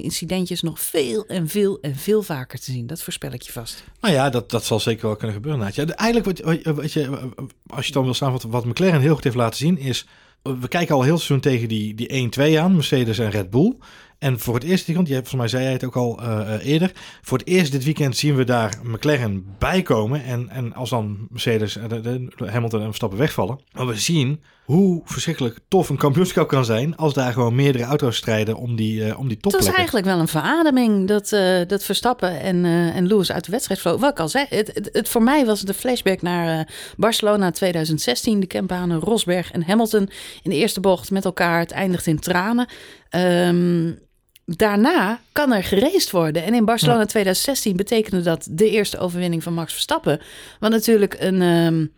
incidentjes 0.03 0.62
nog 0.62 0.81
veel 0.81 1.27
en 1.27 1.48
veel 1.48 1.79
en 1.81 1.96
veel 1.96 2.22
vaker 2.22 2.59
te 2.59 2.72
zien. 2.72 2.87
Dat 2.87 3.03
voorspel 3.03 3.33
ik 3.33 3.42
je 3.42 3.53
vast. 3.53 3.85
Nou 4.01 4.14
ja, 4.14 4.31
dat, 4.31 4.51
dat 4.51 4.64
zal 4.64 4.81
zeker 4.81 5.07
wel 5.07 5.16
kunnen 5.16 5.37
gebeuren. 5.37 5.72
Eigenlijk, 5.94 6.24
wat, 6.24 6.64
wat 6.74 6.92
je, 6.92 7.31
als 7.66 7.87
je 7.87 7.92
dan 7.92 8.05
wil 8.05 8.14
staan, 8.14 8.33
wat, 8.33 8.42
wat 8.42 8.64
McLaren 8.64 9.01
heel 9.01 9.14
goed 9.14 9.24
heeft 9.24 9.37
laten 9.37 9.59
zien, 9.59 9.79
is 9.79 10.07
we 10.42 10.68
kijken 10.68 10.94
al 10.94 11.03
heel 11.03 11.16
seizoen 11.16 11.40
tegen 11.40 11.68
die, 11.68 11.94
die 11.94 12.31
1-2 12.38 12.59
aan, 12.59 12.74
Mercedes 12.74 13.18
en 13.18 13.31
Red 13.31 13.51
Bull. 13.51 13.77
En 14.18 14.38
voor 14.38 14.54
het 14.54 14.64
eerst 14.64 14.87
weekend, 14.87 15.09
je 15.09 15.14
hebt, 15.14 15.28
volgens 15.28 15.52
mij 15.52 15.61
zei 15.61 15.62
jij 15.62 15.72
het 15.72 15.85
ook 15.85 15.96
al 15.96 16.22
uh, 16.22 16.50
eerder. 16.62 16.92
Voor 17.22 17.38
het 17.38 17.46
eerst 17.46 17.72
dit 17.72 17.85
weekend 17.85 18.16
zien 18.16 18.37
we 18.37 18.44
daar 18.44 18.78
McLaren 18.83 19.46
bijkomen. 19.59 20.24
En, 20.24 20.48
en 20.48 20.74
als 20.74 20.90
dan 20.90 21.26
Mercedes, 21.31 21.76
uh, 21.76 21.88
de, 21.88 22.28
de 22.37 22.50
Hamilton 22.50 22.81
en 22.81 22.87
Verstappen 22.87 23.18
wegvallen. 23.18 23.61
Maar 23.72 23.87
we 23.87 23.96
zien 23.96 24.42
hoe 24.64 25.02
verschrikkelijk 25.04 25.59
tof 25.68 25.88
een 25.88 25.96
kampioenschap 25.96 26.48
kan 26.48 26.64
zijn. 26.64 26.96
als 26.96 27.14
daar 27.14 27.33
gewoon 27.33 27.54
meerdere 27.54 27.85
auto's 27.85 28.16
strijden 28.16 28.57
om 28.57 28.76
die, 28.76 29.07
uh, 29.07 29.18
om 29.18 29.28
die 29.28 29.37
top. 29.37 29.52
Het 29.52 29.64
was 29.64 29.74
eigenlijk 29.74 30.07
wel 30.07 30.18
een 30.18 30.28
verademing 30.28 31.09
dat, 31.09 31.28
dat 31.68 31.85
Verstappen 31.85 32.40
en, 32.40 32.64
en 32.94 33.07
Lewis 33.07 33.33
uit 33.33 33.44
de 33.44 33.50
wedstrijd 33.50 33.81
vlogen. 33.81 34.00
Wat 34.00 34.11
ik 34.11 34.20
al 34.20 34.28
zei, 34.28 34.46
het, 34.48 34.70
het, 34.74 34.88
het, 34.92 35.09
voor 35.09 35.22
mij 35.22 35.46
was 35.46 35.61
de 35.61 35.74
flashback 35.74 36.22
naar 36.22 36.68
Barcelona 36.96 37.50
2016. 37.50 38.40
De 38.40 38.46
campanen 38.46 39.00
Rosberg 39.00 39.50
en 39.50 39.62
Hamilton 39.62 40.11
in 40.42 40.50
de 40.50 40.57
eerste 40.57 40.81
bocht 40.81 41.11
met 41.11 41.24
elkaar. 41.24 41.59
Het 41.59 41.70
eindigt 41.70 42.07
in 42.07 42.20
tranen. 42.20 42.68
Um, 43.11 44.07
daarna 44.56 45.20
kan 45.32 45.52
er 45.52 45.64
gereest 45.64 46.11
worden. 46.11 46.44
En 46.44 46.54
in 46.54 46.64
Barcelona 46.64 47.04
2016 47.04 47.76
betekende 47.76 48.22
dat 48.22 48.46
de 48.50 48.70
eerste 48.70 48.98
overwinning 48.98 49.42
van 49.42 49.54
Max 49.54 49.72
Verstappen. 49.72 50.20
Wat 50.61 50.70
natuurlijk 50.70 51.16
een, 51.18 51.42
um, 51.42 51.92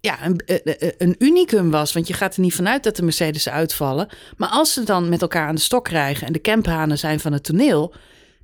ja, 0.00 0.24
een, 0.24 0.40
eh, 0.46 0.56
eh, 0.64 0.82
eh, 0.82 0.94
een 0.98 1.14
unicum 1.18 1.70
was. 1.70 1.92
Want 1.92 2.08
je 2.08 2.14
gaat 2.14 2.34
er 2.34 2.40
niet 2.40 2.54
vanuit 2.54 2.82
dat 2.82 2.96
de 2.96 3.02
Mercedes 3.02 3.48
uitvallen. 3.48 4.08
Maar 4.36 4.48
als 4.48 4.72
ze 4.72 4.82
dan 4.82 5.08
met 5.08 5.22
elkaar 5.22 5.48
aan 5.48 5.54
de 5.54 5.60
stok 5.60 5.84
krijgen 5.84 6.26
en 6.26 6.32
de 6.32 6.40
camphanen 6.40 6.98
zijn 6.98 7.20
van 7.20 7.32
het 7.32 7.44
toneel, 7.44 7.94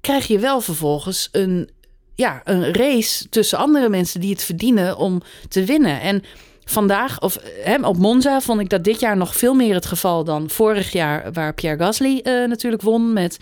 krijg 0.00 0.26
je 0.26 0.38
wel 0.38 0.60
vervolgens 0.60 1.28
een, 1.32 1.70
ja, 2.14 2.40
een 2.44 2.74
race 2.74 3.28
tussen 3.28 3.58
andere 3.58 3.88
mensen 3.88 4.20
die 4.20 4.32
het 4.32 4.44
verdienen 4.44 4.96
om 4.96 5.22
te 5.48 5.64
winnen. 5.64 6.00
En 6.00 6.22
vandaag, 6.64 7.20
of 7.20 7.38
hè, 7.62 7.86
op 7.86 7.96
Monza, 7.96 8.40
vond 8.40 8.60
ik 8.60 8.68
dat 8.68 8.84
dit 8.84 9.00
jaar 9.00 9.16
nog 9.16 9.36
veel 9.36 9.54
meer 9.54 9.74
het 9.74 9.86
geval 9.86 10.24
dan 10.24 10.50
vorig 10.50 10.92
jaar, 10.92 11.32
waar 11.32 11.54
Pierre 11.54 11.84
Gasly 11.84 12.20
uh, 12.22 12.48
natuurlijk 12.48 12.82
won 12.82 13.12
met 13.12 13.38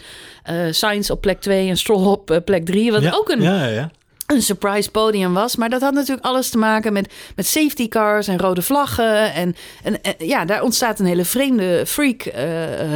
uh, 0.51 0.73
Sainz 0.73 1.11
op 1.11 1.21
plek 1.21 1.41
2 1.41 1.69
en 1.69 1.77
Stroll 1.77 2.07
op 2.07 2.31
uh, 2.31 2.37
plek 2.45 2.65
3. 2.65 2.93
Wat 2.93 3.03
ja, 3.03 3.13
ook 3.15 3.29
een, 3.29 3.43
ja, 3.43 3.67
ja. 3.67 3.91
een 4.27 4.43
surprise 4.43 4.91
podium 4.91 5.35
was. 5.35 5.57
Maar 5.57 5.71
dat 5.71 5.81
had 5.81 5.95
natuurlijk 5.95 6.27
alles 6.27 6.49
te 6.49 6.59
maken 6.59 6.93
met, 6.93 7.13
met 7.37 7.47
safety 7.47 7.89
cars 7.89 8.29
en 8.29 8.39
rode 8.39 8.63
vlaggen. 8.63 9.33
En, 9.33 9.57
en, 9.83 10.03
en 10.03 10.15
ja, 10.19 10.45
daar 10.45 10.63
ontstaat 10.63 10.99
een 10.99 11.07
hele 11.07 11.25
vreemde 11.25 11.87
freak 11.87 12.23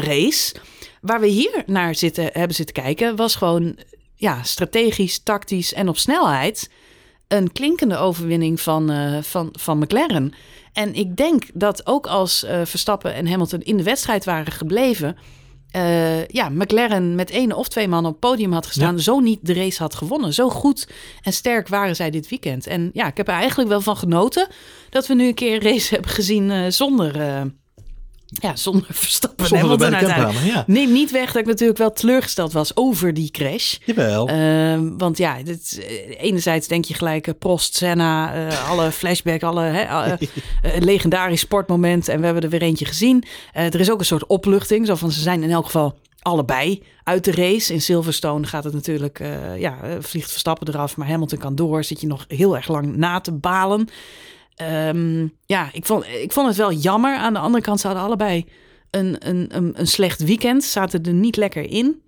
race. 0.01 0.55
Waar 1.01 1.21
we 1.21 1.27
hier 1.27 1.63
naar 1.67 1.95
zitten, 1.95 2.29
hebben 2.33 2.57
zitten 2.57 2.75
kijken, 2.75 3.17
was 3.17 3.35
gewoon 3.35 3.79
ja, 4.15 4.43
strategisch, 4.43 5.19
tactisch 5.19 5.73
en 5.73 5.89
op 5.89 5.99
snelheid 5.99 6.69
een 7.29 7.53
klinkende 7.53 7.97
overwinning 7.97 8.61
van, 8.61 8.91
uh, 8.91 9.23
van, 9.23 9.49
van 9.59 9.79
McLaren. 9.79 10.33
En 10.73 10.95
ik 10.95 11.17
denk 11.17 11.45
dat 11.55 11.87
ook 11.87 12.07
als 12.07 12.45
uh, 12.45 12.61
Verstappen 12.65 13.15
en 13.15 13.29
Hamilton 13.29 13.61
in 13.61 13.77
de 13.77 13.83
wedstrijd 13.83 14.25
waren 14.25 14.53
gebleven. 14.53 15.17
Uh, 15.77 16.27
ja, 16.27 16.49
McLaren 16.49 17.15
met 17.15 17.31
één 17.31 17.53
of 17.53 17.69
twee 17.69 17.89
man 17.89 18.05
op 18.05 18.11
het 18.11 18.21
podium 18.21 18.53
had 18.53 18.67
gestaan, 18.67 18.97
ja. 18.97 19.03
zo 19.03 19.21
niet 19.21 19.39
de 19.43 19.55
race 19.55 19.83
had 19.83 19.95
gewonnen. 19.95 20.35
Zo 20.35 20.49
goed 20.49 20.89
en 21.23 21.33
sterk 21.33 21.69
waren 21.69 21.97
zij 21.97 22.11
dit 22.11 22.29
weekend. 22.29 22.67
En 22.67 22.91
ja, 22.93 23.07
ik 23.07 23.17
heb 23.17 23.29
er 23.29 23.35
eigenlijk 23.35 23.69
wel 23.69 23.81
van 23.81 23.97
genoten 23.97 24.49
dat 24.91 25.07
we 25.07 25.15
nu 25.15 25.27
een 25.27 25.35
keer 25.35 25.55
een 25.55 25.71
race 25.73 25.93
hebben 25.95 26.11
gezien 26.11 26.73
zonder 26.73 27.17
ja, 28.27 28.57
zonder 28.57 28.87
Verstappen. 28.95 29.47
Zonder 29.47 29.91
camphamer, 29.91 30.45
ja. 30.45 30.65
Neem 30.67 30.93
niet 30.93 31.11
weg 31.11 31.27
dat 31.27 31.37
ik 31.37 31.47
natuurlijk 31.47 31.79
wel 31.79 31.93
teleurgesteld 31.93 32.53
was 32.53 32.77
over 32.77 33.15
die 33.15 33.31
crash. 33.31 33.77
Jawel. 33.85 34.31
Uh, 34.31 34.91
want 34.99 35.19
ja, 35.19 35.43
dit, 35.43 35.87
enerzijds 36.19 36.69
denk 36.69 36.85
je 36.85 36.95
gelijk 36.95 37.27
uh, 37.27 37.35
Prost, 37.39 37.75
Senna, 37.75 38.37
uh, 38.37 38.71
alle 38.71 38.93
flashback, 38.93 39.43
alle 39.43 39.63
hè, 39.63 40.15
legendarisch 40.79 41.41
sportmoment. 41.41 42.09
En 42.09 42.19
we 42.19 42.25
hebben 42.25 42.43
er 42.43 42.51
weer 42.51 42.63
eentje 42.63 42.85
gezien. 42.85 43.25
er 43.53 43.81
is 43.81 43.91
ook 43.91 43.99
een 43.99 44.05
soort 44.05 44.27
opluchting, 44.27 44.87
zo 44.87 44.95
van 44.95 45.11
ze 45.11 45.21
zijn 45.21 45.43
in 45.43 45.51
elk 45.51 45.65
geval 45.65 45.99
allebei 46.21 46.83
uit 47.03 47.25
de 47.25 47.33
race. 47.33 47.73
In 47.73 47.81
Silverstone 47.81 48.47
gaat 48.47 48.65
het 48.65 48.73
natuurlijk, 48.73 49.19
ja, 49.59 49.79
vliegt 50.01 50.31
Verstappen 50.31 50.69
eraf, 50.69 50.97
maar 50.97 51.09
Hamilton 51.09 51.39
kan 51.39 51.55
door. 51.55 51.85
Zit 51.85 52.01
je 52.01 52.07
nog 52.07 52.25
heel 52.29 52.57
erg 52.57 52.69
lang 52.69 52.97
na 52.97 53.21
te 53.21 53.33
balen. 53.33 53.89
Um, 54.63 55.33
ja, 55.47 55.69
ik 55.73 55.87
vond, 55.87 56.07
ik 56.07 56.33
vond 56.33 56.47
het 56.47 56.57
wel 56.57 56.73
jammer. 56.73 57.17
Aan 57.17 57.33
de 57.33 57.39
andere 57.39 57.63
kant, 57.65 57.81
ze 57.81 57.87
hadden 57.87 58.05
allebei 58.05 58.47
een, 58.91 59.29
een, 59.29 59.49
een, 59.81 59.87
slecht 59.87 60.25
weekend. 60.25 60.65
Zaten 60.65 61.03
er 61.03 61.13
niet 61.13 61.37
lekker 61.37 61.71
in. 61.71 62.03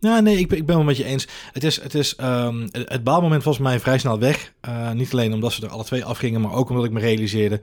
Ja, 0.00 0.20
nee, 0.20 0.38
ik 0.38 0.48
ben, 0.48 0.58
ik 0.58 0.66
ben 0.66 0.76
wel 0.76 0.84
met 0.84 0.96
je 0.96 1.04
eens. 1.04 1.26
Het 1.52 1.64
is, 1.64 1.80
het, 1.82 1.94
is 1.94 2.16
um, 2.20 2.68
het 2.72 3.04
baalmoment 3.04 3.42
volgens 3.42 3.64
mij 3.64 3.80
vrij 3.80 3.98
snel 3.98 4.18
weg. 4.18 4.52
Uh, 4.68 4.90
niet 4.90 5.12
alleen 5.12 5.32
omdat 5.32 5.52
ze 5.52 5.62
er 5.62 5.70
alle 5.70 5.84
twee 5.84 6.04
afgingen, 6.04 6.40
maar 6.40 6.52
ook 6.52 6.68
omdat 6.68 6.84
ik 6.84 6.90
me 6.90 7.00
realiseerde 7.00 7.60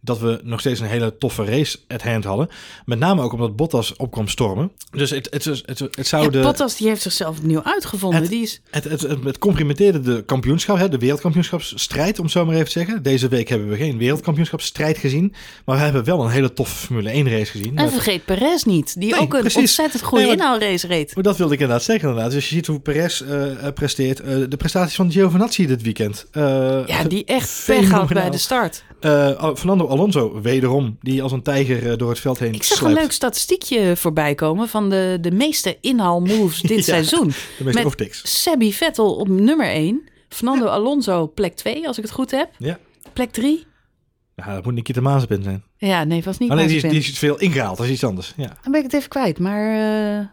dat 0.00 0.18
we 0.18 0.40
nog 0.42 0.60
steeds 0.60 0.80
een 0.80 0.86
hele 0.86 1.18
toffe 1.18 1.44
race 1.44 1.78
at 1.88 2.02
hand 2.02 2.24
hadden. 2.24 2.48
Met 2.84 2.98
name 2.98 3.22
ook 3.22 3.32
omdat 3.32 3.56
Bottas 3.56 3.96
opkwam 3.96 4.28
stormen. 4.28 4.70
Dus 4.90 5.10
het, 5.10 5.28
het, 5.30 5.44
het, 5.44 6.06
zou 6.06 6.24
ja, 6.24 6.30
de... 6.30 6.40
Bottas 6.40 6.76
die 6.76 6.88
heeft 6.88 7.02
zichzelf 7.02 7.38
opnieuw 7.38 7.62
uitgevonden. 7.62 8.20
Het, 8.20 8.30
die 8.30 8.42
is... 8.42 8.60
het, 8.70 8.84
het, 8.84 9.00
het, 9.00 9.24
het 9.24 9.38
comprimenteerde 9.38 10.00
de 10.00 10.22
kampioenschap, 10.24 10.76
hè, 10.78 10.88
de 10.88 10.98
wereldkampioenschapsstrijd, 10.98 12.18
om 12.18 12.24
het 12.24 12.32
zo 12.32 12.44
maar 12.44 12.54
even 12.54 12.66
te 12.66 12.72
zeggen. 12.72 13.02
Deze 13.02 13.28
week 13.28 13.48
hebben 13.48 13.68
we 13.68 13.76
geen 13.76 13.98
wereldkampioenschapsstrijd 13.98 14.98
gezien. 14.98 15.34
Maar 15.64 15.76
we 15.76 15.82
hebben 15.82 16.04
wel 16.04 16.24
een 16.24 16.30
hele 16.30 16.52
toffe 16.52 16.74
Formule 16.74 17.10
1 17.10 17.30
race 17.30 17.50
gezien. 17.50 17.76
En 17.76 17.84
met... 17.84 17.92
vergeet 17.92 18.24
Perez 18.24 18.62
niet, 18.62 19.00
die 19.00 19.10
nee, 19.10 19.20
ook 19.20 19.34
een 19.34 19.40
precies. 19.40 19.60
ontzettend 19.60 20.02
goede 20.02 20.24
nee, 20.24 20.32
inhaalrace 20.32 20.86
reed. 20.86 21.14
Maar 21.14 21.24
dat 21.24 21.36
wilde 21.36 21.54
ik 21.54 21.60
inderdaad 21.60 21.84
zeggen 21.84 22.08
inderdaad. 22.08 22.32
Dus 22.32 22.48
je 22.48 22.54
ziet 22.54 22.66
hoe 22.66 22.80
Perez 22.80 23.20
uh, 23.20 23.52
presteert. 23.74 24.20
Uh, 24.20 24.26
de 24.48 24.56
prestaties 24.56 24.94
van 24.94 25.10
Giovinazzi 25.10 25.66
dit 25.66 25.82
weekend. 25.82 26.26
Uh, 26.32 26.42
ja, 26.86 27.04
die 27.04 27.24
echt 27.24 27.62
pech 27.66 27.90
had 27.90 28.08
bij 28.08 28.30
de 28.30 28.38
start. 28.38 28.84
Uh, 29.00 29.54
Fernando 29.54 29.87
Alonso, 29.88 30.40
wederom, 30.40 30.96
die 31.00 31.22
als 31.22 31.32
een 31.32 31.42
tijger 31.42 31.82
uh, 31.82 31.96
door 31.96 32.08
het 32.08 32.18
veld 32.18 32.38
heen 32.38 32.52
Ik 32.52 32.62
zag 32.62 32.80
een 32.80 32.92
leuk 32.92 33.12
statistiekje 33.12 33.96
voorbij 33.96 34.34
komen 34.34 34.68
van 34.68 34.90
de, 34.90 35.18
de 35.20 35.30
meeste 35.30 35.76
inhaalmoves 35.80 36.60
dit 36.60 36.76
ja, 36.78 36.82
seizoen. 36.82 37.32
De 37.58 37.64
meeste. 37.64 38.28
Sebi 38.28 38.72
Vettel 38.72 39.14
op 39.14 39.28
nummer 39.28 39.66
1. 39.66 40.08
Fernando 40.28 40.64
ja. 40.64 40.70
Alonso 40.70 41.28
plek 41.28 41.54
2, 41.54 41.86
als 41.86 41.96
ik 41.96 42.02
het 42.02 42.12
goed 42.12 42.30
heb. 42.30 42.50
Ja. 42.58 42.78
Plek 43.12 43.30
3. 43.30 43.66
Ja, 44.34 44.54
dat 44.54 44.64
moet 44.64 44.74
Nikita 44.74 45.00
Mazepin 45.00 45.42
zijn. 45.42 45.62
Ja, 45.76 46.04
nee, 46.04 46.22
was 46.22 46.38
niet 46.38 46.50
oh, 46.50 46.56
nee, 46.56 46.66
die 46.66 46.76
is, 46.76 46.82
die 46.82 46.98
is 46.98 47.18
veel 47.18 47.38
ingehaald, 47.38 47.76
dat 47.76 47.86
is 47.86 47.92
iets 47.92 48.04
anders. 48.04 48.32
Ja. 48.36 48.58
Dan 48.62 48.72
ben 48.72 48.76
ik 48.76 48.82
het 48.82 48.94
even 48.94 49.08
kwijt, 49.08 49.38
maar... 49.38 49.74
Uh, 50.18 50.26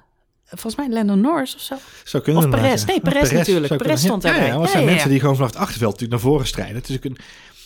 volgens 0.48 0.76
mij 0.76 0.90
Lando 0.90 1.16
Norris 1.16 1.56
of 1.56 1.62
zo. 1.62 1.76
Zou 2.04 2.24
kunnen. 2.24 2.44
Of 2.44 2.50
Perez. 2.50 2.86
Nee, 2.86 3.00
Perez, 3.00 3.30
Perez 3.30 3.32
natuurlijk. 3.32 3.78
Perez 3.78 4.02
stond 4.04 4.26
erbij. 4.26 4.42
Ja, 4.42 4.48
ja, 4.48 4.54
want 4.54 4.66
er 4.66 4.72
zijn 4.72 4.86
mensen 4.86 5.10
die 5.10 5.20
gewoon 5.20 5.36
vanaf 5.36 5.52
het 5.52 5.60
achterveld 5.60 5.92
natuurlijk 5.92 6.22
naar 6.22 6.32
voren 6.32 6.48
strijden. 6.48 6.76
Het 6.76 6.90
is 6.90 6.98
een 7.02 7.18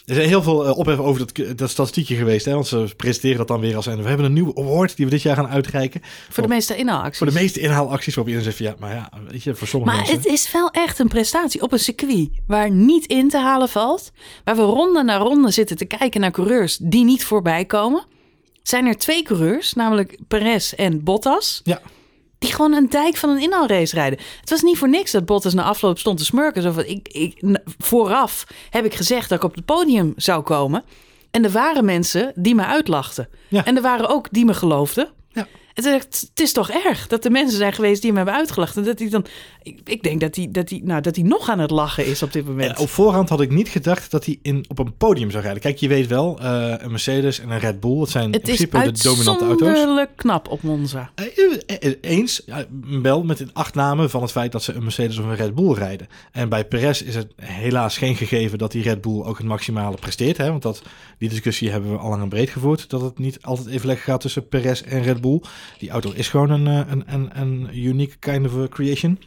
er 0.09 0.15
zijn 0.15 0.27
heel 0.27 0.43
veel 0.43 0.67
uh, 0.67 0.77
ophef 0.77 0.97
over 0.97 1.19
dat, 1.25 1.57
dat 1.57 1.69
statistiekje 1.69 2.15
geweest. 2.15 2.45
Hè? 2.45 2.53
Want 2.53 2.67
ze 2.67 2.93
presenteren 2.97 3.37
dat 3.37 3.47
dan 3.47 3.59
weer 3.59 3.75
als... 3.75 3.87
En 3.87 4.01
we 4.01 4.07
hebben 4.07 4.25
een 4.25 4.33
nieuwe 4.33 4.55
award 4.55 4.95
die 4.95 5.05
we 5.05 5.11
dit 5.11 5.21
jaar 5.21 5.35
gaan 5.35 5.47
uitreiken. 5.47 6.01
Voor, 6.01 6.33
voor 6.33 6.43
de 6.43 6.49
meeste 6.49 6.75
inhaalacties. 6.75 7.17
Voor 7.17 7.27
de 7.27 7.33
meeste 7.33 7.59
inhaalacties. 7.59 8.15
Waarop 8.15 8.33
iedereen 8.33 8.57
zegt, 8.57 8.69
ja, 8.69 8.75
maar 8.79 8.95
ja, 8.95 9.09
weet 9.27 9.43
je, 9.43 9.55
voor 9.55 9.67
sommige 9.67 9.91
maar 9.91 10.01
mensen... 10.01 10.21
het 10.21 10.31
is 10.31 10.51
wel 10.51 10.71
echt 10.71 10.99
een 10.99 11.07
prestatie 11.07 11.61
op 11.61 11.71
een 11.71 11.79
circuit 11.79 12.29
waar 12.47 12.71
niet 12.71 13.05
in 13.05 13.29
te 13.29 13.37
halen 13.37 13.69
valt. 13.69 14.11
Waar 14.43 14.55
we 14.55 14.61
ronde 14.61 15.03
na 15.03 15.17
ronde 15.17 15.51
zitten 15.51 15.77
te 15.77 15.85
kijken 15.85 16.21
naar 16.21 16.31
coureurs 16.31 16.77
die 16.81 17.03
niet 17.03 17.23
voorbij 17.23 17.65
komen. 17.65 18.05
Zijn 18.63 18.85
er 18.85 18.97
twee 18.97 19.23
coureurs, 19.23 19.73
namelijk 19.73 20.17
Perez 20.27 20.73
en 20.73 21.03
Bottas. 21.03 21.61
Ja. 21.63 21.81
Die 22.39 22.53
gewoon 22.53 22.73
een 22.73 22.89
dijk 22.89 23.17
van 23.17 23.29
een 23.29 23.41
inhaalrace 23.41 23.95
rijden. 23.95 24.19
Het 24.39 24.49
was 24.49 24.61
niet 24.61 24.77
voor 24.77 24.89
niks 24.89 25.11
dat 25.11 25.25
Bottas 25.25 25.53
na 25.53 25.63
afloop 25.63 25.99
stond 25.99 26.17
te 26.17 26.25
smurken. 26.25 26.61
Zo 26.61 26.71
van, 26.71 26.85
ik, 26.85 27.07
ik, 27.07 27.59
vooraf 27.77 28.45
heb 28.69 28.85
ik 28.85 28.93
gezegd 28.93 29.29
dat 29.29 29.37
ik 29.37 29.43
op 29.43 29.55
het 29.55 29.65
podium 29.65 30.13
zou 30.15 30.43
komen. 30.43 30.83
En 31.31 31.43
er 31.43 31.51
waren 31.51 31.85
mensen 31.85 32.31
die 32.35 32.55
me 32.55 32.65
uitlachten. 32.65 33.29
Ja. 33.47 33.65
En 33.65 33.75
er 33.75 33.81
waren 33.81 34.09
ook 34.09 34.27
die 34.31 34.45
me 34.45 34.53
geloofden. 34.53 35.09
Ja. 35.31 35.47
Het, 35.85 36.13
is 36.13 36.21
het 36.21 36.39
is 36.39 36.51
toch 36.51 36.69
erg 36.69 37.07
dat 37.07 37.25
er 37.25 37.31
mensen 37.31 37.57
zijn 37.57 37.73
geweest 37.73 38.01
die 38.01 38.09
hem 38.09 38.17
hebben 38.17 38.35
uitgelachen. 38.35 38.81
En 38.81 38.87
dat 38.87 38.99
hij 38.99 39.09
dan, 39.09 39.25
ik, 39.63 39.79
ik 39.83 40.03
denk 40.03 40.21
dat 40.21 40.35
hij, 40.35 40.47
dat, 40.51 40.69
hij, 40.69 40.81
nou, 40.83 41.01
dat 41.01 41.15
hij 41.15 41.25
nog 41.25 41.49
aan 41.49 41.59
het 41.59 41.71
lachen 41.71 42.05
is 42.05 42.23
op 42.23 42.33
dit 42.33 42.45
moment. 42.45 42.75
Eh, 42.75 42.81
op 42.81 42.89
voorhand 42.89 43.29
had 43.29 43.41
ik 43.41 43.49
niet 43.51 43.69
gedacht 43.69 44.11
dat 44.11 44.25
hij 44.25 44.39
in, 44.41 44.65
op 44.67 44.79
een 44.79 44.97
podium 44.97 45.31
zou 45.31 45.43
rijden. 45.43 45.61
Kijk, 45.61 45.77
je 45.77 45.87
weet 45.87 46.07
wel, 46.07 46.39
eh, 46.39 46.73
een 46.77 46.91
Mercedes 46.91 47.39
en 47.39 47.49
een 47.49 47.59
Red 47.59 47.79
Bull, 47.79 47.99
dat 47.99 48.09
zijn 48.09 48.23
in 48.23 48.31
het 48.31 48.47
is 48.47 48.65
principe 48.65 48.91
de 48.91 49.03
dominante 49.03 49.45
auto's. 49.45 49.67
uitzonderlijk 49.67 50.09
knap 50.15 50.47
op 50.47 50.61
Monza. 50.61 51.11
Eh, 51.15 51.25
eh, 51.79 51.93
Eens, 52.01 52.41
ja, 52.45 52.65
wel 53.01 53.23
met 53.23 53.39
een 53.39 53.53
achtname 53.53 54.09
van 54.09 54.21
het 54.21 54.31
feit 54.31 54.51
dat 54.51 54.63
ze 54.63 54.73
een 54.73 54.83
Mercedes 54.83 55.17
of 55.17 55.25
een 55.25 55.35
Red 55.35 55.55
Bull 55.55 55.73
rijden. 55.73 56.07
En 56.31 56.49
bij 56.49 56.65
Perez 56.65 57.01
is 57.01 57.15
het 57.15 57.27
helaas 57.35 57.97
geen 57.97 58.15
gegeven 58.15 58.57
dat 58.57 58.71
die 58.71 58.83
Red 58.83 59.01
Bull 59.01 59.23
ook 59.23 59.37
het 59.37 59.47
maximale 59.47 59.97
presteert. 59.99 60.37
Hè? 60.37 60.49
Want 60.49 60.61
dat, 60.61 60.81
die 61.17 61.29
discussie 61.29 61.71
hebben 61.71 61.91
we 61.91 61.97
al 61.97 62.09
lang 62.09 62.21
en 62.21 62.29
breed 62.29 62.49
gevoerd. 62.49 62.89
Dat 62.89 63.01
het 63.01 63.19
niet 63.19 63.41
altijd 63.41 63.67
even 63.67 63.87
lekker 63.87 64.05
gaat 64.05 64.21
tussen 64.21 64.47
Perez 64.47 64.81
en 64.81 65.03
Red 65.03 65.21
Bull. 65.21 65.41
Die 65.77 65.89
auto 65.89 66.11
is 66.11 66.27
gewoon 66.27 66.49
een, 66.49 66.67
eh, 66.67 66.91
een, 66.91 67.03
een, 67.05 67.41
een 67.41 67.77
unique 67.77 68.17
kind 68.19 68.45
of 68.45 68.69
creation. 68.69 69.19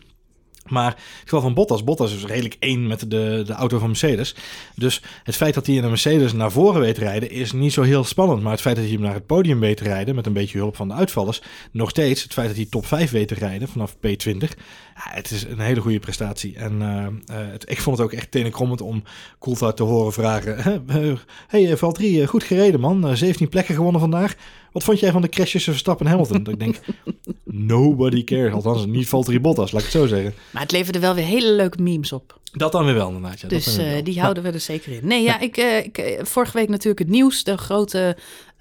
Maar 0.67 0.95
in 0.97 1.03
het 1.21 1.43
van 1.43 1.55
Bottas, 1.55 1.85
Bottas 1.85 2.15
is 2.15 2.25
redelijk 2.25 2.57
één 2.59 2.87
met 2.87 3.11
de, 3.11 3.43
de 3.47 3.53
auto 3.53 3.79
van 3.79 3.89
Mercedes. 3.89 4.35
Dus 4.75 5.03
het 5.23 5.37
feit 5.37 5.55
dat 5.55 5.67
hij 5.67 5.75
in 5.75 5.83
een 5.83 5.89
Mercedes 5.89 6.33
naar 6.33 6.53
voren 6.53 6.81
weet 6.81 6.99
rijden 6.99 7.31
is 7.31 7.53
niet 7.53 7.73
zo 7.73 7.83
heel 7.83 8.05
spannend. 8.05 8.43
Maar 8.43 8.53
het 8.53 8.61
feit 8.61 8.77
dat 8.77 8.85
hij 8.85 8.95
hem 8.95 9.03
naar 9.03 9.15
het 9.15 9.27
podium 9.27 9.61
weet 9.61 9.81
rijden 9.81 10.15
met 10.15 10.27
een 10.27 10.33
beetje 10.33 10.59
hulp 10.59 10.77
van 10.77 10.89
de 10.89 10.95
uitvallers, 10.95 11.43
nog 11.71 11.91
steeds 11.91 12.23
het 12.23 12.33
feit 12.33 12.47
dat 12.47 12.57
hij 12.57 12.67
top 12.71 12.87
5 12.87 13.11
weet 13.11 13.29
te 13.29 13.35
rijden 13.35 13.69
vanaf 13.69 13.97
P20, 13.97 14.49
ja, 14.95 15.11
het 15.11 15.31
is 15.31 15.45
een 15.45 15.61
hele 15.61 15.81
goede 15.81 15.99
prestatie. 15.99 16.57
En 16.57 16.83
eh, 16.83 17.41
eh, 17.41 17.47
ik 17.65 17.81
vond 17.81 17.97
het 17.97 18.07
ook 18.07 18.13
echt 18.13 18.31
tenenkrommend 18.31 18.81
om 18.81 19.03
Coulthard 19.39 19.77
te 19.77 19.83
horen 19.83 20.13
vragen. 20.13 20.83
Hé, 20.87 21.15
hey, 21.67 21.77
Valtteri, 21.77 22.27
goed 22.27 22.45
gereden 22.45 22.81
man. 22.81 23.07
Eh, 23.07 23.15
17 23.15 23.49
plekken 23.49 23.75
gewonnen 23.75 24.01
vandaag. 24.01 24.35
Wat 24.73 24.85
vond 24.85 25.01
jij 25.01 25.13
van 25.13 25.23
de 25.23 25.29
crashes 25.29 25.51
tussen 25.53 25.73
Verstappen 25.73 26.07
en 26.07 26.13
Hamilton? 26.13 26.43
dat 26.43 26.53
ik 26.55 26.59
denk, 26.61 26.77
nobody 27.45 28.25
cares. 28.25 28.53
Althans, 28.53 28.87
niet 28.87 29.09
Valtteri 29.09 29.41
Bottas, 29.41 29.73
laat 29.73 29.83
ik 29.83 29.93
het 29.93 30.01
zo 30.01 30.07
zeggen. 30.07 30.35
Maar 30.51 30.63
het 30.63 30.73
leverde 30.73 30.99
wel 30.99 31.15
weer 31.15 31.25
hele 31.25 31.53
leuke 31.53 31.83
memes 31.83 32.13
op. 32.13 32.41
Dat 32.53 32.73
dan 32.73 32.85
weer 32.85 32.95
wel 32.95 33.07
inderdaad. 33.07 33.41
Ja, 33.41 33.49
Dus 33.49 33.77
eh, 33.77 33.91
wel. 33.93 34.05
die 34.05 34.15
Ja. 34.15 34.23
houden 34.23 34.43
we 34.43 34.51
er 34.51 34.61
zeker 34.61 34.93
in. 34.93 35.07
Nee, 35.07 35.23
ja, 35.23 35.41
ik, 35.41 35.57
eh, 35.57 35.79
ik, 35.79 35.99
eh, 35.99 36.25
vorige 36.25 36.57
week 36.59 36.69
natuurlijk 36.69 36.99
het 36.99 37.09
nieuws. 37.09 37.45
De 37.45 37.57
grote, 37.59 38.17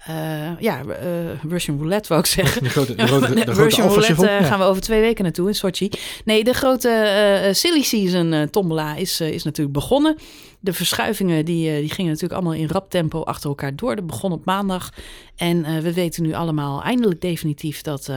eh, 0.06 0.58
ja, 0.58 0.84
eh, 0.84 1.42
Russian 1.48 1.78
roulette 1.78 2.08
wou 2.08 2.20
ik 2.20 2.26
zeggen. 2.40 2.62
De 2.62 2.68
grote, 2.68 2.94
de 2.94 3.06
grote, 3.06 3.26
de 3.28 3.34
Nee, 3.34 3.44
grote 3.44 3.62
Russian 3.62 3.88
roulette 3.88 4.28
eh, 4.28 4.40
ja. 4.40 4.46
gaan 4.46 4.58
we 4.58 4.64
over 4.64 4.82
twee 4.82 5.00
weken 5.00 5.24
naartoe 5.24 5.48
in 5.48 5.54
Sochi. 5.54 5.90
Nee, 6.24 6.44
de 6.44 6.52
grote 6.52 7.50
silly 7.52 7.82
season 7.82 8.50
tombola 8.50 8.94
is, 8.94 9.20
is 9.20 9.42
natuurlijk 9.42 9.76
begonnen. 9.76 10.16
De 10.60 10.72
verschuivingen 10.72 11.44
die, 11.44 11.80
die 11.80 11.90
gingen 11.90 12.10
natuurlijk 12.10 12.40
allemaal 12.40 12.60
in 12.60 12.68
rap 12.68 12.90
tempo 12.90 13.22
achter 13.22 13.48
elkaar 13.48 13.76
door. 13.76 13.96
Dat 13.96 14.06
begon 14.06 14.32
op 14.32 14.44
maandag. 14.44 14.90
En 15.36 15.82
we 15.82 15.92
weten 15.92 16.22
nu 16.22 16.32
allemaal 16.32 16.82
eindelijk 16.82 17.20
definitief 17.20 17.82
dat... 17.82 18.10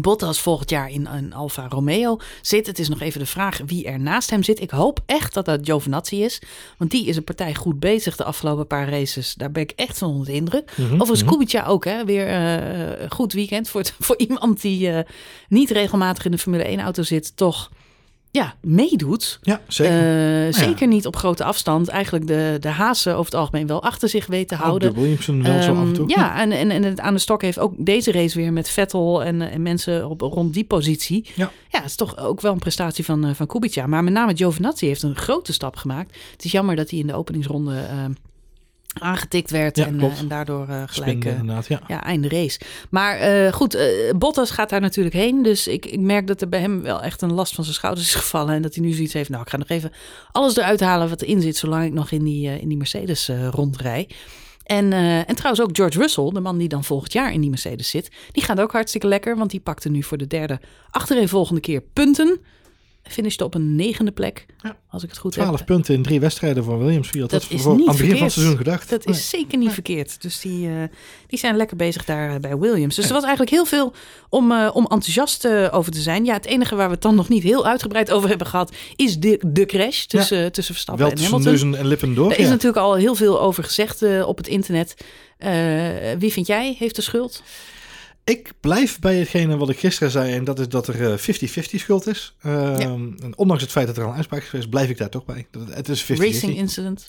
Bottas 0.00 0.40
volgend 0.40 0.70
jaar 0.70 0.90
in 0.90 1.06
een 1.06 1.32
Alfa 1.32 1.66
Romeo 1.68 2.18
zit. 2.42 2.66
Het 2.66 2.78
is 2.78 2.88
nog 2.88 3.00
even 3.00 3.20
de 3.20 3.26
vraag 3.26 3.60
wie 3.66 3.84
er 3.86 4.00
naast 4.00 4.30
hem 4.30 4.42
zit. 4.42 4.60
Ik 4.60 4.70
hoop 4.70 5.00
echt 5.06 5.34
dat 5.34 5.44
dat 5.44 5.60
Giovinazzi 5.62 6.22
is. 6.24 6.42
Want 6.78 6.90
die 6.90 7.06
is 7.06 7.16
een 7.16 7.24
partij 7.24 7.54
goed 7.54 7.80
bezig 7.80 8.16
de 8.16 8.24
afgelopen 8.24 8.66
paar 8.66 8.88
races. 8.88 9.34
Daar 9.34 9.50
ben 9.50 9.62
ik 9.62 9.70
echt 9.76 9.98
van 9.98 10.08
onder 10.10 10.26
de 10.26 10.32
indruk. 10.32 10.72
Mhm, 10.76 10.92
Overigens 10.94 11.22
mhm. 11.22 11.30
Kubica 11.32 11.64
ook. 11.64 11.84
Hè? 11.84 12.04
Weer 12.04 12.28
een 12.28 13.10
goed 13.10 13.32
weekend 13.32 13.68
voor, 13.68 13.80
het- 13.80 13.94
voor 14.06 14.18
iemand 14.18 14.60
die 14.60 14.90
eh, 14.90 15.04
niet 15.48 15.70
regelmatig 15.70 16.24
in 16.24 16.30
de 16.30 16.38
Formule 16.38 16.62
1 16.64 16.80
auto 16.80 17.02
zit. 17.02 17.36
Toch 17.36 17.70
ja, 18.32 18.54
meedoet. 18.60 19.38
Ja, 19.42 19.60
zeker. 19.68 20.46
Eh, 20.46 20.52
Zeker 20.52 20.86
niet 20.86 21.06
op 21.06 21.16
grote 21.16 21.44
afstand. 21.44 21.88
Eigenlijk 21.88 22.26
de, 22.26 22.56
de 22.60 22.68
hazen 22.68 23.12
over 23.12 23.24
het 23.24 23.40
algemeen 23.40 23.66
wel 23.66 23.82
achter 23.82 24.08
zich 24.08 24.26
weten 24.26 24.46
te 24.46 24.54
Ook 24.54 24.60
houden. 24.68 24.94
de 24.94 25.00
Williamson 25.00 25.42
wel 25.42 25.62
zo 25.62 25.74
af 25.74 25.86
en 25.86 25.92
toe. 25.92 26.08
Ehm, 26.08 26.20
ja, 26.20 26.40
en, 26.40 26.52
en, 26.52 26.70
en 26.70 26.82
het 26.82 27.00
aan 27.00 27.14
de 27.14 27.20
stok 27.20 27.42
heeft 27.42 27.58
ook 27.58 27.74
deze 27.78 28.12
race 28.12 28.38
weer 28.38 28.52
met 28.52 28.68
Vettel 28.68 29.24
en, 29.24 29.50
en 29.50 29.62
mensen 29.62 30.08
op, 30.08 30.20
rond 30.20 30.54
die 30.54 30.64
positie. 30.64 31.26
Ja. 31.34 31.50
ja, 31.68 31.78
het 31.78 31.88
is 31.88 31.96
toch 31.96 32.18
ook 32.18 32.40
wel 32.40 32.52
een 32.52 32.58
prestatie 32.58 33.04
van, 33.04 33.24
eh, 33.24 33.34
van 33.34 33.46
Kubica. 33.46 33.86
Maar 33.86 34.04
met 34.04 34.12
name 34.12 34.36
Giovinazzi 34.36 34.86
heeft 34.86 35.02
een 35.02 35.16
grote 35.16 35.52
stap 35.52 35.76
gemaakt. 35.76 36.16
Het 36.32 36.44
is 36.44 36.52
jammer 36.52 36.76
dat 36.76 36.90
hij 36.90 36.98
in 36.98 37.06
de 37.06 37.14
openingsronde 37.14 37.74
eh, 37.76 38.04
aangetikt 38.92 39.50
werd 39.50 39.76
Ja, 39.76 39.86
en, 39.86 40.00
eh, 40.00 40.18
en 40.18 40.28
daardoor 40.28 40.68
eh, 40.68 40.82
gelijk... 40.86 41.24
Eh, 41.24 41.58
ja. 41.68 41.80
ja, 41.88 42.04
einde 42.04 42.28
race. 42.28 42.60
Maar 42.90 43.52
goed, 43.52 43.78
Bottas 44.18 44.50
gaat 44.50 44.70
daar 44.70 44.80
natuurlijk 44.80 45.14
heen. 45.14 45.42
Dus 45.42 45.66
ik, 45.66 45.86
ik 45.86 46.00
merk 46.00 46.26
dat 46.26 46.40
er 46.40 46.48
bij 46.48 46.60
hem 46.60 46.82
wel 46.82 47.02
echt 47.02 47.22
een 47.22 47.32
last 47.32 47.54
van 47.54 47.64
zijn 47.64 47.76
schouders 47.76 48.06
is 48.06 48.14
gevallen. 48.14 48.54
En 48.54 48.62
dat 48.62 48.74
hij 48.74 48.84
nu 48.84 48.92
zoiets 48.92 49.12
heeft. 49.12 49.28
Nou, 49.28 49.42
ik 49.42 49.48
ga 49.48 49.56
nog 49.56 49.68
even 49.68 49.92
alles 50.32 50.56
eruit 50.56 50.80
halen 50.80 51.08
wat 51.08 51.22
erin 51.22 51.40
zit. 51.40 51.56
Zolang 51.56 51.84
ik 51.84 51.92
nog 51.92 52.10
in 52.10 52.24
die, 52.24 52.60
in 52.60 52.68
die 52.68 52.76
Mercedes 52.76 53.30
rondrij. 53.50 54.08
En, 54.62 54.92
en 55.26 55.34
trouwens 55.34 55.62
ook 55.62 55.76
George 55.76 55.98
Russell, 55.98 56.30
de 56.30 56.40
man 56.40 56.58
die 56.58 56.68
dan 56.68 56.84
volgend 56.84 57.12
jaar 57.12 57.32
in 57.32 57.40
die 57.40 57.50
Mercedes 57.50 57.90
zit. 57.90 58.10
Die 58.32 58.42
gaat 58.42 58.60
ook 58.60 58.72
hartstikke 58.72 59.06
lekker. 59.06 59.36
Want 59.36 59.50
die 59.50 59.60
pakte 59.60 59.88
nu 59.88 60.02
voor 60.02 60.18
de 60.18 60.26
derde 60.26 60.60
achtereenvolgende 60.90 61.60
keer 61.60 61.80
punten. 61.92 62.40
Finishte 63.02 63.44
op 63.44 63.54
een 63.54 63.74
negende 63.76 64.10
plek. 64.10 64.46
Ja. 64.62 64.76
Als 64.90 65.02
ik 65.02 65.08
het 65.08 65.18
goed 65.18 65.32
12 65.32 65.56
heb. 65.56 65.66
punten 65.66 65.94
in 65.94 66.02
drie 66.02 66.20
wedstrijden 66.20 66.64
voor 66.64 66.78
Williams. 66.78 67.10
Wie 67.10 67.20
had 67.20 67.30
Dat 67.30 67.40
dat, 67.42 67.50
is 67.50 67.62
voor, 67.62 67.74
niet 67.76 67.80
aan 67.88 67.88
het 67.88 67.96
begin 68.00 68.14
van 68.16 68.24
het 68.24 68.32
seizoen 68.32 68.56
gedacht? 68.56 68.90
Dat 68.90 69.04
Nee. 69.06 69.14
is 69.14 69.28
zeker 69.28 69.58
niet 69.58 69.72
verkeerd. 69.72 70.22
Dus 70.22 70.40
die, 70.40 70.68
eh, 70.68 70.74
die 71.26 71.38
zijn 71.38 71.56
lekker 71.56 71.76
bezig 71.76 72.04
daar 72.04 72.34
eh, 72.34 72.40
bij 72.40 72.58
Williams. 72.58 72.94
Dus 72.96 73.04
er 73.06 73.12
was 73.12 73.22
eigenlijk 73.22 73.50
heel 73.52 73.64
veel 73.64 73.92
om, 74.28 74.52
eh, 74.52 74.70
om 74.72 74.82
enthousiast 74.82 75.48
over 75.70 75.92
te 75.92 76.00
zijn. 76.00 76.24
Ja, 76.24 76.32
het 76.34 76.46
enige 76.46 76.74
waar 76.76 76.86
we 76.86 76.92
het 76.92 77.02
dan 77.02 77.14
nog 77.14 77.28
niet 77.28 77.42
heel 77.42 77.66
uitgebreid 77.66 78.10
over 78.10 78.28
hebben 78.28 78.46
gehad... 78.46 78.74
is 78.96 79.18
de, 79.18 79.40
de 79.46 79.66
crash 79.66 80.04
tussen, 80.04 80.52
tussen 80.52 80.74
Verstappen 80.74 81.04
Wel 81.04 81.14
en 81.14 81.22
Hamilton. 81.22 81.48
neuzen 81.48 81.74
en 81.74 81.86
lippen 81.86 82.14
door. 82.14 82.30
Er 82.30 82.38
is 82.38 82.48
natuurlijk 82.48 82.76
al 82.82 82.94
heel 82.94 83.14
veel 83.14 83.40
over 83.40 83.64
gezegd 83.64 84.02
op 84.24 84.36
het 84.36 84.46
internet. 84.48 84.94
Wie 86.18 86.32
vind 86.32 86.46
jij 86.46 86.76
heeft 86.78 86.96
de 86.96 87.02
schuld? 87.02 87.42
Ik 88.24 88.52
blijf 88.60 88.98
bij 88.98 89.18
hetgene 89.18 89.56
wat 89.56 89.68
ik 89.68 89.78
gisteren 89.78 90.10
zei. 90.12 90.32
En 90.32 90.44
dat 90.44 90.58
is 90.58 90.68
dat 90.68 90.88
er 90.88 91.12
eh, 91.12 91.18
50-50 91.18 91.78
schuld 91.78 92.06
is. 92.06 92.36
Ehm, 92.40 93.12
en 93.22 93.32
ondanks 93.36 93.62
het 93.62 93.72
feit 93.72 93.86
dat 93.86 93.96
er 93.96 94.02
al 94.02 94.08
een 94.08 94.16
uitspraak 94.16 94.42
is 94.42 94.48
geweest, 94.48 94.70
blijf 94.70 94.90
ik 94.90 94.98
daar 94.98 95.08
toch 95.08 95.24
bij. 95.24 95.46
Het 95.70 95.88
is 95.88 96.02
50-50. 96.02 96.06
Racing 96.06 96.56
incident. 96.56 97.08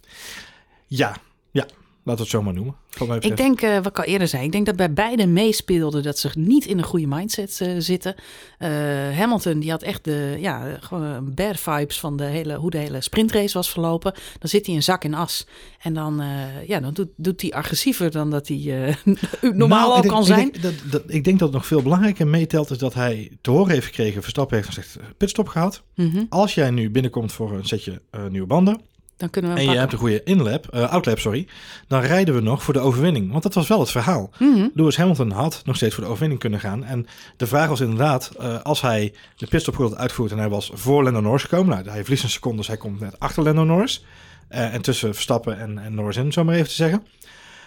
Ja, 0.88 1.18
ja. 1.52 1.66
Laten 2.06 2.24
we 2.26 2.30
het 2.30 2.40
zo 2.40 2.42
maar 2.44 2.54
noemen. 2.54 2.76
Ik 3.20 3.38
denk, 3.38 3.62
eh, 3.62 3.76
wat 3.76 3.86
ik 3.86 3.98
al 3.98 4.04
eerder 4.04 4.28
zei, 4.28 4.44
ik 4.44 4.52
denk 4.52 4.66
dat 4.66 4.76
bij 4.76 4.94
beide 4.94 5.28
meespeelden 5.28 6.04
dat 6.04 6.18
ze 6.20 6.30
niet 6.36 6.66
in 6.66 6.78
een 6.78 6.84
goede 6.84 7.08
mindset 7.08 7.62
eh, 7.62 7.76
zitten. 7.78 8.16
Eh, 8.58 8.70
Hamilton, 9.18 9.60
die 9.60 9.70
had 9.72 9.82
echt 9.84 10.04
de, 10.04 10.36
ja, 10.40 10.78
gewoon 10.80 11.34
bad 11.34 11.60
vibes 11.60 12.00
van 12.00 12.18
de 12.18 12.24
hele, 12.24 12.56
hoe 12.56 12.70
de 12.70 12.78
hele 12.78 13.02
sprintrace 13.02 13.54
was 13.54 13.70
verlopen. 13.70 14.14
Dan 14.40 14.50
zit 14.50 14.66
hij 14.66 14.76
in 14.76 14.84
zak 14.84 15.04
en 15.04 15.14
as. 15.14 15.48
En 15.80 15.94
dan, 15.94 16.22
ja, 16.68 16.80
dan 16.80 16.94
doet, 16.94 17.10
doet 17.16 17.42
hij 17.42 17.52
agressiever 17.54 18.12
dan 18.12 18.30
dat 18.30 18.48
hij 18.48 18.58
normaal 19.42 19.68
Nou, 19.68 19.92
al 19.92 19.96
ik 19.96 20.02
denk- 20.02 20.14
kan 20.14 20.22
ik 20.22 20.28
zijn. 20.28 20.52
denk 20.52 20.62
dat, 20.62 20.74
dat, 20.92 21.04
ik 21.08 21.24
denk 21.24 21.40
dat 21.40 21.48
het 21.48 21.58
nog 21.58 21.68
veel 21.68 21.82
belangrijker 21.82 22.28
meetelt 22.28 22.70
is 22.72 22.78
dat 22.78 22.94
hij 22.94 23.38
te 23.42 23.52
horen 23.52 23.72
heeft 23.74 23.86
gekregen. 23.86 24.22
Verstappen 24.22 24.56
heeft 24.56 24.68
gezegd, 24.68 24.98
pitstop 25.18 25.48
gehad. 25.48 25.84
Mhm, 25.96 26.24
Als 26.30 26.54
jij 26.56 26.70
nu 26.70 26.90
binnenkomt 26.90 27.32
voor 27.32 27.52
een 27.54 27.66
setje 27.66 28.02
nieuwe 28.30 28.48
banden. 28.48 28.82
Dan 29.24 29.32
kunnen 29.32 29.54
we 29.54 29.60
En 29.60 29.72
je 29.72 29.78
hebt 29.78 29.94
een 29.94 30.00
goede 30.00 30.24
inlap, 30.24 30.68
eh, 30.68 30.92
outlap, 30.92 31.20
sorry. 31.20 31.48
Dan 31.88 32.02
rijden 32.02 32.36
we 32.36 32.42
nog 32.42 32.64
voor 32.64 32.74
de 32.74 32.80
overwinning. 32.80 33.32
Want 33.32 33.44
dat 33.44 33.54
was 33.54 33.68
wel 33.68 33.80
het 33.80 33.92
verhaal. 33.92 34.30
Mhm. 34.40 34.68
Lewis 34.74 34.98
Hamilton 34.98 35.32
had 35.32 35.62
nog 35.66 35.76
steeds 35.76 35.94
voor 35.94 36.04
de 36.04 36.10
overwinning 36.10 36.42
kunnen 36.42 36.60
gaan. 36.60 36.84
En 36.84 37.08
de 37.38 37.48
vraag 37.48 37.68
was 37.68 37.80
inderdaad, 37.80 38.32
eh, 38.40 38.62
als 38.62 38.82
hij 38.82 39.14
de 39.36 39.48
pitstop 39.48 39.76
goed 39.76 39.90
had 39.90 40.00
uitgevoerd 40.00 40.32
en 40.32 40.38
hij 40.38 40.50
was 40.50 40.72
voor 40.74 41.04
Lando 41.04 41.20
Norris 41.20 41.42
gekomen. 41.42 41.76
Nou, 41.76 41.90
hij 41.90 42.02
verliest 42.02 42.24
een 42.24 42.30
seconde, 42.30 42.58
dus 42.58 42.68
hij 42.68 42.78
komt 42.78 43.00
net 43.00 43.20
achter 43.20 43.44
Lando 43.44 43.64
Norris. 43.64 44.06
Eh, 44.48 44.74
en 44.74 44.82
tussen 44.82 45.14
Verstappen 45.14 45.60
en, 45.60 45.80
en 45.80 45.96
Norris 45.96 46.18
in, 46.18 46.32
zo 46.32 46.44
maar 46.44 46.56
even 46.56 46.68
te 46.68 46.74
zeggen. 46.74 47.04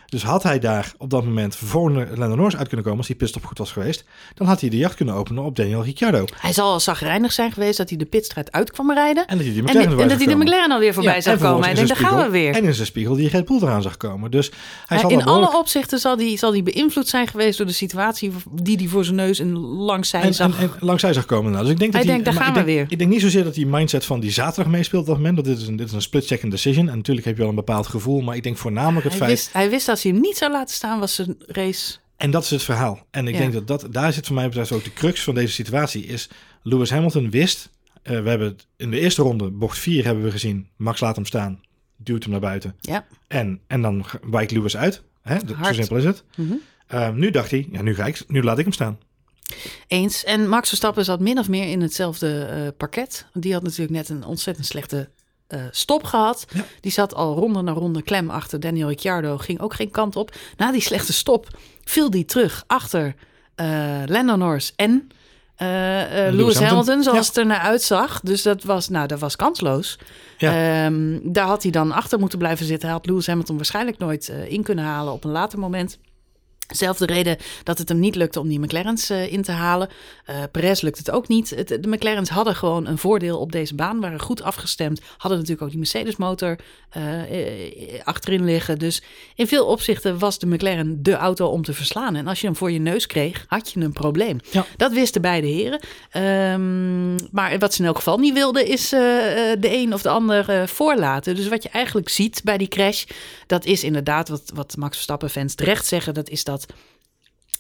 Dus 0.06 0.22
had 0.22 0.42
hij 0.42 0.58
daar 0.58 0.92
op 0.98 1.10
dat 1.10 1.24
moment 1.24 1.56
voor 1.56 1.90
Lando 1.90 2.34
Norris 2.34 2.56
uit 2.56 2.66
kunnen 2.66 2.82
komen, 2.84 2.98
als 2.98 3.06
die 3.06 3.16
pitstop 3.16 3.44
goed 3.44 3.58
was 3.58 3.72
geweest, 3.72 4.04
dan 4.34 4.46
had 4.46 4.60
hij 4.60 4.70
de 4.70 4.76
jacht 4.76 4.94
kunnen 4.94 5.14
openen 5.14 5.42
op 5.44 5.56
Daniel 5.56 5.84
Ricciardo. 5.84 6.24
Hij 6.40 6.52
zal 6.52 6.72
al 6.72 6.80
zagrijnig 6.80 7.32
zijn 7.32 7.52
geweest 7.52 7.76
dat 7.78 7.88
hij 7.88 7.98
de 7.98 8.04
pitstraat 8.04 8.52
uit 8.52 8.70
kwam 8.70 8.92
rijden. 8.92 9.26
En 9.26 9.36
dat 9.36 9.46
hij 9.46 9.56
En, 9.56 9.62
McLaren 9.62 9.82
en 9.82 9.90
erbij 9.90 10.06
dat 10.08 10.18
hij 10.18 10.26
de. 10.26 10.34
McLaren 10.36 10.70
alweer 10.72 10.94
voorbij 10.94 11.14
Ja, 11.14 11.20
zou 11.20 11.36
en 11.36 11.42
komen. 11.42 11.64
Hij 11.64 11.74
denkt, 11.74 11.88
zijn 11.90 12.02
daar 12.02 12.10
gaan 12.10 12.24
we 12.24 12.30
weer. 12.30 12.54
En 12.54 12.64
in 12.64 12.74
zijn 12.74 12.86
spiegel 12.86 13.14
die 13.14 13.28
Red 13.28 13.44
Bull 13.44 13.56
eraan 13.62 13.82
zag 13.82 13.96
komen. 13.96 14.30
Dus 14.30 14.50
hij 14.86 14.98
zal 14.98 15.10
in 15.10 15.18
behoorlijk- 15.18 15.46
alle 15.50 15.58
opzichten 15.58 15.98
zal 15.98 16.16
die, 16.16 16.38
zal 16.38 16.50
die 16.52 16.62
beïnvloed 16.62 17.08
zijn 17.08 17.26
geweest 17.26 17.58
door 17.58 17.66
de 17.66 17.72
situatie 17.72 18.32
die 18.52 18.76
hij 18.76 18.86
voor 18.86 19.04
zijn 19.04 19.16
neus 19.16 19.38
en 19.38 19.56
langs 19.58 20.08
zij 20.08 20.20
en, 20.20 20.34
zag. 20.34 20.58
en, 20.60 20.62
en 20.62 20.70
langs 20.80 21.00
zij 21.02 21.12
zag 21.12 21.26
komen. 21.26 21.52
Nou. 21.52 21.62
Dus 21.62 21.72
ik 21.72 21.78
denk 21.78 21.92
dat 21.92 22.02
Hij 22.02 22.12
hij, 22.12 22.22
denkt, 22.22 22.38
daar 22.38 22.46
gaan 22.46 22.56
ik 22.56 22.60
we 22.60 22.66
denk, 22.66 22.78
weer. 22.78 22.86
Ik 22.92 22.98
denk 22.98 23.10
niet 23.10 23.20
zozeer 23.20 23.44
dat 23.44 23.54
die 23.54 23.66
mindset 23.66 24.04
van 24.04 24.20
die 24.20 24.30
zaterdag 24.30 24.72
meespeelt 24.72 25.02
op 25.02 25.08
dat 25.08 25.16
moment. 25.16 25.36
Dat 25.36 25.44
dit 25.44 25.58
is 25.58 25.66
een, 25.66 25.76
dit 25.76 25.86
is 25.86 25.92
een 25.92 26.02
split-second 26.02 26.50
decision. 26.52 26.88
En 26.88 26.96
natuurlijk 26.96 27.26
heb 27.26 27.34
je 27.34 27.40
wel 27.40 27.50
een 27.50 27.56
bepaald 27.56 27.86
gevoel. 27.86 28.20
Maar 28.20 28.36
ik 28.36 28.42
denk 28.42 28.56
voornamelijk 28.56 29.02
het 29.04 29.12
hij, 29.12 29.20
feit... 29.20 29.30
wist, 29.30 29.52
hij 29.52 29.70
wist 29.70 29.86
als 29.96 30.04
hij 30.04 30.12
hem 30.14 30.20
niet 30.20 30.37
zou 30.37 30.52
laten 30.52 30.74
staan, 30.74 30.98
was 31.00 31.14
zijn 31.14 31.37
race. 31.46 31.96
En 32.16 32.30
dat 32.30 32.42
is 32.44 32.50
het 32.50 32.62
verhaal. 32.62 33.06
En 33.11 33.26
ik 33.28 33.35
Ja. 33.35 33.40
denk 33.40 33.52
dat, 33.52 33.66
dat 33.66 33.92
daar 33.92 34.12
zit 34.12 34.26
voor 34.26 34.35
mij 34.35 34.46
betreft 34.48 34.72
ook 34.72 34.85
de 34.85 34.92
crux 34.92 35.22
van 35.22 35.35
deze 35.35 35.52
situatie. 35.52 36.04
Is 36.06 36.28
Lewis 36.62 36.90
Hamilton 36.90 37.30
wist... 37.30 37.70
eh, 38.02 38.22
we 38.22 38.28
hebben 38.28 38.46
het 38.48 38.66
in 38.76 38.90
de 38.90 39.00
eerste 39.00 39.22
ronde, 39.22 39.50
bocht 39.50 39.78
4 39.78 40.04
hebben 40.04 40.24
we 40.24 40.30
gezien. 40.30 40.68
Max 40.76 41.00
laat 41.00 41.16
hem 41.16 41.24
staan. 41.24 41.61
Duwt 41.96 42.22
hem 42.22 42.32
naar 42.32 42.40
buiten. 42.40 42.76
Ja. 42.80 43.06
En, 43.28 43.61
en 43.66 43.82
dan 43.82 44.04
wijkt 44.30 44.50
Lewis 44.50 44.76
uit. 44.76 45.02
Hè? 45.22 45.37
Zo 45.64 45.72
simpel 45.72 45.96
is 45.96 46.04
het. 46.04 46.24
Mhm. 46.37 46.52
Eh, 46.87 47.11
nu 47.11 47.30
dacht 47.30 47.50
hij, 47.50 47.68
ja, 47.72 47.82
nu, 47.82 47.94
ga 47.94 48.06
ik, 48.06 48.24
nu 48.28 48.42
laat 48.42 48.59
ik 48.59 48.64
hem 48.64 48.72
staan. 48.72 48.98
Eens. 49.87 50.24
En 50.24 50.48
Max 50.48 50.68
Verstappen 50.68 51.04
zat 51.04 51.20
min 51.20 51.38
of 51.38 51.48
meer 51.48 51.68
in 51.68 51.80
hetzelfde 51.80 52.42
eh, 52.44 52.68
parket. 52.76 53.26
Die 53.32 53.52
had 53.52 53.62
natuurlijk 53.62 53.90
net 53.90 54.09
een 54.09 54.24
ontzettend 54.24 54.66
slechte 54.66 55.09
eh, 55.46 55.61
stop 55.70 56.04
gehad. 56.04 56.46
Ja. 56.54 56.64
Die 56.80 56.92
zat 56.92 57.14
al 57.14 57.35
ronde 57.35 57.62
na 57.62 57.72
ronde 57.72 58.02
klem 58.02 58.30
achter 58.30 58.61
Daniel 58.61 58.88
Ricciardo. 58.88 59.38
Ging 59.38 59.61
ook 59.61 59.74
geen 59.74 59.90
kant 59.90 60.16
op. 60.16 60.35
Na 60.56 60.72
die 60.72 60.80
slechte 60.80 61.12
stop 61.12 61.48
viel 61.85 62.11
die 62.11 62.24
terug 62.24 62.64
achter 62.66 63.14
uh, 63.56 64.02
Lando 64.06 64.37
Norris 64.37 64.72
en 64.76 64.90
uh, 65.62 65.68
uh, 65.68 66.09
Lewis, 66.09 66.35
Lewis 66.35 66.59
Hamilton, 66.59 67.03
zoals 67.03 67.18
ja. 67.18 67.24
het 67.26 67.36
er 67.36 67.47
naar 67.47 67.61
uitzag. 67.61 68.20
Dus 68.20 68.42
dat 68.42 68.62
was, 68.62 68.88
nou, 68.88 69.07
dat 69.07 69.18
was 69.18 69.36
kansloos. 69.36 69.99
Ja. 70.38 70.84
Ehm, 70.84 71.18
daar 71.22 71.47
had 71.47 71.62
hij 71.62 71.72
dan 71.72 71.92
achter 71.92 72.18
moeten 72.18 72.38
blijven 72.38 72.66
zitten. 72.66 72.88
Hij 72.88 72.97
had 72.97 73.07
Lewis 73.07 73.26
Hamilton 73.26 73.57
waarschijnlijk 73.57 73.99
nooit 73.99 74.32
in 74.49 74.62
kunnen 74.62 74.84
halen 74.84 75.12
op 75.12 75.24
een 75.24 75.30
later 75.30 75.59
moment. 75.59 75.99
Zelfde 76.66 77.06
reden 77.06 77.36
dat 77.62 77.78
het 77.78 77.88
hem 77.88 77.98
niet 77.98 78.14
lukte 78.14 78.40
om 78.40 78.48
die 78.48 78.60
McLaren's 78.60 79.10
uh, 79.10 79.32
in 79.32 79.42
te 79.42 79.52
halen. 79.52 79.88
Uh, 80.30 80.36
Perez 80.50 80.80
lukt 80.80 80.98
het 80.98 81.10
ook 81.10 81.28
niet. 81.28 81.50
Het, 81.50 81.68
de 81.68 81.88
McLaren's 81.88 82.28
hadden 82.28 82.56
gewoon 82.56 82.86
een 82.86 82.98
voordeel 82.98 83.38
op 83.38 83.52
deze 83.52 83.74
baan. 83.74 84.00
Waren 84.00 84.20
goed 84.20 84.42
afgestemd. 84.42 85.00
Hadden 85.16 85.38
natuurlijk 85.38 85.62
ook 85.62 85.70
die 85.70 85.78
Mercedes 85.78 86.16
motor 86.16 86.56
uh, 86.96 87.02
achterin 88.04 88.44
liggen. 88.44 88.78
Dus 88.78 89.02
in 89.34 89.46
veel 89.46 89.66
opzichten 89.66 90.18
was 90.18 90.38
de 90.38 90.46
McLaren 90.46 91.02
de 91.02 91.14
auto 91.14 91.46
om 91.46 91.62
te 91.62 91.72
verslaan. 91.72 92.16
En 92.16 92.26
als 92.26 92.40
je 92.40 92.46
hem 92.46 92.56
voor 92.56 92.70
je 92.70 92.78
neus 92.78 93.06
kreeg, 93.06 93.44
had 93.48 93.72
je 93.72 93.80
een 93.80 93.92
probleem. 93.92 94.38
Ja. 94.50 94.66
Dat 94.76 94.92
wisten 94.92 95.22
beide 95.22 95.46
heren. 95.46 95.80
Um, 96.52 97.14
maar 97.30 97.58
wat 97.58 97.74
ze 97.74 97.80
in 97.80 97.86
elk 97.86 97.96
geval 97.96 98.18
niet 98.18 98.34
wilden 98.34 98.66
is 98.66 98.88
de 98.88 99.56
een 99.60 99.94
of 99.94 100.02
de 100.02 100.08
ander 100.08 100.68
voorlaten. 100.68 101.34
Dus 101.34 101.48
wat 101.48 101.62
je 101.62 101.68
eigenlijk 101.68 102.08
ziet 102.08 102.40
bij 102.44 102.58
die 102.58 102.68
crash, 102.68 103.04
dat 103.46 103.64
is 103.64 103.84
inderdaad 103.84 104.28
wat, 104.28 104.50
wat 104.54 104.76
Max 104.76 104.94
Verstappen 104.94 105.30
fans 105.30 105.54
terecht 105.54 105.86
zeggen. 105.86 106.14
Dat 106.14 106.28
is 106.28 106.44
dat 106.44 106.55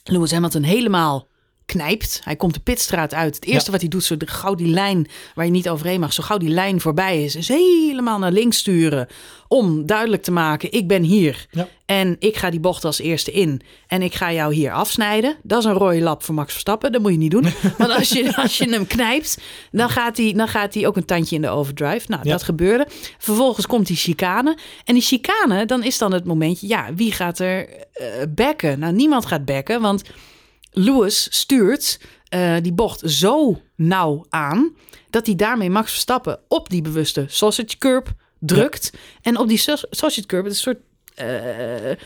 Lewis 0.04 0.32
Hamilton 0.32 0.62
helemaal 0.62 1.28
knijpt. 1.66 2.20
Hij 2.24 2.36
komt 2.36 2.54
de 2.54 2.60
pitstraat 2.60 3.14
uit. 3.14 3.34
Het 3.34 3.44
eerste 3.44 3.64
ja. 3.64 3.70
wat 3.70 3.80
hij 3.80 3.90
doet, 3.90 4.04
zo 4.04 4.16
gauw 4.18 4.54
die 4.54 4.66
lijn 4.66 5.06
waar 5.34 5.44
je 5.44 5.50
niet 5.50 5.68
overheen 5.68 6.00
mag, 6.00 6.12
zo 6.12 6.22
gauw 6.22 6.38
die 6.38 6.48
lijn 6.48 6.80
voorbij 6.80 7.24
is, 7.24 7.36
is 7.36 7.48
helemaal 7.48 8.18
naar 8.18 8.32
links 8.32 8.58
sturen 8.58 9.06
om 9.48 9.86
duidelijk 9.86 10.22
te 10.22 10.30
maken: 10.30 10.72
ik 10.72 10.86
ben 10.86 11.02
hier 11.02 11.46
ja. 11.50 11.68
en 11.86 12.16
ik 12.18 12.36
ga 12.36 12.50
die 12.50 12.60
bocht 12.60 12.84
als 12.84 13.00
eerste 13.00 13.32
in 13.32 13.60
en 13.86 14.02
ik 14.02 14.14
ga 14.14 14.32
jou 14.32 14.54
hier 14.54 14.72
afsnijden. 14.72 15.36
Dat 15.42 15.58
is 15.58 15.64
een 15.64 15.72
rode 15.72 16.00
lap 16.00 16.22
voor 16.22 16.34
Max 16.34 16.52
Verstappen. 16.52 16.92
Dat 16.92 17.02
moet 17.02 17.12
je 17.12 17.18
niet 17.18 17.30
doen. 17.30 17.46
Want 17.78 17.90
als 17.90 18.08
je, 18.08 18.36
als 18.36 18.58
je 18.58 18.68
hem 18.70 18.86
knijpt, 18.86 19.38
dan 19.70 19.90
gaat, 19.90 20.16
hij, 20.16 20.32
dan 20.32 20.48
gaat 20.48 20.74
hij 20.74 20.86
ook 20.86 20.96
een 20.96 21.04
tandje 21.04 21.36
in 21.36 21.42
de 21.42 21.48
overdrive. 21.48 22.04
Nou, 22.08 22.20
Ja. 22.24 22.30
dat 22.30 22.42
gebeurde. 22.42 22.86
Vervolgens 23.18 23.66
komt 23.66 23.86
die 23.86 23.96
chicane. 23.96 24.56
En 24.84 24.94
die 24.94 25.02
chicane, 25.02 25.66
dan 25.66 25.82
is 25.82 25.98
dan 25.98 26.12
het 26.12 26.24
momentje, 26.24 26.66
ja, 26.68 26.94
wie 26.94 27.12
gaat 27.12 27.38
er 27.38 27.68
eh 27.92 28.06
bekken? 28.28 28.78
Nou, 28.78 28.92
niemand 28.92 29.26
gaat 29.26 29.44
bekken, 29.44 29.80
want 29.80 30.02
Lewis 30.78 31.26
stuurt 31.30 32.00
eh, 32.28 32.54
die 32.62 32.72
bocht 32.72 33.02
zo 33.04 33.60
nauw 33.76 34.24
aan 34.28 34.74
dat 35.10 35.26
hij 35.26 35.34
daarmee 35.34 35.70
Max 35.70 35.90
Verstappen 35.90 36.38
op 36.48 36.68
die 36.68 36.82
bewuste 36.82 37.24
sausage 37.28 37.78
curb 37.78 38.08
drukt. 38.38 38.92
En 39.22 39.38
op 39.38 39.48
die 39.48 39.58
saus- 39.58 39.86
sausage 39.90 40.26
curb, 40.26 40.44
het 40.44 40.52
is 40.52 40.66
een 40.66 40.72
soort, 40.72 40.84
eh, 41.14 41.90
eh, 41.90 41.98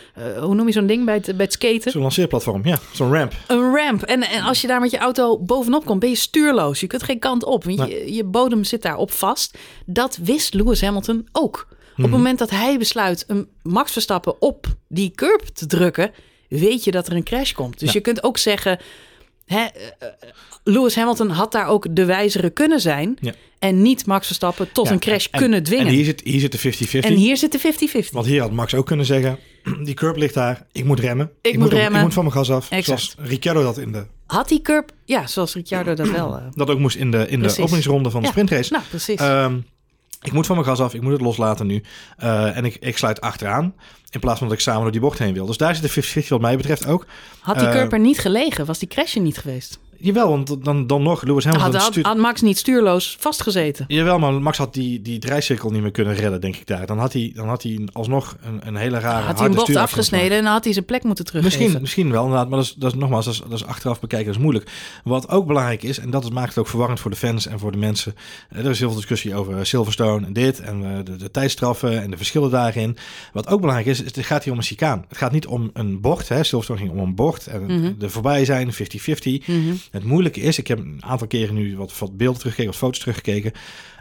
hoe 0.42 0.54
noem 0.54 0.66
je 0.66 0.72
zo'n 0.72 0.86
ding 0.86 1.04
bij 1.04 1.14
het, 1.14 1.36
bij 1.36 1.44
het 1.44 1.52
skaten? 1.52 1.90
Zo'n 1.90 2.02
lanceerplatform, 2.02 2.66
ja. 2.66 2.78
Zo'n 2.92 3.12
ramp. 3.12 3.32
Een 3.46 3.74
ramp. 3.74 4.02
En, 4.02 4.22
en 4.22 4.42
als 4.42 4.60
je 4.60 4.66
daar 4.66 4.80
met 4.80 4.90
je 4.90 4.98
auto 4.98 5.38
bovenop 5.38 5.84
komt, 5.84 6.00
ben 6.00 6.08
je 6.08 6.16
stuurloos. 6.16 6.80
Je 6.80 6.86
kunt 6.86 7.02
geen 7.02 7.18
kant 7.18 7.44
op. 7.44 7.64
Want 7.64 7.78
je, 7.90 8.12
je 8.14 8.24
bodem 8.24 8.64
zit 8.64 8.82
daarop 8.82 9.10
vast. 9.10 9.58
Dat 9.86 10.18
wist 10.22 10.54
Lewis 10.54 10.80
Hamilton 10.80 11.28
ook. 11.32 11.66
Op 11.96 12.06
het 12.06 12.14
moment 12.14 12.38
dat 12.38 12.50
hij 12.50 12.78
besluit 12.78 13.24
een 13.26 13.48
Max 13.62 13.92
Verstappen 13.92 14.42
op 14.42 14.66
die 14.88 15.10
curb 15.10 15.42
te 15.42 15.66
drukken, 15.66 16.10
weet 16.58 16.84
je 16.84 16.90
dat 16.90 17.06
er 17.06 17.12
een 17.16 17.22
crash 17.24 17.52
komt. 17.52 17.78
Dus 17.78 17.88
Ja. 17.88 17.94
je 17.94 18.00
kunt 18.00 18.22
ook 18.22 18.38
zeggen, 18.38 18.78
hè, 19.46 19.56
eh, 19.56 19.66
eh, 19.98 20.08
Lewis 20.64 20.94
Hamilton 20.94 21.30
had 21.30 21.52
daar 21.52 21.66
ook 21.66 21.86
de 21.90 22.04
wijzere 22.04 22.50
kunnen 22.50 22.80
zijn. 22.80 23.16
Ja. 23.20 23.32
En 23.58 23.82
niet 23.82 24.06
Max 24.06 24.26
Verstappen 24.26 24.72
tot 24.72 24.86
Ja, 24.86 24.92
een 24.92 24.98
crash 24.98 25.26
en- 25.30 25.38
kunnen 25.40 25.62
dwingen. 25.62 25.86
En 25.86 25.92
hier 25.92 26.04
zit, 26.04 26.20
hier 26.24 26.40
zit 26.40 26.52
de 26.52 26.58
50-50. 26.58 27.10
En 27.10 27.16
hier 27.16 27.36
zit 27.36 27.52
de 27.52 27.58
50-50. 27.58 28.12
Want 28.12 28.26
hier 28.26 28.40
had 28.40 28.52
Max 28.52 28.74
ook 28.74 28.86
kunnen 28.86 29.06
zeggen, 29.06 29.38
die 29.84 29.94
curb 29.94 30.16
ligt 30.16 30.34
daar, 30.34 30.66
ik 30.72 30.84
moet 30.84 31.00
remmen. 31.00 31.30
Ik 31.42 31.56
moet 31.58 31.66
op- 31.66 31.72
remmen. 31.72 31.96
Ik 31.98 32.04
moet 32.04 32.14
van 32.14 32.24
mijn 32.24 32.34
gas 32.36 32.50
af. 32.50 32.70
Exact. 32.70 32.86
Zoals 33.00 33.28
Ricciardo 33.30 33.62
dat, 33.62 33.78
in 33.78 33.92
de, 33.92 34.06
Had 34.26 34.48
die 34.48 34.60
curb, 34.62 34.90
ja, 35.04 35.26
zoals 35.26 35.54
Ricciardo 35.54 35.94
dat 35.94 36.10
wel. 36.10 36.36
eh, 36.36 36.42
dat 36.54 36.70
ook 36.70 36.78
moest 36.78 36.96
in 36.96 37.10
de, 37.10 37.28
in 37.28 37.40
de 37.42 37.54
openingsronde 37.60 38.10
van 38.10 38.22
de 38.22 38.28
sprintrace. 38.28 38.72
nou, 38.72 38.84
precies. 38.90 39.20
Ehm, 39.20 39.58
ik 40.22 40.32
moet 40.32 40.46
van 40.46 40.56
mijn 40.56 40.68
gas 40.68 40.80
af, 40.80 40.94
ik 40.94 41.02
moet 41.02 41.12
het 41.12 41.20
loslaten 41.20 41.66
nu. 41.66 41.82
Eh, 42.16 42.56
en 42.56 42.64
ik, 42.64 42.76
ik 42.80 42.98
sluit 42.98 43.20
achteraan, 43.20 43.74
in 44.10 44.20
plaats 44.20 44.38
van 44.38 44.48
dat 44.48 44.56
ik 44.56 44.62
samen 44.62 44.82
door 44.82 44.92
die 44.92 45.00
bocht 45.00 45.18
heen 45.18 45.34
wil. 45.34 45.46
Dus 45.46 45.56
daar 45.56 45.74
zit 45.74 45.94
de 46.14 46.22
50-50 46.24 46.28
wat 46.28 46.40
mij 46.40 46.56
betreft 46.56 46.86
ook. 46.86 47.06
had 47.40 47.58
die 47.58 47.66
eh, 47.66 47.72
curb 47.72 47.92
er 47.92 47.98
niet 47.98 48.18
gelegen, 48.18 48.66
was 48.66 48.78
die 48.78 48.88
crash 48.88 49.14
niet 49.14 49.38
geweest. 49.38 49.78
Jawel, 50.00 50.28
want 50.28 50.64
dan, 50.64 50.86
dan 50.86 51.02
nog, 51.02 51.22
Lewis 51.22 51.44
Hamilton 51.44 51.72
Had, 51.80 51.96
had, 52.02 52.16
Max 52.16 52.40
niet 52.40 52.58
stuurloos 52.58 53.16
vastgezeten. 53.20 53.84
Jawel, 53.88 54.18
maar 54.18 54.32
Max 54.32 54.58
had 54.58 54.74
die, 54.74 55.02
die 55.02 55.18
draaicirkel 55.18 55.70
niet 55.70 55.82
meer 55.82 55.90
kunnen 55.90 56.14
redden, 56.14 56.40
denk 56.40 56.56
ik 56.56 56.66
daar. 56.66 56.86
Dan 56.86 56.98
had 56.98 57.12
hij, 57.12 57.32
dan 57.34 57.48
had 57.48 57.62
hij 57.62 57.88
alsnog 57.92 58.36
een, 58.42 58.60
een 58.64 58.76
hele 58.76 58.98
rare 58.98 59.24
Had 59.26 59.38
hij 59.38 59.48
een 59.48 59.54
bocht 59.54 59.76
afgesneden 59.76 60.36
en 60.38 60.44
dan 60.44 60.52
had 60.52 60.64
hij 60.64 60.72
zijn 60.72 60.84
plek 60.84 61.02
moeten 61.04 61.24
teruggeven. 61.24 61.58
Misschien, 61.60 61.80
misschien 61.80 62.10
wel, 62.10 62.22
inderdaad. 62.22 62.48
Maar 62.48 62.58
dat 62.58 62.66
is, 62.66 62.74
dat 62.74 62.92
is 62.92 62.98
nogmaals, 62.98 63.24
dat 63.24 63.34
is, 63.34 63.40
dat 63.40 63.52
is 63.52 63.64
achteraf 63.64 64.00
bekijken, 64.00 64.26
dat 64.26 64.36
is 64.36 64.42
moeilijk. 64.42 64.70
Wat 65.04 65.28
ook 65.28 65.46
belangrijk 65.46 65.82
is, 65.82 65.98
en 65.98 66.10
dat 66.10 66.24
is- 66.24 66.30
maakt 66.30 66.48
het 66.48 66.58
ook 66.58 66.68
verwarrend 66.68 67.00
voor 67.00 67.10
de 67.10 67.16
fans 67.16 67.46
en 67.46 67.58
voor 67.58 67.72
de 67.72 67.78
mensen. 67.78 68.14
Eh, 68.48 68.58
Er 68.64 68.70
is 68.70 68.78
heel 68.78 68.88
veel 68.88 68.96
discussie 68.98 69.34
over 69.34 69.66
Silverstone 69.66 70.26
en 70.26 70.32
dit 70.32 70.60
en 70.60 70.84
eh, 70.84 71.04
de, 71.04 71.16
de 71.16 71.30
tijdstraffen 71.30 72.02
en 72.02 72.10
de 72.10 72.16
verschillen 72.16 72.50
daarin. 72.50 72.96
Wat 73.32 73.48
ook 73.48 73.60
belangrijk 73.60 73.88
is, 73.90 74.02
is 74.02 74.14
het 74.16 74.26
gaat 74.26 74.44
hier 74.44 74.52
om 74.52 74.58
een 74.58 74.64
chicaan. 74.64 75.04
Het 75.08 75.18
gaat 75.18 75.32
niet 75.32 75.46
om 75.46 75.70
een 75.72 76.00
bocht. 76.00 76.28
Hè. 76.28 76.44
Silverstone 76.44 76.78
ging 76.78 76.90
om 76.90 76.98
een 76.98 77.14
bocht. 77.14 77.46
En 77.46 77.62
Mhm. 77.64 77.92
de 77.98 78.08
voorbij 78.10 78.44
zijn, 78.44 78.72
50-50. 78.72 79.46
Mhm. 79.46 79.58
Het 79.90 80.04
moeilijke 80.04 80.40
is, 80.40 80.58
ik 80.58 80.66
heb 80.66 80.78
een 80.78 81.02
aantal 81.04 81.26
keren 81.26 81.54
nu 81.54 81.76
wat, 81.76 81.98
wat 81.98 82.16
beelden 82.16 82.38
teruggekeken, 82.38 82.70
wat 82.70 82.80
foto's 82.80 82.98
teruggekeken. 82.98 83.52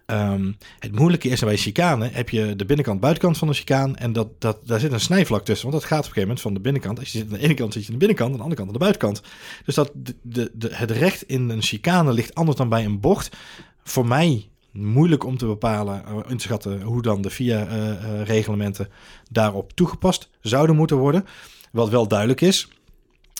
Ehm, 0.09 0.51
het 0.79 0.91
moeilijke 0.91 1.29
is, 1.29 1.39
bij 1.39 1.57
chicane 1.57 2.09
heb 2.11 2.29
je 2.29 2.55
de 2.55 2.65
binnenkant, 2.65 2.99
buitenkant 2.99 3.37
van 3.37 3.47
de 3.47 3.53
chicaan. 3.53 3.95
En 3.95 4.13
dat, 4.13 4.27
dat, 4.41 4.57
daar 4.65 4.79
zit 4.79 4.91
een 4.91 4.99
snijvlak 4.99 5.45
tussen. 5.45 5.69
Want 5.69 5.81
dat 5.81 5.89
gaat 5.89 5.99
op 5.99 6.05
een 6.05 6.13
gegeven 6.13 6.27
moment 6.27 6.41
van 6.41 6.53
de 6.53 6.59
binnenkant. 6.59 6.99
Als 6.99 7.11
je 7.11 7.17
zit 7.17 7.27
aan 7.27 7.37
de 7.37 7.43
ene 7.43 7.53
kant 7.53 7.73
zit 7.73 7.81
je 7.81 7.87
aan 7.87 7.99
de 7.99 8.05
binnenkant, 8.05 8.31
aan 8.31 8.37
de 8.37 8.43
andere 8.43 8.61
kant 8.61 8.67
aan 8.67 8.79
de 8.79 8.85
buitenkant. 8.85 9.21
Dus 9.65 9.75
dat 9.75 9.91
de, 10.21 10.51
de, 10.53 10.69
het 10.71 10.91
recht 10.91 11.23
in 11.23 11.49
een 11.49 11.61
chicane 11.61 12.13
ligt 12.13 12.35
anders 12.35 12.57
dan 12.57 12.69
bij 12.69 12.85
een 12.85 12.99
bocht. 12.99 13.37
Voor 13.83 14.05
mij 14.05 14.49
moeilijk 14.71 15.23
om 15.23 15.37
te 15.37 15.45
bepalen, 15.45 16.05
eh, 16.05 16.17
in 16.27 16.37
te 16.37 16.43
schatten 16.43 16.81
hoe 16.81 17.01
dan 17.01 17.21
de 17.21 17.29
VIA-reglementen 17.29 18.89
daarop 19.31 19.73
toegepast 19.73 20.29
zouden 20.41 20.75
moeten 20.75 20.97
worden. 20.97 21.25
Wat 21.71 21.89
wel 21.89 22.07
duidelijk 22.07 22.41
is, 22.41 22.67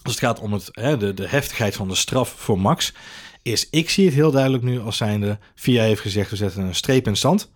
als 0.04 0.14
het 0.14 0.24
gaat 0.24 0.40
om 0.40 0.54
het, 0.54 0.70
hè, 0.72 0.98
de, 0.98 1.14
de 1.14 1.28
heftigheid 1.28 1.76
van 1.76 1.88
de 1.88 1.96
straf 1.96 2.34
voor 2.38 2.60
Max, 2.60 2.94
is 3.42 3.68
ik 3.72 3.90
zie 3.90 4.06
het 4.06 4.14
heel 4.14 4.32
duidelijk 4.32 4.64
nu 4.64 4.80
als 4.80 4.98
zijnde, 4.98 5.38
VIA 5.56 5.84
heeft 5.84 6.02
gezegd, 6.02 6.30
we 6.30 6.36
zetten 6.36 6.64
een 6.64 6.76
streep 6.76 7.08
in 7.08 7.16
stand. 7.16 7.50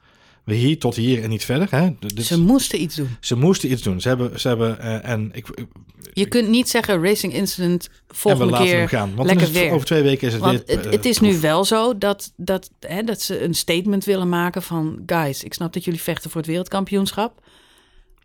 We 0.43 0.53
hier 0.53 0.79
tot 0.79 0.95
hier 0.95 1.23
en 1.23 1.29
niet 1.29 1.45
verder. 1.45 1.67
Hè. 1.71 1.89
Dit- 1.99 2.25
Ze 2.25 2.39
moesten 2.39 2.81
iets 2.81 2.95
doen. 2.95 3.15
ze 3.19 3.35
moesten 3.35 3.71
iets 3.71 3.81
doen. 3.81 4.01
Ze 4.01 4.07
hebben, 4.07 4.39
ze 4.39 4.47
hebben 4.47 4.79
eh, 4.79 5.09
en 5.11 5.29
ik, 5.33 5.47
ik- 5.49 5.65
Je 6.13 6.27
kunt 6.27 6.47
niet 6.49 6.69
zeggen 6.69 7.03
racing 7.03 7.33
incident 7.33 7.85
en 7.87 7.91
we 8.07 8.15
volgende 8.15 8.51
laten 8.51 8.77
hem 8.77 8.87
gaan. 8.87 9.15
Want 9.15 9.27
lekker 9.27 9.45
het, 9.47 9.55
weer. 9.55 9.71
over 9.71 9.85
twee 9.85 10.01
weken 10.01 10.27
is 10.27 10.33
het 10.33 10.41
Want 10.41 10.63
weer. 10.65 10.77
het, 10.77 10.85
eh, 10.85 10.91
het 10.91 11.05
is 11.05 11.19
nu 11.19 11.39
wel 11.39 11.65
zo 11.65 11.97
dat, 11.97 12.33
dat, 12.35 12.69
hè, 12.79 13.03
dat 13.03 13.21
ze 13.21 13.43
een 13.43 13.53
statement 13.55 14.05
willen 14.05 14.29
maken 14.29 14.61
van... 14.63 15.03
guys, 15.05 15.43
ik 15.43 15.53
snap 15.53 15.73
dat 15.73 15.83
jullie 15.83 16.01
vechten 16.01 16.29
voor 16.29 16.39
het 16.41 16.49
wereldkampioenschap... 16.49 17.41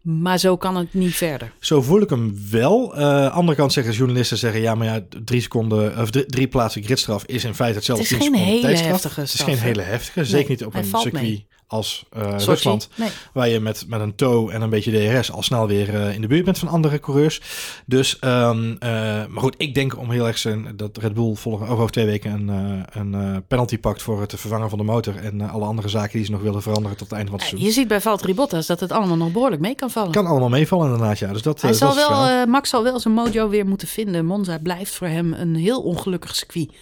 maar 0.02 0.38
zo 0.38 0.56
kan 0.56 0.76
het 0.76 0.94
niet 0.94 1.14
verder. 1.14 1.52
Zo 1.60 1.82
voel 1.82 2.00
ik 2.00 2.10
hem 2.10 2.38
wel. 2.50 2.96
Eh 2.96 3.32
andere 3.32 3.56
kant 3.56 3.72
zeggen 3.72 3.94
journalisten 3.94 4.38
zeggen 4.38 4.60
ja, 4.60 4.74
maar 4.74 4.86
ja, 4.86 5.00
drie 5.24 5.40
seconden 5.40 5.98
of 5.98 6.10
drie, 6.10 6.26
drie 6.26 6.48
plaatsen 6.48 6.82
gridstraf 6.82 7.24
is 7.24 7.44
in 7.44 7.54
feite 7.54 7.76
hetzelfde. 7.76 8.04
Het 8.04 8.12
is 8.12 8.18
geen 8.18 8.32
10 8.32 8.40
seconden 8.40 8.60
hele 8.74 8.76
heftige 8.76 9.20
Het 9.20 9.28
is 9.28 9.34
straf, 9.34 9.48
geen 9.48 9.58
hele 9.58 9.82
heftige, 9.82 10.24
zeker 10.24 10.48
Nee, 10.48 10.48
niet 10.48 10.64
op 10.64 10.74
een 10.74 10.84
circuit. 10.84 11.44
Als 11.68 12.04
eh. 12.12 12.38
Rusland, 12.38 12.88
Nee. 12.94 13.08
waar 13.32 13.48
je 13.48 13.60
met, 13.60 13.84
met 13.88 14.00
een 14.00 14.14
tow 14.14 14.50
en 14.50 14.62
een 14.62 14.70
beetje 14.70 15.10
DRS 15.10 15.32
al 15.32 15.42
snel 15.42 15.66
weer 15.66 15.94
eh, 15.94 16.14
in 16.14 16.20
de 16.20 16.26
buurt 16.26 16.44
bent 16.44 16.58
van 16.58 16.68
andere 16.68 17.00
coureurs. 17.00 17.40
Dus, 17.86 18.18
ehm, 18.18 18.74
eh, 18.78 18.90
maar 19.26 19.40
goed, 19.40 19.54
ik 19.58 19.74
denk 19.74 19.98
om 19.98 20.10
heel 20.10 20.26
erg 20.26 20.38
zijn 20.38 20.72
dat 20.76 20.96
Red 20.96 21.14
Bull 21.14 21.34
volgende 21.34 21.72
over, 21.72 21.90
twee 21.90 22.06
weken 22.06 22.48
een, 22.48 22.84
een 22.92 23.44
penalty 23.48 23.78
pakt 23.78 24.02
voor 24.02 24.20
het 24.20 24.34
vervangen 24.36 24.68
van 24.68 24.78
de 24.78 24.84
motor 24.84 25.16
en 25.16 25.40
alle 25.40 25.64
andere 25.64 25.88
zaken 25.88 26.16
die 26.16 26.24
ze 26.24 26.30
nog 26.30 26.40
willen 26.40 26.62
veranderen 26.62 26.96
tot 26.96 27.08
het 27.08 27.16
einde 27.16 27.30
van 27.30 27.38
het 27.38 27.48
seizoen. 27.48 27.68
Je 27.68 27.74
ziet 27.74 27.88
bij 27.88 28.00
Valtteri 28.00 28.34
Bottas 28.34 28.66
dat 28.66 28.80
het 28.80 28.92
allemaal 28.92 29.16
nog 29.16 29.32
behoorlijk 29.32 29.62
mee 29.62 29.74
kan 29.74 29.90
vallen. 29.90 30.12
Kan 30.12 30.26
allemaal 30.26 30.48
meevallen 30.48 30.86
inderdaad, 30.86 31.18
ja. 31.18 31.32
Dus 31.32 31.42
dat, 31.42 31.62
Hij 31.62 31.72
zal 31.72 31.94
dat 31.94 32.08
wel, 32.08 32.46
Max 32.46 32.70
zal 32.70 32.82
wel 32.82 33.00
zijn 33.00 33.14
mojo 33.14 33.48
weer 33.48 33.66
moeten 33.66 33.88
vinden. 33.88 34.24
Monza 34.24 34.58
blijft 34.58 34.94
voor 34.94 35.06
hem 35.06 35.32
een 35.32 35.54
heel 35.54 35.82
ongelukkig 35.82 36.36
circuit. 36.36 36.72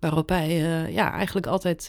Waarop 0.00 0.28
hij 0.28 0.56
ja, 0.90 1.12
eigenlijk 1.12 1.46
altijd 1.46 1.88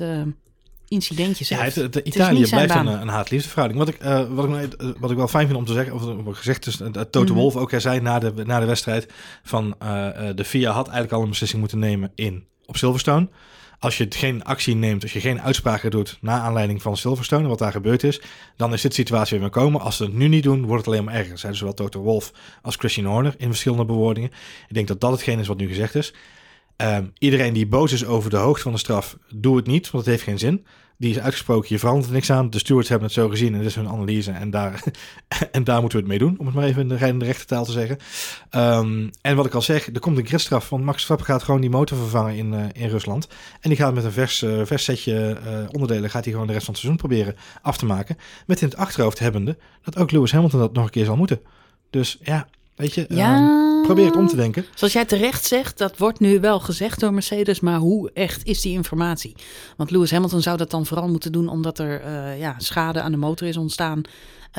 incidentjes 0.88 1.48
Ja, 1.50 1.60
heeft. 1.60 1.76
het, 1.76 1.96
Italië 1.96 2.48
blijft 2.50 2.76
een, 2.76 2.88
een 2.88 3.08
haat-liefde 3.08 3.50
verhouding. 3.50 3.80
Wat 3.80 3.90
ik, 3.90 4.02
eh, 4.02 4.28
wat, 4.30 4.46
ik, 4.46 4.52
nou, 4.52 4.68
eh, 4.78 5.00
wat 5.00 5.12
ik 5.12 5.18
wel 5.18 5.28
fijn 5.28 5.46
vind 5.46 5.58
om 5.60 5.66
te 5.66 5.74
zeggen, 5.74 5.94
of 5.94 6.02
wat 6.24 6.38
gezegd 6.38 6.68
is, 6.68 6.78
dat 6.78 7.12
Toto 7.12 7.34
Mhm. 7.34 7.42
Wolff 7.42 7.56
ook 7.56 7.72
hij 7.72 7.80
zei 7.80 8.00
na 8.00 8.20
de, 8.20 8.34
na 8.46 8.60
de 8.60 8.66
wedstrijd, 8.66 9.12
van 9.44 9.76
eh, 9.80 10.30
eh, 10.30 10.36
de 10.36 10.46
FIA 10.46 10.72
had 10.72 10.86
eigenlijk 10.86 11.16
al 11.16 11.22
een 11.22 11.30
beslissing 11.30 11.60
moeten 11.60 11.80
nemen 11.80 12.12
in 12.16 12.46
op 12.66 12.78
Silverstone. 12.78 13.28
Als 13.80 13.98
je 13.98 14.06
geen 14.10 14.44
actie 14.44 14.76
neemt, 14.76 15.02
als 15.04 15.14
je 15.14 15.20
geen 15.20 15.42
uitspraken 15.42 15.92
doet 15.92 16.18
na 16.22 16.40
aanleiding 16.40 16.82
van 16.82 16.98
Silverstone, 16.98 17.48
wat 17.48 17.60
daar 17.60 17.72
gebeurd 17.72 18.04
is, 18.04 18.22
dan 18.58 18.74
is 18.74 18.82
dit 18.82 18.94
situatie 18.94 19.40
weer 19.40 19.50
komen. 19.50 19.82
Als 19.82 19.98
ze 19.98 20.04
het 20.04 20.14
nu 20.14 20.28
niet 20.28 20.44
doen, 20.44 20.66
wordt 20.66 20.86
het 20.86 20.94
alleen 20.94 21.06
maar 21.06 21.14
erger. 21.14 21.38
Zeiden 21.38 21.60
zowel 21.60 21.74
Toto 21.74 22.02
Wolff 22.02 22.32
als 22.62 22.76
Christian 22.76 23.06
Horner 23.06 23.34
in 23.38 23.48
verschillende 23.48 23.86
bewoordingen. 23.86 24.30
Ik 24.68 24.74
denk 24.76 24.88
dat 24.88 25.02
dat 25.02 25.12
hetgeen 25.12 25.40
is 25.40 25.48
wat 25.48 25.58
nu 25.58 25.68
gezegd 25.68 25.96
is. 25.96 26.14
Ehm, 26.76 27.06
iedereen 27.18 27.54
die 27.54 27.68
boos 27.68 27.92
is 27.92 28.06
over 28.06 28.30
de 28.30 28.38
hoogte 28.38 28.64
van 28.64 28.72
de 28.72 28.78
straf, 28.78 29.18
doe 29.36 29.56
het 29.58 29.68
niet, 29.68 29.92
want 29.92 30.06
het 30.06 30.14
heeft 30.14 30.28
geen 30.28 30.40
zin. 30.40 30.66
Die 30.98 31.10
is 31.10 31.20
uitgesproken, 31.20 31.68
je 31.70 31.80
verandert 31.80 32.08
er 32.08 32.14
niks 32.14 32.32
aan. 32.32 32.50
De 32.50 32.60
stewards 32.60 32.90
hebben 32.90 33.08
het 33.08 33.18
zo 33.18 33.30
gezien 33.30 33.54
en 33.54 33.58
dit 33.58 33.68
is 33.68 33.76
hun 33.76 33.88
analyse. 33.88 34.32
En 34.32 34.50
daar, 34.50 34.84
en 35.52 35.64
daar 35.64 35.82
moeten 35.82 36.00
we 36.00 36.04
het 36.04 36.20
mee 36.20 36.28
doen, 36.28 36.40
om 36.40 36.46
het 36.46 36.56
maar 36.56 36.64
even 36.64 36.82
in 36.82 37.20
de, 37.20 37.28
in 37.28 37.36
taal 37.46 37.66
te 37.66 37.72
zeggen. 37.72 37.98
Ehm, 38.50 39.10
en 39.22 39.36
wat 39.36 39.46
ik 39.46 39.54
al 39.54 39.62
zeg, 39.62 39.88
er 39.88 40.00
komt 40.00 40.18
een 40.18 40.26
gridstraf. 40.26 40.70
Want 40.70 40.84
Max 40.84 40.96
Verstappen 40.96 41.26
gaat 41.26 41.44
gewoon 41.44 41.62
die 41.62 41.70
motor 41.70 41.98
vervangen 41.98 42.36
in, 42.36 42.54
uh, 42.54 42.64
in 42.74 42.90
Rusland. 42.90 43.28
En 43.60 43.70
die 43.70 43.78
gaat 43.78 43.94
met 43.94 44.04
een 44.04 44.12
vers, 44.12 44.42
uh, 44.42 44.62
setje 44.66 45.38
uh, 45.46 45.60
onderdelen, 45.72 46.10
gaat 46.10 46.24
hij 46.24 46.34
gewoon 46.34 46.48
de 46.48 46.54
rest 46.54 46.66
van 46.66 46.74
het 46.74 46.84
seizoen 46.84 47.08
proberen 47.08 47.36
af 47.62 47.78
te 47.78 47.86
maken. 47.86 48.18
Met 48.48 48.62
in 48.62 48.68
het 48.68 48.78
achterhoofd 48.78 49.20
hebbende 49.20 49.58
dat 49.82 49.98
ook 49.98 50.12
Lewis 50.12 50.32
Hamilton 50.32 50.60
dat 50.60 50.74
nog 50.74 50.86
een 50.86 50.90
keer 50.90 51.06
zal 51.06 51.16
moeten. 51.16 51.42
Dus 51.90 52.18
ja, 52.22 52.48
weet 52.76 52.94
je, 52.94 53.06
ja. 53.10 53.38
um, 53.38 53.82
probeer 53.84 54.06
het 54.06 54.16
om 54.16 54.28
te 54.28 54.36
denken. 54.36 54.66
Zoals 54.76 54.94
jij 54.94 55.06
terecht 55.06 55.46
zegt, 55.46 55.78
dat 55.78 55.98
wordt 55.98 56.20
nu 56.20 56.40
wel 56.40 56.60
gezegd 56.60 57.00
door 57.00 57.14
Mercedes, 57.14 57.60
maar 57.60 57.78
hoe 57.78 58.12
echt 58.14 58.46
is 58.46 58.62
die 58.62 58.74
informatie? 58.74 59.36
Want 59.78 59.92
Lewis 59.92 60.12
Hamilton 60.12 60.42
zou 60.42 60.58
dat 60.58 60.72
dan 60.72 60.86
vooral 60.86 61.08
moeten 61.08 61.32
doen 61.32 61.48
omdat 61.48 61.80
er 61.80 62.06
uh, 62.06 62.40
ja, 62.40 62.56
schade 62.58 63.02
aan 63.02 63.12
de 63.12 63.18
motor 63.18 63.48
is 63.48 63.58
ontstaan. 63.58 64.02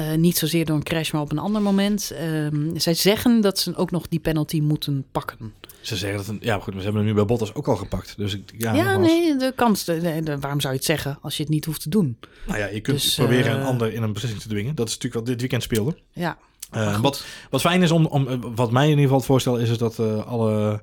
Uh, 0.01 0.15
niet 0.15 0.39
zozeer 0.39 0.65
door 0.65 0.77
een 0.77 0.83
crash, 0.83 1.11
maar 1.11 1.23
op 1.23 1.31
een 1.33 1.39
ander 1.39 1.63
moment. 1.63 2.13
Uh, 2.13 2.49
zij 2.75 2.95
zeggen 2.95 3.41
dat 3.41 3.59
ze 3.59 3.77
ook 3.77 3.91
nog 3.91 4.09
die 4.09 4.21
penalty 4.21 4.61
moeten 4.61 5.05
pakken. 5.13 5.53
Ze 5.81 5.97
zeggen 5.97 6.19
dat, 6.19 6.29
een, 6.29 6.39
ja 6.41 6.59
goed, 6.59 6.67
maar 6.67 6.83
ze 6.83 6.83
hebben 6.83 7.01
hem 7.01 7.11
nu 7.11 7.15
bij 7.15 7.25
Bottas 7.25 7.55
ook 7.55 7.69
al 7.69 7.77
gepakt. 7.77 8.15
Dus 8.17 8.35
ik, 8.35 8.55
ja, 8.59 8.75
ja 8.75 8.97
nee, 8.97 9.37
de 9.37 9.53
kans, 9.57 9.85
de, 9.85 10.01
de, 10.01 10.21
de, 10.23 10.39
waarom 10.39 10.61
zou 10.61 10.73
je 10.73 10.79
het 10.79 10.89
zeggen 10.89 11.19
als 11.21 11.37
je 11.37 11.43
het 11.43 11.53
niet 11.53 11.65
hoeft 11.65 11.83
te 11.83 11.89
doen? 11.89 12.19
Nou 12.47 12.59
ja, 12.59 12.67
je 12.67 12.81
kunt 12.81 13.03
dus, 13.03 13.15
proberen 13.15 13.53
uh, 13.53 13.59
een 13.59 13.67
ander 13.67 13.93
in 13.93 14.03
een 14.03 14.13
beslissing 14.13 14.43
te 14.43 14.49
dwingen. 14.49 14.75
Dat 14.75 14.89
is 14.89 14.95
natuurlijk 14.95 15.21
wat 15.21 15.33
dit 15.33 15.41
weekend 15.41 15.63
speelde. 15.63 15.97
Ja. 16.13 16.39
Uh, 16.75 17.01
wat, 17.01 17.25
wat 17.51 17.61
fijn 17.61 17.83
is 17.83 17.91
om, 17.91 18.07
om, 18.07 18.55
wat 18.55 18.71
mij 18.71 18.85
in 18.85 18.89
ieder 18.89 19.03
geval 19.03 19.19
het 19.19 19.27
voorstel 19.27 19.57
is, 19.57 19.71
is 19.71 19.79
dat 19.79 19.99
uh, 19.99 20.27
alle 20.27 20.81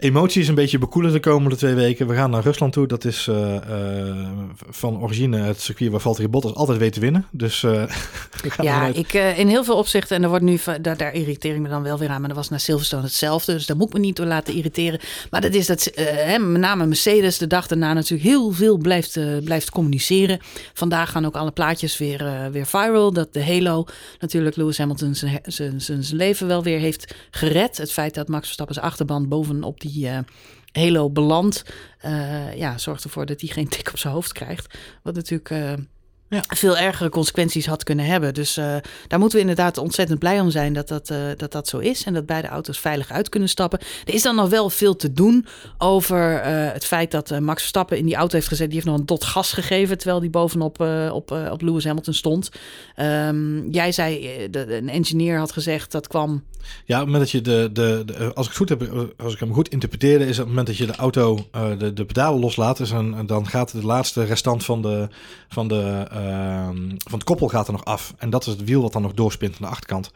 emoties 0.00 0.48
een 0.48 0.54
beetje 0.54 0.78
bekoelen 0.78 1.12
de 1.12 1.20
komende 1.20 1.56
twee 1.56 1.74
weken. 1.74 2.06
We 2.06 2.14
gaan 2.14 2.30
naar 2.30 2.42
Rusland 2.42 2.72
toe. 2.72 2.86
Dat 2.86 3.04
is 3.04 3.26
uh, 3.26 3.54
uh, 3.70 4.28
van 4.70 5.00
origine 5.00 5.38
het 5.38 5.60
circuit 5.60 5.90
waar 5.90 6.00
Valtteri 6.00 6.28
Bottas 6.28 6.54
altijd 6.54 6.78
weet 6.78 6.92
te 6.92 7.00
winnen. 7.00 7.26
Dus 7.30 7.62
uh, 7.62 7.82
gaan 8.30 8.64
ja, 8.64 8.86
ik 8.86 9.12
in 9.12 9.48
heel 9.48 9.64
veel 9.64 9.76
opzichten 9.76 10.16
en 10.16 10.22
er 10.22 10.28
wordt 10.28 10.44
nu 10.44 10.58
daar, 10.80 10.96
daar 10.96 11.12
irriteer 11.12 11.54
ik 11.54 11.60
me 11.60 11.68
dan 11.68 11.82
wel 11.82 11.98
weer 11.98 12.08
aan. 12.08 12.20
Maar 12.20 12.28
dat 12.28 12.38
was 12.38 12.48
naar 12.48 12.60
Silverstone 12.60 13.02
hetzelfde, 13.02 13.52
dus 13.52 13.66
daar 13.66 13.76
moet 13.76 13.86
ik 13.86 13.92
me 13.92 13.98
niet 13.98 14.16
door 14.16 14.26
laten 14.26 14.54
irriteren. 14.54 15.00
Maar 15.30 15.40
dat 15.40 15.54
is 15.54 15.66
dat 15.66 15.90
hè, 15.94 16.38
met 16.38 16.60
name 16.60 16.86
Mercedes 16.86 17.38
de 17.38 17.46
dag 17.46 17.66
daarna 17.66 17.92
natuurlijk 17.92 18.28
heel 18.28 18.50
veel 18.50 18.76
blijft, 18.76 19.18
blijft 19.44 19.70
communiceren. 19.70 20.40
Vandaag 20.72 21.10
gaan 21.10 21.26
ook 21.26 21.36
alle 21.36 21.50
plaatjes 21.50 21.98
weer, 21.98 22.48
weer 22.52 22.66
viral. 22.66 23.12
Dat 23.12 23.32
de 23.32 23.44
Halo 23.44 23.84
natuurlijk 24.18 24.56
Lewis 24.56 24.78
Hamilton 24.78 25.14
zijn 25.78 26.04
leven 26.10 26.46
wel 26.46 26.62
weer 26.62 26.78
heeft 26.78 27.14
gered. 27.30 27.76
Het 27.76 27.92
feit 27.92 28.14
dat 28.14 28.28
Max 28.28 28.44
Verstappen 28.44 28.74
zijn 28.74 28.86
achterband 28.86 29.28
bovenop 29.28 29.80
die 29.80 29.89
die 29.92 30.06
uh, 30.06 30.18
Halo 30.72 31.10
belandt, 31.10 31.64
uh, 32.04 32.56
ja, 32.56 32.78
zorgt 32.78 33.04
ervoor 33.04 33.26
dat 33.26 33.40
hij 33.40 33.50
geen 33.50 33.68
tik 33.68 33.88
op 33.88 33.98
zijn 33.98 34.12
hoofd 34.12 34.32
krijgt. 34.32 34.78
Wat 35.02 35.14
natuurlijk 35.14 35.50
uh, 35.50 35.72
ja. 36.30 36.44
veel 36.48 36.76
ergere 36.76 37.08
consequenties 37.08 37.66
had 37.66 37.84
kunnen 37.84 38.04
hebben. 38.04 38.34
Dus 38.34 38.58
uh, 38.58 38.64
daar 39.06 39.18
moeten 39.18 39.38
we 39.38 39.44
inderdaad 39.44 39.78
ontzettend 39.78 40.18
blij 40.18 40.40
om 40.40 40.50
zijn 40.50 40.72
dat 40.72 40.88
dat, 40.88 41.10
uh, 41.10 41.18
dat 41.36 41.52
dat 41.52 41.68
zo 41.68 41.78
is. 41.78 42.04
En 42.04 42.14
dat 42.14 42.26
beide 42.26 42.48
auto's 42.48 42.78
veilig 42.78 43.10
uit 43.10 43.28
kunnen 43.28 43.48
stappen. 43.48 43.78
Er 44.04 44.14
is 44.14 44.22
dan 44.22 44.34
nog 44.34 44.48
wel 44.48 44.70
veel 44.70 44.96
te 44.96 45.12
doen 45.12 45.46
over 45.78 46.32
uh, 46.32 46.72
het 46.72 46.84
feit 46.84 47.10
dat 47.10 47.40
Max 47.40 47.60
Verstappen 47.60 47.98
in 47.98 48.06
die 48.06 48.14
auto 48.14 48.34
heeft 48.34 48.48
gezet. 48.48 48.66
Die 48.66 48.74
heeft 48.74 48.86
nog 48.86 48.98
een 48.98 49.06
dot 49.06 49.24
gas 49.24 49.52
gegeven 49.52 49.98
terwijl 49.98 50.20
die 50.20 50.30
bovenop 50.30 50.80
op, 51.12 51.30
op 51.50 51.62
Lewis 51.62 51.84
Hamilton 51.84 52.14
stond. 52.14 52.50
Um, 52.96 53.70
jij 53.70 53.92
zei, 53.92 54.20
de, 54.50 54.76
een 54.76 54.88
engineer 54.88 55.38
had 55.38 55.52
gezegd 55.52 55.92
dat 55.92 56.06
kwam... 56.06 56.42
Ja, 56.84 57.00
op 57.00 57.06
het 57.06 57.12
moment 57.12 57.20
dat 57.20 57.30
je 57.30 57.40
de, 57.40 57.70
de, 57.72 58.02
de, 58.06 58.34
als 58.34 58.46
ik 58.46 58.52
het 58.52 58.56
goed 58.56 58.68
heb, 58.68 59.12
als 59.18 59.32
ik 59.32 59.40
hem 59.40 59.52
goed 59.52 59.68
interpreteerde, 59.68 60.26
is 60.26 60.30
op 60.30 60.38
het 60.38 60.48
moment 60.48 60.66
dat 60.66 60.76
je 60.76 60.86
de 60.86 60.96
auto 60.96 61.48
de, 61.78 61.92
de 61.92 62.04
pedalen 62.04 62.40
loslaat, 62.40 62.78
een, 62.78 63.26
dan 63.26 63.48
gaat 63.48 63.72
de 63.72 63.84
laatste 63.84 64.24
restant 64.24 64.64
van 64.64 64.82
de, 64.82 65.08
van 65.48 65.68
de 65.68 66.06
van 67.04 67.18
het 67.18 67.24
koppel 67.24 67.48
gaat 67.48 67.66
er 67.66 67.72
nog 67.72 67.84
af. 67.84 68.14
En 68.18 68.30
dat 68.30 68.46
is 68.46 68.52
het 68.52 68.64
wiel 68.64 68.82
wat 68.82 68.92
dan 68.92 69.02
nog 69.02 69.14
doorspint 69.14 69.52
aan 69.52 69.58
de 69.60 69.66
achterkant. 69.66 70.10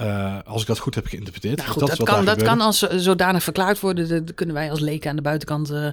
Uh, 0.00 0.38
als 0.44 0.60
ik 0.60 0.66
dat 0.66 0.78
goed 0.78 0.94
heb 0.94 1.06
geïnterpreteerd. 1.06 1.56
Nou 1.56 1.70
goed, 1.70 1.80
dat, 1.80 1.96
dat, 1.96 2.08
kan, 2.08 2.24
dat 2.24 2.42
kan 2.42 2.60
als 2.60 2.78
zodanig 2.78 3.42
verklaard 3.42 3.80
worden. 3.80 4.24
Dat 4.24 4.34
kunnen 4.34 4.54
wij 4.54 4.70
als 4.70 4.80
leken 4.80 5.10
aan 5.10 5.16
de 5.16 5.22
buitenkant 5.22 5.70
uh, 5.70 5.86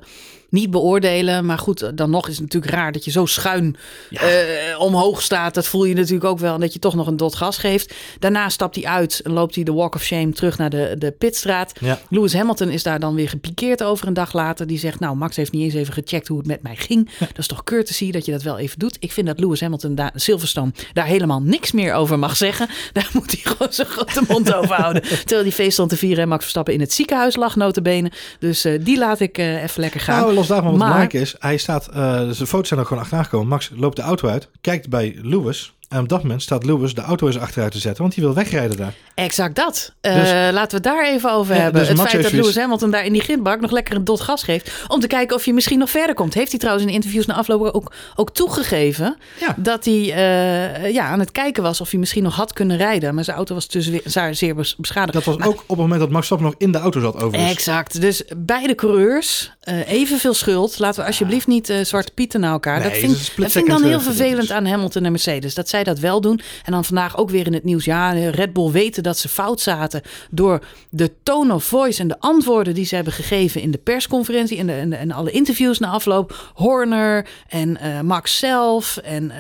niet 0.49 0.71
beoordelen. 0.71 1.45
Maar 1.45 1.57
goed, 1.57 1.97
dan 1.97 2.09
nog 2.09 2.27
is 2.27 2.33
het 2.33 2.41
natuurlijk 2.41 2.73
raar 2.73 2.91
dat 2.91 3.05
je 3.05 3.11
zo 3.11 3.25
schuin 3.25 3.75
ja. 4.09 4.21
uh, 4.21 4.79
omhoog 4.79 5.21
staat. 5.21 5.53
Dat 5.53 5.67
voel 5.67 5.85
je 5.85 5.95
natuurlijk 5.95 6.23
ook 6.23 6.39
wel. 6.39 6.53
En 6.53 6.59
dat 6.59 6.73
je 6.73 6.79
toch 6.79 6.95
nog 6.95 7.07
een 7.07 7.17
dot 7.17 7.35
gas 7.35 7.57
geeft. 7.57 7.93
Daarna 8.19 8.49
stapt 8.49 8.75
hij 8.75 8.85
uit 8.85 9.21
en 9.23 9.31
loopt 9.31 9.55
hij 9.55 9.63
de 9.63 9.73
walk 9.73 9.95
of 9.95 10.03
shame 10.03 10.31
terug 10.31 10.57
naar 10.57 10.69
de, 10.69 10.95
de 10.97 11.11
pitstraat. 11.11 11.73
Ja. 11.79 11.99
Lewis 12.09 12.33
Hamilton 12.33 12.69
is 12.69 12.83
daar 12.83 12.99
dan 12.99 13.15
weer 13.15 13.29
gepikeerd 13.29 13.83
over 13.83 14.07
een 14.07 14.13
dag 14.13 14.33
later. 14.33 14.67
Die 14.67 14.79
zegt, 14.79 14.99
nou 14.99 15.15
Max 15.15 15.35
heeft 15.35 15.51
niet 15.51 15.63
eens 15.63 15.73
even 15.73 15.93
gecheckt 15.93 16.27
hoe 16.27 16.37
het 16.37 16.47
met 16.47 16.63
mij 16.63 16.75
ging. 16.75 17.09
Ja. 17.19 17.25
Dat 17.25 17.37
is 17.37 17.47
toch 17.47 17.63
courtesy 17.63 18.11
dat 18.11 18.25
je 18.25 18.31
dat 18.31 18.41
wel 18.41 18.57
even 18.57 18.79
doet. 18.79 18.97
Ik 18.99 19.11
vind 19.11 19.27
dat 19.27 19.39
Lewis 19.39 19.61
Hamilton 19.61 19.95
daar, 19.95 20.11
Silverstone, 20.15 20.71
daar 20.93 21.05
helemaal 21.05 21.41
niks 21.41 21.71
meer 21.71 21.93
over 21.93 22.19
mag 22.19 22.37
zeggen. 22.37 22.69
Daar 22.93 23.09
moet 23.13 23.31
hij 23.31 23.51
gewoon 23.53 23.73
zo 23.73 23.83
grote 23.95 24.21
mond 24.27 24.53
over 24.53 24.75
houden. 24.75 25.01
Terwijl 25.01 25.43
die 25.43 25.51
feest 25.51 25.73
stond 25.73 25.89
te 25.89 25.97
vieren 25.97 26.23
en 26.23 26.29
Max 26.29 26.41
Verstappen 26.41 26.73
in 26.73 26.79
het 26.79 26.93
ziekenhuis 26.93 27.35
lag, 27.35 27.55
notabene. 27.55 28.11
Dus 28.39 28.65
uh, 28.65 28.79
die 28.83 28.97
laat 28.97 29.19
ik 29.19 29.37
uh, 29.37 29.63
even 29.63 29.81
lekker 29.81 29.99
gaan. 29.99 30.19
Nou, 30.19 30.33
los 30.33 30.47
daarvan 30.47 30.69
wat 30.69 30.79
maar... 30.79 30.87
belangrijk 30.87 31.23
is. 31.23 31.35
Hij 31.39 31.57
staat, 31.57 31.89
uh, 31.95 32.19
dus 32.19 32.37
de 32.37 32.47
foto's 32.47 32.67
zijn 32.67 32.79
er 32.79 32.85
gewoon 32.85 33.01
achteraan 33.03 33.23
gekomen. 33.23 33.47
Max 33.47 33.71
loopt 33.75 33.95
de 33.95 34.01
auto 34.01 34.27
uit, 34.27 34.49
kijkt 34.61 34.89
bij 34.89 35.17
Lewis. 35.21 35.73
En 35.91 35.99
op 35.99 36.09
dat 36.09 36.21
moment 36.21 36.41
staat 36.41 36.65
Lewis 36.65 36.93
de 36.93 37.01
auto 37.01 37.27
eens 37.27 37.39
achteruit 37.39 37.71
te 37.71 37.79
zetten, 37.79 38.01
want 38.01 38.15
hij 38.15 38.23
wil 38.23 38.33
wegrijden 38.33 38.77
daar. 38.77 38.93
Exact 39.15 39.55
dat. 39.55 39.93
Uh, 40.01 40.13
dus, 40.13 40.29
laten 40.29 40.69
we 40.69 40.75
het 40.75 40.83
daar 40.83 41.05
even 41.05 41.31
over 41.31 41.55
ja, 41.55 41.61
hebben. 41.61 41.79
Dus 41.79 41.89
het 41.89 41.97
Max 41.97 42.11
feit 42.11 42.23
dat 42.23 42.31
Lewis 42.31 42.55
Hamilton 42.55 42.91
daar 42.91 43.05
in 43.05 43.13
die 43.13 43.21
grindbak 43.21 43.61
nog 43.61 43.71
lekker 43.71 43.95
een 43.95 44.03
dot 44.03 44.21
gas 44.21 44.43
geeft. 44.43 44.71
Om 44.87 44.99
te 44.99 45.07
kijken 45.07 45.35
of 45.35 45.45
je 45.45 45.53
misschien 45.53 45.79
nog 45.79 45.89
verder 45.89 46.15
komt. 46.15 46.33
Heeft 46.33 46.51
hij 46.51 46.59
trouwens 46.59 46.87
in 46.87 46.93
interviews 46.93 47.25
na 47.25 47.33
afloop 47.33 47.61
ook, 47.61 47.93
ook 48.15 48.31
toegegeven 48.33 49.17
ja. 49.39 49.55
dat 49.57 49.85
hij 49.85 49.93
uh, 49.93 50.93
ja, 50.93 51.05
aan 51.05 51.19
het 51.19 51.31
kijken 51.31 51.63
was 51.63 51.81
of 51.81 51.89
hij 51.89 51.99
misschien 51.99 52.23
nog 52.23 52.35
had 52.35 52.53
kunnen 52.53 52.77
rijden. 52.77 53.15
Maar 53.15 53.23
zijn 53.23 53.37
auto 53.37 53.53
was 53.53 53.67
dus 53.67 53.91
zeer, 54.03 54.35
zeer 54.35 54.55
beschadigd. 54.55 55.13
Dat 55.13 55.23
was 55.23 55.37
maar, 55.37 55.47
ook 55.47 55.61
op 55.61 55.67
het 55.67 55.77
moment 55.77 55.99
dat 55.99 56.09
Max 56.09 56.27
Verstappen 56.27 56.47
nog 56.47 56.55
in 56.57 56.71
de 56.71 56.77
auto 56.77 56.99
zat 56.99 57.15
overigens. 57.15 57.51
Exact. 57.51 58.01
Dus 58.01 58.23
beide 58.37 58.75
coureurs 58.75 59.51
uh, 59.63 59.91
evenveel 59.91 60.33
schuld. 60.33 60.79
Laten 60.79 61.01
we 61.01 61.07
alsjeblieft 61.07 61.47
niet 61.47 61.73
zwarte 61.83 62.11
pieten 62.11 62.39
naar 62.39 62.51
elkaar. 62.51 62.79
Nee, 62.79 62.89
dat 62.89 62.97
vind, 62.97 63.11
dat 63.37 63.51
vind 63.51 63.65
ik 63.65 63.71
dan 63.71 63.83
heel 63.83 64.01
vervelend 64.01 64.51
aan 64.51 64.65
Hamilton 64.65 65.05
en 65.05 65.11
Mercedes. 65.11 65.53
Dat 65.53 65.69
zij 65.69 65.80
dat 65.83 65.99
wel 65.99 66.21
doen. 66.21 66.39
En 66.65 66.71
dan 66.71 66.85
vandaag 66.85 67.17
ook 67.17 67.29
weer 67.29 67.45
in 67.45 67.53
het 67.53 67.63
nieuws. 67.63 67.85
Ja, 67.85 68.11
Red 68.11 68.53
Bull 68.53 68.71
weten 68.71 69.03
dat 69.03 69.17
ze 69.17 69.29
fout 69.29 69.61
zaten 69.61 70.01
door 70.29 70.65
de 70.89 71.11
tone 71.23 71.53
of 71.53 71.63
voice 71.63 72.01
en 72.01 72.07
de 72.07 72.19
antwoorden 72.19 72.73
die 72.73 72.85
ze 72.85 72.95
hebben 72.95 73.13
gegeven 73.13 73.61
in 73.61 73.71
de 73.71 73.77
persconferentie 73.77 74.57
en, 74.57 74.67
de, 74.67 74.95
en, 74.95 75.11
alle 75.11 75.31
interviews 75.31 75.79
na 75.79 75.87
afloop. 75.87 76.51
Horner 76.53 77.27
en 77.47 77.77
uh, 77.83 78.01
Max 78.01 78.37
zelf 78.37 78.97
en 78.97 79.23
uh, 79.23 79.37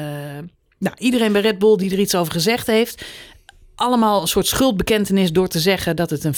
nou, 0.77 0.95
iedereen 0.97 1.31
bij 1.31 1.41
Red 1.41 1.59
Bull 1.59 1.77
die 1.77 1.91
er 1.91 1.99
iets 1.99 2.15
over 2.15 2.33
gezegd 2.33 2.67
heeft 2.67 3.05
allemaal 3.81 4.21
een 4.21 4.27
soort 4.27 4.47
schuldbekentenis 4.47 5.31
door 5.31 5.47
te 5.47 5.59
zeggen 5.59 5.95
dat 5.95 6.09
het 6.09 6.23
een 6.23 6.35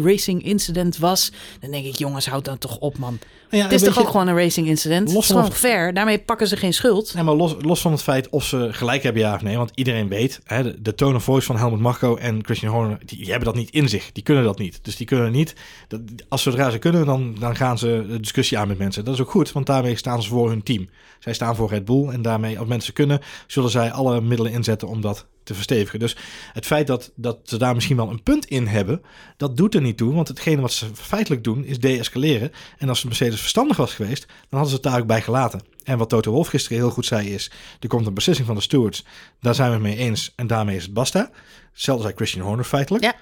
50-50 0.00 0.04
racing 0.04 0.44
incident 0.44 0.98
was. 0.98 1.32
Dan 1.60 1.70
denk 1.70 1.84
ik, 1.84 1.96
jongens, 1.96 2.26
houd 2.26 2.44
dan 2.44 2.58
toch 2.58 2.78
op, 2.78 2.98
man. 2.98 3.18
Ja, 3.50 3.62
het 3.62 3.72
is 3.72 3.82
toch 3.82 3.98
ook 3.98 4.08
gewoon 4.08 4.28
een 4.28 4.36
racing 4.36 4.66
incident? 4.66 5.12
Los 5.12 5.28
het... 5.28 5.54
fair. 5.54 5.94
Daarmee 5.94 6.18
pakken 6.18 6.48
ze 6.48 6.56
geen 6.56 6.74
schuld. 6.74 7.14
Nee, 7.14 7.22
maar 7.22 7.34
los, 7.34 7.54
los 7.60 7.80
van 7.80 7.92
het 7.92 8.02
feit 8.02 8.28
of 8.28 8.44
ze 8.44 8.68
gelijk 8.72 9.02
hebben, 9.02 9.22
ja 9.22 9.34
of 9.34 9.42
nee. 9.42 9.56
Want 9.56 9.70
iedereen 9.74 10.08
weet, 10.08 10.40
hè, 10.44 10.62
de, 10.62 10.82
de 10.82 10.94
tone 10.94 11.16
of 11.16 11.24
voice 11.24 11.46
van 11.46 11.56
Helmut 11.56 11.80
Marko 11.80 12.16
en 12.16 12.44
Christian 12.44 12.72
Horner, 12.72 12.98
die, 13.04 13.18
die, 13.18 13.26
hebben 13.26 13.44
dat 13.44 13.54
niet 13.54 13.70
in 13.70 13.88
zich. 13.88 14.12
Die 14.12 14.22
kunnen 14.22 14.44
dat 14.44 14.58
niet. 14.58 14.78
Dus 14.82 14.96
die 14.96 15.06
kunnen 15.06 15.32
niet, 15.32 15.54
dat, 15.88 16.00
als 16.28 16.42
zodra 16.42 16.70
ze 16.70 16.78
kunnen, 16.78 17.06
dan, 17.06 17.36
dan 17.38 17.56
gaan 17.56 17.78
ze 17.78 18.04
de 18.08 18.20
discussie 18.20 18.58
aan 18.58 18.68
met 18.68 18.78
mensen. 18.78 19.04
Dat 19.04 19.14
is 19.14 19.20
ook 19.20 19.30
goed, 19.30 19.52
want 19.52 19.66
daarmee 19.66 19.96
staan 19.96 20.22
ze 20.22 20.28
voor 20.28 20.48
hun 20.48 20.62
team. 20.62 20.88
Zij 21.18 21.34
staan 21.34 21.56
voor 21.56 21.68
Red 21.68 21.84
Bull 21.84 22.08
en 22.08 22.22
daarmee, 22.22 22.58
als 22.58 22.68
mensen 22.68 22.92
kunnen, 22.92 23.20
zullen 23.46 23.70
zij 23.70 23.92
alle 23.92 24.20
middelen 24.20 24.52
inzetten 24.52 24.88
om 24.88 25.00
dat 25.00 25.26
te 25.44 25.54
verstevigen. 25.54 25.98
Dus 25.98 26.16
het 26.52 26.66
feit 26.66 26.86
dat, 26.86 27.12
dat 27.16 27.38
ze 27.42 27.58
daar 27.58 27.74
misschien 27.74 27.96
wel 27.96 28.10
een 28.10 28.22
punt 28.22 28.46
in 28.46 28.66
hebben, 28.66 29.02
dat 29.36 29.56
doet 29.56 29.74
er 29.74 29.80
niet 29.80 29.96
toe. 29.96 30.14
Want 30.14 30.28
hetgene 30.28 30.60
wat 30.60 30.72
ze 30.72 30.86
feitelijk 30.94 31.44
doen, 31.44 31.64
is 31.64 31.78
deescaleren. 31.78 32.52
En 32.78 32.88
als 32.88 33.04
Mercedes 33.04 33.40
verstandig 33.40 33.76
was 33.76 33.94
geweest, 33.94 34.26
dan 34.26 34.36
hadden 34.48 34.68
ze 34.68 34.74
het 34.74 34.82
daar 34.82 35.00
ook 35.00 35.06
bij 35.06 35.22
gelaten. 35.22 35.60
En 35.84 35.98
wat 35.98 36.08
Toto 36.08 36.30
Wolff 36.30 36.50
gisteren 36.50 36.78
heel 36.78 36.90
goed 36.90 37.06
zei 37.06 37.34
is, 37.34 37.50
er 37.80 37.88
komt 37.88 38.06
een 38.06 38.14
beslissing 38.14 38.46
van 38.46 38.56
de 38.56 38.62
stewards. 38.62 39.04
Daar 39.40 39.54
zijn 39.54 39.68
we 39.68 39.74
het 39.74 39.82
mee 39.82 39.96
eens 39.96 40.32
en 40.36 40.46
daarmee 40.46 40.76
is 40.76 40.82
het 40.82 40.92
basta. 40.92 41.30
Hetzelfde 41.72 42.02
zei 42.02 42.14
Christian 42.14 42.46
Horner 42.46 42.64
feitelijk. 42.64 43.04
Ja. 43.04 43.14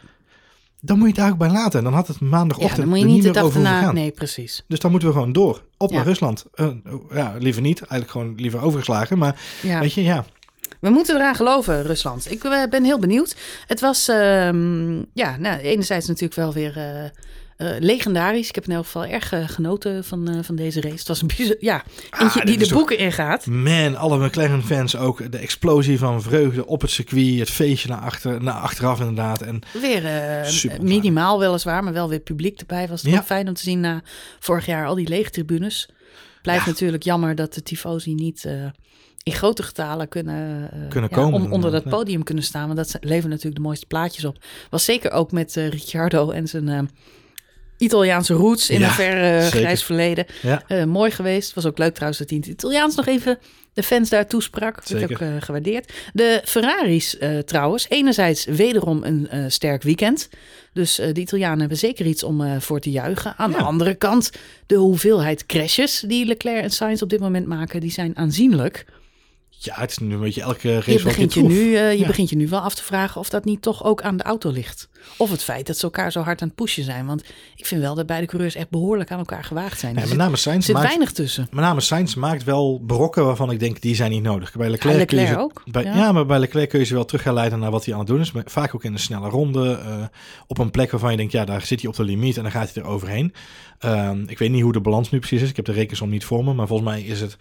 Dan 0.84 0.98
moet 0.98 1.06
je 1.06 1.12
het 1.12 1.22
daar 1.22 1.32
ook 1.32 1.38
bij 1.38 1.50
laten. 1.50 1.78
En 1.78 1.84
dan 1.84 1.94
had 1.94 2.08
het 2.08 2.20
maandagochtend 2.20 2.76
ja, 2.76 2.82
dan 2.82 2.88
moet 2.88 2.98
je 2.98 3.04
niet 3.04 3.22
de 3.22 3.30
dag 3.30 3.54
erna. 3.54 3.92
Nee, 3.92 4.10
precies. 4.10 4.64
Dus 4.68 4.78
dan 4.78 4.90
moeten 4.90 5.08
we 5.08 5.14
gewoon 5.14 5.32
door. 5.32 5.62
Op 5.76 5.90
ja. 5.90 5.96
naar 5.96 6.04
Rusland. 6.04 6.44
Uh, 6.54 6.68
ja, 7.10 7.34
liever 7.38 7.62
niet. 7.62 7.78
Eigenlijk 7.78 8.10
gewoon 8.10 8.34
liever 8.34 8.62
overgeslagen. 8.62 9.18
Maar 9.18 9.40
ja. 9.62 9.80
weet 9.80 9.92
je, 9.92 10.02
ja. 10.02 10.24
We 10.82 10.90
moeten 10.90 11.16
eraan 11.16 11.34
geloven, 11.34 11.82
Rusland. 11.82 12.30
Ik 12.30 12.66
ben 12.70 12.84
heel 12.84 12.98
benieuwd. 12.98 13.36
Het 13.66 13.80
was, 13.80 14.08
um, 14.08 15.06
ja, 15.14 15.36
nou, 15.36 15.60
enerzijds 15.60 16.06
natuurlijk 16.06 16.34
wel 16.34 16.52
weer 16.52 16.76
uh, 16.76 17.04
uh, 17.04 17.10
legendarisch. 17.78 18.48
Ik 18.48 18.54
heb 18.54 18.64
in 18.64 18.72
elk 18.72 18.84
geval 18.84 19.04
erg 19.04 19.32
genoten 19.46 20.04
van, 20.04 20.44
van 20.44 20.56
deze 20.56 20.80
race. 20.80 20.96
Het 20.96 21.08
was 21.08 21.20
een 21.22 21.30
bizar, 21.36 21.56
ja, 21.58 21.84
eentje 22.20 22.40
ah, 22.40 22.46
die 22.46 22.58
de 22.58 22.68
boeken 22.68 22.96
ook, 22.96 23.02
ingaat. 23.02 23.46
Man, 23.46 23.96
alle 23.96 24.26
McLaren-fans 24.26 24.96
ook. 24.96 25.32
De 25.32 25.38
explosie 25.38 25.98
van 25.98 26.22
vreugde 26.22 26.66
op 26.66 26.80
het 26.80 26.90
circuit. 26.90 27.38
Het 27.38 27.50
feestje 27.50 27.88
naar, 27.88 28.00
achter, 28.00 28.42
naar 28.42 28.54
achteraf 28.54 28.98
inderdaad. 29.00 29.42
En 29.42 29.62
weer 29.80 30.02
minimaal 30.80 31.38
weliswaar, 31.38 31.84
maar 31.84 31.92
wel 31.92 32.08
weer 32.08 32.20
publiek 32.20 32.60
erbij. 32.60 32.88
Was 32.88 33.02
het 33.02 33.10
ja. 33.10 33.22
fijn 33.22 33.48
om 33.48 33.54
te 33.54 33.62
zien 33.62 33.80
na 33.80 34.02
vorig 34.38 34.66
jaar 34.66 34.86
al 34.86 34.94
die 34.94 35.08
lege 35.08 35.30
tribunes. 35.30 35.88
Blijft 36.42 36.64
Ja. 36.64 36.70
natuurlijk 36.70 37.02
jammer 37.02 37.34
dat 37.34 37.54
de 37.54 37.62
tifosi 37.62 38.14
niet 38.14 38.44
eh, 38.44 38.54
in 39.22 39.32
grote 39.32 39.62
getalen 39.62 40.08
kunnen, 40.08 40.70
eh, 40.72 40.88
Kunnen 40.88 41.10
ja, 41.10 41.16
komen, 41.16 41.40
om 41.40 41.52
onder 41.52 41.70
dat 41.70 41.84
ja. 41.84 41.90
podium 41.90 42.22
kunnen 42.22 42.44
staan. 42.44 42.66
Want 42.66 42.76
dat 42.76 42.96
leveren 43.00 43.30
natuurlijk 43.30 43.56
de 43.56 43.62
mooiste 43.62 43.86
plaatjes 43.86 44.24
op. 44.24 44.44
Was 44.70 44.84
zeker 44.84 45.10
ook 45.10 45.32
met 45.32 45.56
eh, 45.56 45.68
Ricciardo 45.68 46.30
en 46.30 46.48
zijn 46.48 46.68
eh, 46.68 46.80
Italiaanse 47.78 48.34
roots 48.34 48.70
in 48.70 48.80
Ja, 48.80 48.86
een 48.86 48.92
ver 48.92 49.42
grijs 49.42 49.84
verleden. 49.84 50.26
Mooi 50.86 51.10
geweest. 51.10 51.54
Was 51.54 51.66
ook 51.66 51.78
leuk 51.78 51.92
trouwens 51.92 52.18
dat 52.18 52.30
hij 52.30 52.38
in 52.38 52.44
het 52.44 52.52
Italiaans 52.52 52.94
nog 52.94 53.06
even 53.06 53.38
de 53.72 53.82
fans 53.82 54.08
daar 54.08 54.26
toesprak. 54.26 54.74
Werd 54.74 55.08
Zeker. 55.08 55.34
ook 55.34 55.42
gewaardeerd. 55.44 55.92
De 56.12 56.42
Ferraris 56.44 57.16
trouwens. 57.44 57.88
Enerzijds 57.88 58.44
wederom 58.44 59.04
een 59.04 59.50
sterk 59.50 59.82
weekend. 59.82 60.28
Dus 60.72 60.94
de 60.94 61.20
Italianen 61.20 61.60
hebben 61.60 61.78
zeker 61.78 62.06
iets 62.06 62.22
om 62.22 62.60
voor 62.60 62.80
te 62.80 62.90
juichen. 62.90 63.34
Aan 63.36 63.50
de 63.50 63.62
andere 63.62 63.94
kant, 63.94 64.30
de 64.66 64.76
hoeveelheid 64.76 65.46
crashes 65.46 66.04
die 66.06 66.26
Leclerc 66.26 66.62
en 66.62 66.70
Sainz 66.70 67.02
op 67.02 67.10
dit 67.10 67.20
moment 67.20 67.46
maken, 67.46 67.80
die 67.80 67.92
zijn 67.92 68.16
aanzienlijk. 68.16 68.86
Ja, 69.64 69.74
het 69.80 69.90
is 69.90 69.98
nu 69.98 70.14
een 70.14 70.20
beetje 70.20 70.42
elke 70.42 70.74
race 70.74 70.90
Je, 70.92 71.02
begint 71.02 71.34
je, 71.34 71.42
nu, 71.42 71.74
eh, 71.74 71.92
je 71.92 71.98
Ja. 71.98 72.06
begint 72.06 72.30
je 72.30 72.36
nu 72.36 72.48
wel 72.48 72.60
af 72.60 72.74
te 72.74 72.82
vragen 72.82 73.20
of 73.20 73.28
dat 73.28 73.44
niet 73.44 73.62
toch 73.62 73.84
ook 73.84 74.02
aan 74.02 74.16
de 74.16 74.22
auto 74.22 74.50
ligt. 74.50 74.88
Of 75.16 75.30
het 75.30 75.42
feit 75.42 75.66
dat 75.66 75.76
ze 75.76 75.82
elkaar 75.82 76.12
zo 76.12 76.20
hard 76.20 76.42
aan 76.42 76.46
het 76.48 76.56
pushen 76.56 76.84
zijn. 76.84 77.06
Want 77.06 77.24
ik 77.56 77.66
vind 77.66 77.80
wel 77.80 77.94
dat 77.94 78.06
beide 78.06 78.26
coureurs 78.26 78.54
echt 78.54 78.70
behoorlijk 78.70 79.10
aan 79.10 79.18
elkaar 79.18 79.44
gewaagd 79.44 79.78
zijn. 79.80 79.92
Ja, 79.94 79.96
er 80.00 80.02
met 80.04 80.10
zit, 80.14 80.22
name 80.24 80.36
Sainz 80.36 80.64
zit 80.66 80.74
maakt, 80.74 80.86
weinig 80.86 81.12
tussen. 81.12 81.46
met 81.50 81.60
name 81.64 81.80
Sainz 81.80 82.14
maakt 82.14 82.44
wel 82.44 82.82
brokken 82.86 83.24
waarvan 83.24 83.50
ik 83.50 83.58
denk, 83.60 83.80
die 83.80 83.94
zijn 83.94 84.10
niet 84.10 84.22
nodig. 84.22 84.52
Bij 84.56 84.70
Leclerc, 84.70 84.98
Ja, 84.98 85.04
kun 85.04 85.16
je 85.18 85.22
Leclerc 85.22 85.40
ze- 85.40 85.44
ook, 85.60 85.62
Bij, 85.72 85.84
ja. 85.84 85.94
ja. 85.96 86.12
maar 86.12 86.26
bij 86.26 86.38
Leclerc 86.38 86.68
kun 86.68 86.78
je 86.78 86.84
ze 86.84 86.94
wel 86.94 87.04
terug 87.04 87.22
gaan 87.22 87.34
leiden 87.34 87.58
naar 87.58 87.70
wat 87.70 87.84
hij 87.84 87.94
aan 87.94 88.00
het 88.00 88.08
doen 88.08 88.20
is. 88.20 88.32
Maar 88.32 88.42
Vaak 88.46 88.74
ook 88.74 88.84
in 88.84 88.92
een 88.92 88.98
snelle 88.98 89.28
ronde. 89.28 89.78
eh, 89.84 90.04
op 90.46 90.58
een 90.58 90.70
plek 90.70 90.90
waarvan 90.90 91.10
je 91.10 91.16
denkt, 91.16 91.32
ja, 91.32 91.44
daar 91.44 91.62
zit 91.62 91.80
hij 91.80 91.90
op 91.90 91.96
de 91.96 92.04
limiet 92.04 92.36
en 92.36 92.42
dan 92.42 92.52
gaat 92.52 92.74
hij 92.74 92.82
er 92.82 92.88
overheen. 92.88 93.32
Ehm, 93.78 94.22
ik 94.26 94.38
weet 94.38 94.50
niet 94.50 94.62
hoe 94.62 94.72
de 94.72 94.80
balans 94.80 95.10
nu 95.10 95.18
precies 95.18 95.42
is. 95.42 95.48
Ik 95.48 95.56
heb 95.56 95.64
de 95.64 95.72
rekensom 95.72 96.08
niet 96.10 96.24
voor 96.24 96.44
me. 96.44 96.52
Maar 96.54 96.66
volgens 96.66 96.88
mij 96.88 97.02
is, 97.02 97.20
het, 97.20 97.36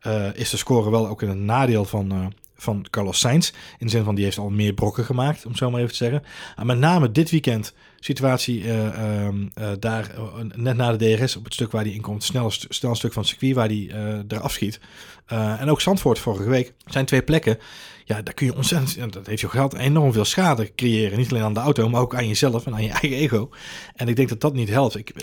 eh, 0.00 0.34
is 0.34 0.50
de 0.50 0.56
score 0.56 0.90
wel 0.90 1.08
ook 1.08 1.22
in 1.22 1.28
een 1.28 1.44
nadeel 1.44 1.84
van, 1.84 2.12
eh, 2.12 2.26
van 2.56 2.86
Carlos 2.90 3.18
Sainz. 3.18 3.50
In 3.78 3.86
de 3.86 3.92
zin 3.92 4.04
van, 4.04 4.14
die 4.14 4.24
heeft 4.24 4.38
al 4.38 4.50
meer 4.50 4.72
brokken 4.72 5.04
gemaakt, 5.04 5.44
om 5.44 5.50
het 5.50 5.58
zo 5.58 5.70
maar 5.70 5.80
even 5.80 5.92
te 5.92 5.96
zeggen. 5.96 6.22
En 6.56 6.66
met 6.66 6.78
name 6.78 7.12
dit 7.12 7.30
weekend, 7.30 7.74
situatie 8.00 8.64
eh, 8.64 8.86
ehm, 8.86 9.46
eh, 9.54 9.70
daar, 9.78 10.14
net 10.54 10.76
na 10.76 10.96
de 10.96 11.16
DRS, 11.16 11.36
op 11.36 11.44
het 11.44 11.54
stuk 11.54 11.70
waar 11.70 11.82
hij 11.82 11.92
inkomt, 11.92 12.24
snel, 12.24 12.50
st- 12.50 12.66
snel 12.68 12.94
stuk 12.94 13.12
van 13.12 13.22
het 13.22 13.30
circuit 13.30 13.54
waar 13.54 13.68
hij 13.68 13.90
eraf 14.28 14.52
schiet. 14.52 14.80
En 15.26 15.70
ook 15.70 15.80
Zandvoort 15.80 16.18
vorige 16.18 16.48
week 16.48 16.74
zijn 16.84 17.04
twee 17.04 17.22
plekken. 17.22 17.58
Ja, 18.04 18.22
daar 18.22 18.34
kun 18.34 18.46
je 18.46 18.54
ontzettend, 18.56 19.12
dat 19.12 19.26
heeft 19.26 19.40
je 19.40 19.48
geld, 19.48 19.74
enorm 19.74 20.12
veel 20.12 20.24
schade 20.24 20.74
creëren. 20.74 21.18
Niet 21.18 21.30
alleen 21.30 21.42
aan 21.42 21.54
de 21.54 21.60
auto, 21.60 21.88
maar 21.88 22.00
ook 22.00 22.14
aan 22.14 22.28
jezelf 22.28 22.66
en 22.66 22.74
aan 22.74 22.82
je 22.82 22.90
eigen 23.00 23.18
ego. 23.18 23.50
En 23.94 24.08
ik 24.08 24.16
denk 24.16 24.28
dat 24.28 24.40
dat 24.40 24.54
niet 24.54 24.68
helpt. 24.68 24.96
Ik, 24.96 25.14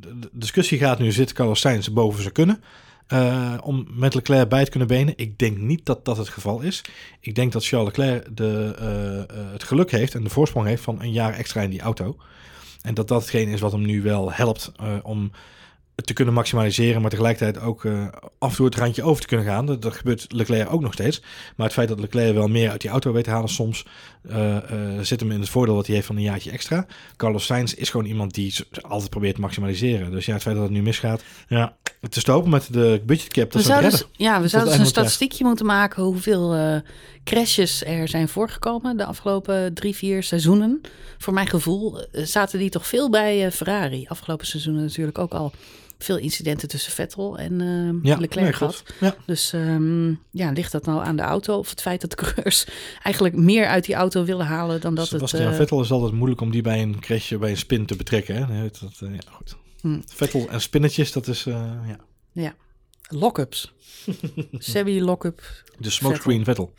de 0.00 0.30
discussie 0.32 0.78
gaat 0.78 0.98
nu, 0.98 1.12
zit 1.12 1.32
Carlos 1.32 1.60
Sainz 1.60 1.88
boven 1.88 2.20
zijn 2.20 2.32
kunnen? 2.32 2.62
Eh, 3.06 3.54
om 3.62 3.86
met 3.90 4.14
Leclerc 4.14 4.48
bij 4.48 4.64
te 4.64 4.70
kunnen 4.70 4.88
benen. 4.88 5.14
Ik 5.16 5.38
denk 5.38 5.58
niet 5.58 5.86
dat 5.86 6.04
dat 6.04 6.16
het 6.16 6.28
geval 6.28 6.60
is. 6.60 6.84
Ik 7.20 7.34
denk 7.34 7.52
dat 7.52 7.66
Charles 7.66 7.88
Leclerc 7.88 8.36
de, 8.36 8.74
eh, 8.78 9.18
eh, 9.18 9.52
het 9.52 9.64
geluk 9.64 9.90
heeft 9.90 10.14
en 10.14 10.22
de 10.22 10.30
voorsprong 10.30 10.66
heeft 10.66 10.82
van 10.82 11.02
een 11.02 11.12
jaar 11.12 11.32
extra 11.32 11.60
in 11.60 11.70
die 11.70 11.80
auto. 11.80 12.16
En 12.82 12.94
dat 12.94 13.08
dat 13.08 13.20
hetgeen 13.20 13.48
is 13.48 13.60
wat 13.60 13.72
hem 13.72 13.84
nu 13.84 14.02
wel 14.02 14.32
helpt 14.32 14.72
om 15.02 15.30
te 15.94 16.12
kunnen 16.12 16.34
maximaliseren, 16.34 17.00
maar 17.00 17.10
tegelijkertijd 17.10 17.64
ook 17.64 17.84
eh, 17.84 18.06
af 18.38 18.50
en 18.50 18.56
toe 18.56 18.66
het 18.66 18.74
randje 18.74 19.02
over 19.02 19.20
te 19.22 19.26
kunnen 19.28 19.46
gaan. 19.46 19.66
Dat, 19.66 19.82
dat 19.82 19.94
gebeurt 19.94 20.32
Leclerc 20.32 20.72
ook 20.72 20.80
nog 20.80 20.92
steeds. 20.92 21.22
Maar 21.56 21.66
het 21.66 21.74
feit 21.74 21.88
dat 21.88 22.00
Leclerc 22.00 22.34
wel 22.34 22.48
meer 22.48 22.70
uit 22.70 22.80
die 22.80 22.90
auto 22.90 23.12
weet 23.12 23.24
te 23.24 23.30
halen 23.30 23.48
soms, 23.48 23.84
eh, 24.28 24.56
eh, 24.56 25.00
zit 25.00 25.20
hem 25.20 25.30
in 25.30 25.40
het 25.40 25.48
voordeel 25.48 25.74
wat 25.74 25.86
hij 25.86 25.94
heeft 25.94 26.06
van 26.06 26.16
een 26.16 26.22
jaartje 26.22 26.50
extra. 26.50 26.86
Carlos 27.16 27.44
Sainz 27.44 27.72
is 27.72 27.90
gewoon 27.90 28.06
iemand 28.06 28.34
die 28.34 28.54
altijd 28.82 29.10
probeert 29.10 29.34
te 29.34 29.40
maximaliseren. 29.40 30.10
Dus 30.10 30.26
ja, 30.26 30.32
het 30.32 30.42
feit 30.42 30.54
dat 30.54 30.64
het 30.64 30.72
nu 30.72 30.82
misgaat, 30.82 31.22
ja, 31.48 31.76
te 32.10 32.20
stopen 32.20 32.50
met 32.50 32.72
de 32.72 33.02
budgetcap, 33.06 33.52
dat 33.52 33.62
We 33.62 33.68
zouden, 33.68 33.90
redder. 33.90 34.08
s- 34.12 34.18
ja, 34.18 34.40
we 34.40 34.48
zouden 34.48 34.72
einde 34.72 34.84
een 34.86 34.90
statistiekje 34.90 35.44
moeten 35.44 35.66
maken 35.66 36.02
hoeveel 36.02 36.54
crashes 37.24 37.84
er 37.84 38.08
zijn 38.08 38.28
voorgekomen 38.28 38.96
de 38.96 39.04
afgelopen 39.04 39.74
drie, 39.74 39.94
vier 39.94 40.22
seizoenen. 40.22 40.80
Voor 41.18 41.32
mijn 41.34 41.46
gevoel 41.46 42.00
eh, 42.00 42.24
zaten 42.24 42.58
die 42.58 42.70
toch 42.70 42.86
veel 42.86 43.10
bij 43.10 43.46
eh, 43.46 43.52
Ferrari. 43.52 44.06
Afgelopen 44.08 44.46
seizoenen 44.46 44.82
natuurlijk 44.82 45.18
ook 45.18 45.32
al 45.32 45.52
veel 45.98 46.18
incidenten 46.18 46.68
tussen 46.68 46.92
Vettel 46.92 47.38
en 47.38 47.58
Ja, 48.02 48.16
Leclerc 48.16 48.54
gehad. 48.54 48.82
Ja. 49.00 49.16
Dus 49.26 49.52
ehm, 49.52 50.08
ja, 50.30 50.50
ligt 50.50 50.72
dat 50.72 50.86
nou 50.86 51.04
aan 51.04 51.16
de 51.16 51.22
auto 51.22 51.58
of 51.58 51.70
het 51.70 51.80
feit 51.80 52.00
dat 52.00 52.10
de 52.10 52.16
coureurs 52.16 52.66
eigenlijk 53.02 53.36
meer 53.36 53.66
uit 53.66 53.84
die 53.84 53.94
auto 53.94 54.24
willen 54.24 54.46
halen 54.46 54.80
dan 54.80 54.94
dat 54.94 55.06
Sebastian 55.06 55.42
het... 55.42 55.50
eh, 55.50 55.56
Vettel 55.58 55.80
is 55.80 55.90
altijd 55.90 56.12
moeilijk 56.12 56.40
om 56.40 56.50
die 56.50 56.62
bij 56.62 56.82
een 56.82 57.00
crashje, 57.00 57.38
bij 57.38 57.50
een 57.50 57.56
spin 57.56 57.86
te 57.86 57.96
betrekken. 57.96 58.46
Hè? 58.46 58.62
Dat, 58.62 58.98
ja, 58.98 59.30
goed. 59.30 59.56
Hm. 59.80 60.00
Vettel 60.06 60.48
en 60.48 60.60
spinnetjes, 60.60 61.12
dat 61.12 61.26
is 61.26 61.46
eh, 61.46 61.72
ja. 62.32 62.54
Lock-ups. 63.08 63.73
Sebi 64.58 65.02
lock-up. 65.02 65.40
de 65.78 65.90
smokescreen 65.90 66.44
Vettel. 66.44 66.72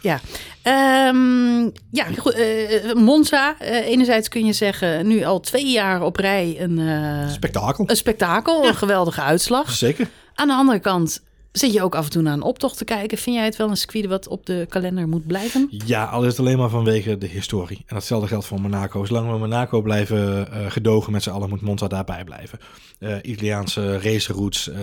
Ja, 0.00 0.20
Ehm, 0.62 1.62
ja 1.90 2.04
goed, 2.18 2.32
eh, 2.34 2.92
Monza. 2.94 3.58
eh, 3.58 3.86
enerzijds 3.86 4.28
kun 4.28 4.46
je 4.46 4.52
zeggen, 4.52 5.06
nu 5.06 5.24
al 5.24 5.40
twee 5.40 5.70
jaar 5.70 6.02
op 6.02 6.16
rij 6.16 6.56
een, 6.60 6.78
eh, 6.78 7.28
Spektakel. 7.30 7.84
een 7.90 7.96
spektakel, 7.96 8.66
een 8.66 8.74
geweldige 8.74 9.20
uitslag. 9.22 9.70
Zeker. 9.70 10.08
Aan 10.34 10.48
de 10.48 10.54
andere 10.54 10.78
kant 10.78 11.22
zit 11.52 11.72
je 11.72 11.82
ook 11.82 11.94
af 11.94 12.04
en 12.04 12.10
toe 12.10 12.22
naar 12.22 12.32
een 12.32 12.42
optocht 12.42 12.78
te 12.78 12.84
kijken. 12.84 13.18
Vind 13.18 13.36
jij 13.36 13.44
het 13.44 13.56
wel 13.56 13.68
een 13.70 13.76
circuit 13.76 14.06
wat 14.06 14.28
op 14.28 14.46
de 14.46 14.66
kalender 14.68 15.08
moet 15.08 15.26
blijven? 15.26 15.66
Ja, 15.86 16.04
al 16.04 16.22
is 16.22 16.28
het 16.30 16.38
alleen 16.38 16.58
maar 16.58 16.68
vanwege 16.68 17.18
de 17.18 17.26
historie. 17.26 17.76
En 17.86 17.94
datzelfde 17.94 18.28
geldt 18.28 18.46
voor 18.46 18.60
Monaco. 18.60 19.04
Zolang 19.04 19.30
we 19.30 19.38
Monaco 19.38 19.82
blijven 19.82 20.52
eh, 20.52 20.70
gedogen 20.70 21.12
met 21.12 21.22
z'n 21.22 21.30
allen, 21.30 21.48
moet 21.48 21.60
Monza 21.60 21.86
daarbij 21.88 22.24
blijven. 22.24 22.58
Eh 22.98 23.16
Italiaanse 23.22 23.98
raceroutes, 23.98 24.68
eh 24.68 24.76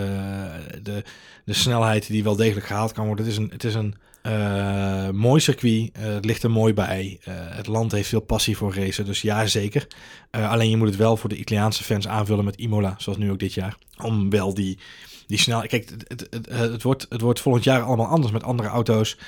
de, 0.82 1.02
de 1.46 1.52
snelheid 1.52 2.06
die 2.06 2.22
wel 2.22 2.36
degelijk 2.36 2.66
gehaald 2.66 2.92
kan 2.92 3.06
worden. 3.06 3.24
Het 3.24 3.34
is 3.34 3.40
een, 3.40 3.50
het 3.50 3.64
is 3.64 3.74
een 3.74 3.94
eh, 4.22 5.10
mooi 5.10 5.40
circuit. 5.40 5.90
Eh, 5.92 6.02
het 6.04 6.24
ligt 6.24 6.42
er 6.42 6.50
mooi 6.50 6.74
bij. 6.74 7.18
Eh, 7.22 7.34
het 7.36 7.66
land 7.66 7.92
heeft 7.92 8.08
veel 8.08 8.20
passie 8.20 8.56
voor 8.56 8.74
racen, 8.74 9.04
dus 9.04 9.20
ja, 9.20 9.46
zeker. 9.46 9.86
Alleen 10.30 10.70
je 10.70 10.76
moet 10.76 10.88
het 10.88 10.96
wel 10.96 11.16
voor 11.16 11.28
de 11.28 11.36
Italiaanse 11.36 11.84
fans 11.84 12.08
aanvullen 12.08 12.44
met 12.44 12.56
Imola, 12.56 12.94
zoals 12.98 13.18
nu 13.18 13.30
ook 13.30 13.38
dit 13.38 13.54
jaar. 13.54 13.76
Om 14.02 14.30
wel 14.30 14.54
die, 14.54 14.78
die 15.26 15.38
snel. 15.38 15.60
Kijk, 15.60 15.90
het, 15.90 16.28
het, 16.30 16.48
het, 16.48 16.82
wordt, 16.82 17.06
het 17.08 17.20
wordt 17.20 17.40
volgend 17.40 17.64
jaar 17.64 17.82
allemaal 17.82 18.06
anders 18.06 18.32
met 18.32 18.42
andere 18.42 18.68
auto's. 18.68 19.18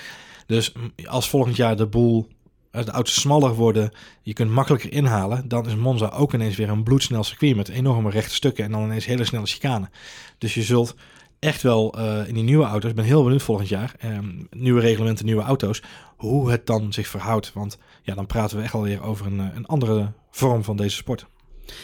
Dus 0.47 0.73
als 1.05 1.29
volgend 1.29 1.57
jaar 1.57 1.77
de 1.77 1.87
boel, 1.87 2.29
de 2.71 2.91
auto's 2.91 3.21
smaller 3.21 3.55
worden, 3.55 3.91
je 4.23 4.33
kunt 4.33 4.51
makkelijker 4.51 4.93
inhalen, 4.93 5.49
dan 5.49 5.67
is 5.67 5.75
Monza 5.75 6.09
ook 6.09 6.35
ineens 6.35 6.57
weer 6.57 6.69
een 6.69 6.83
bloedsnel 6.83 7.25
circuit 7.25 7.57
met 7.57 7.69
enorme 7.69 8.11
rechte 8.11 8.35
stukken 8.35 8.65
en 8.65 8.71
dan 8.71 8.83
ineens 8.83 9.07
hele 9.07 9.25
snelle 9.25 9.47
chicanen. 9.47 9.91
Dus 10.39 10.55
je 10.55 10.63
zult 10.63 10.95
echt 11.39 11.63
wel 11.63 11.95
eh, 11.99 12.29
in 12.29 12.35
die 12.35 12.43
nieuwe 12.43 12.65
auto's, 12.65 12.91
ik 12.91 12.97
ben 12.97 13.05
heel 13.05 13.23
benieuwd 13.23 13.43
volgend 13.43 13.69
jaar, 13.69 13.95
ehm, 13.99 14.29
nieuwe 14.51 14.81
reglementen, 14.81 15.25
nieuwe 15.25 15.43
auto's, 15.43 15.83
hoe 16.17 16.51
het 16.51 16.67
dan 16.67 16.93
zich 16.93 17.07
verhoudt. 17.07 17.53
Want 17.55 17.79
ja, 18.03 18.15
dan 18.15 18.27
praten 18.27 18.57
we 18.57 18.63
echt 18.63 18.75
alweer 18.75 19.03
over 19.03 19.27
een, 19.27 19.41
eh, 19.41 19.47
een 19.55 19.67
andere 19.67 20.13
vorm 20.31 20.65
van 20.65 20.77
deze 20.77 20.97
sport. 20.97 21.27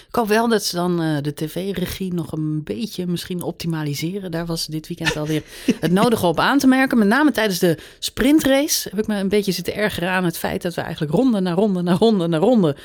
Ik 0.09 0.15
hoop 0.15 0.29
wel 0.29 0.49
dat 0.49 0.63
ze 0.65 0.77
dan 0.77 1.03
eh, 1.03 1.17
de 1.23 1.35
tv-regie 1.35 2.15
nog 2.15 2.33
een 2.33 2.63
beetje 2.63 3.07
misschien 3.07 3.43
optimaliseren. 3.43 4.31
Daar 4.31 4.47
was 4.47 4.67
dit 4.67 4.89
weekend 4.89 5.17
alweer 5.17 5.43
het 5.81 5.93
nodige 5.93 6.27
op 6.27 6.39
aan 6.39 6.59
te 6.59 6.67
merken. 6.67 6.99
Met 6.99 7.09
name 7.09 7.31
tijdens 7.31 7.59
de 7.59 7.79
sprintrace 7.99 8.89
heb 8.89 8.99
ik 8.99 9.07
me 9.07 9.19
een 9.19 9.29
beetje 9.29 9.53
zitten 9.53 9.75
ergeren 9.75 10.11
aan 10.11 10.25
het 10.25 10.39
feit 10.39 10.63
dat 10.63 10.75
we 10.75 10.81
eigenlijk 10.81 11.13
ronde 11.13 11.41
na 11.41 11.53
ronde 11.53 11.83
na 11.83 11.93
ronde 11.93 12.27
na 12.27 12.39
ronde 12.39 12.77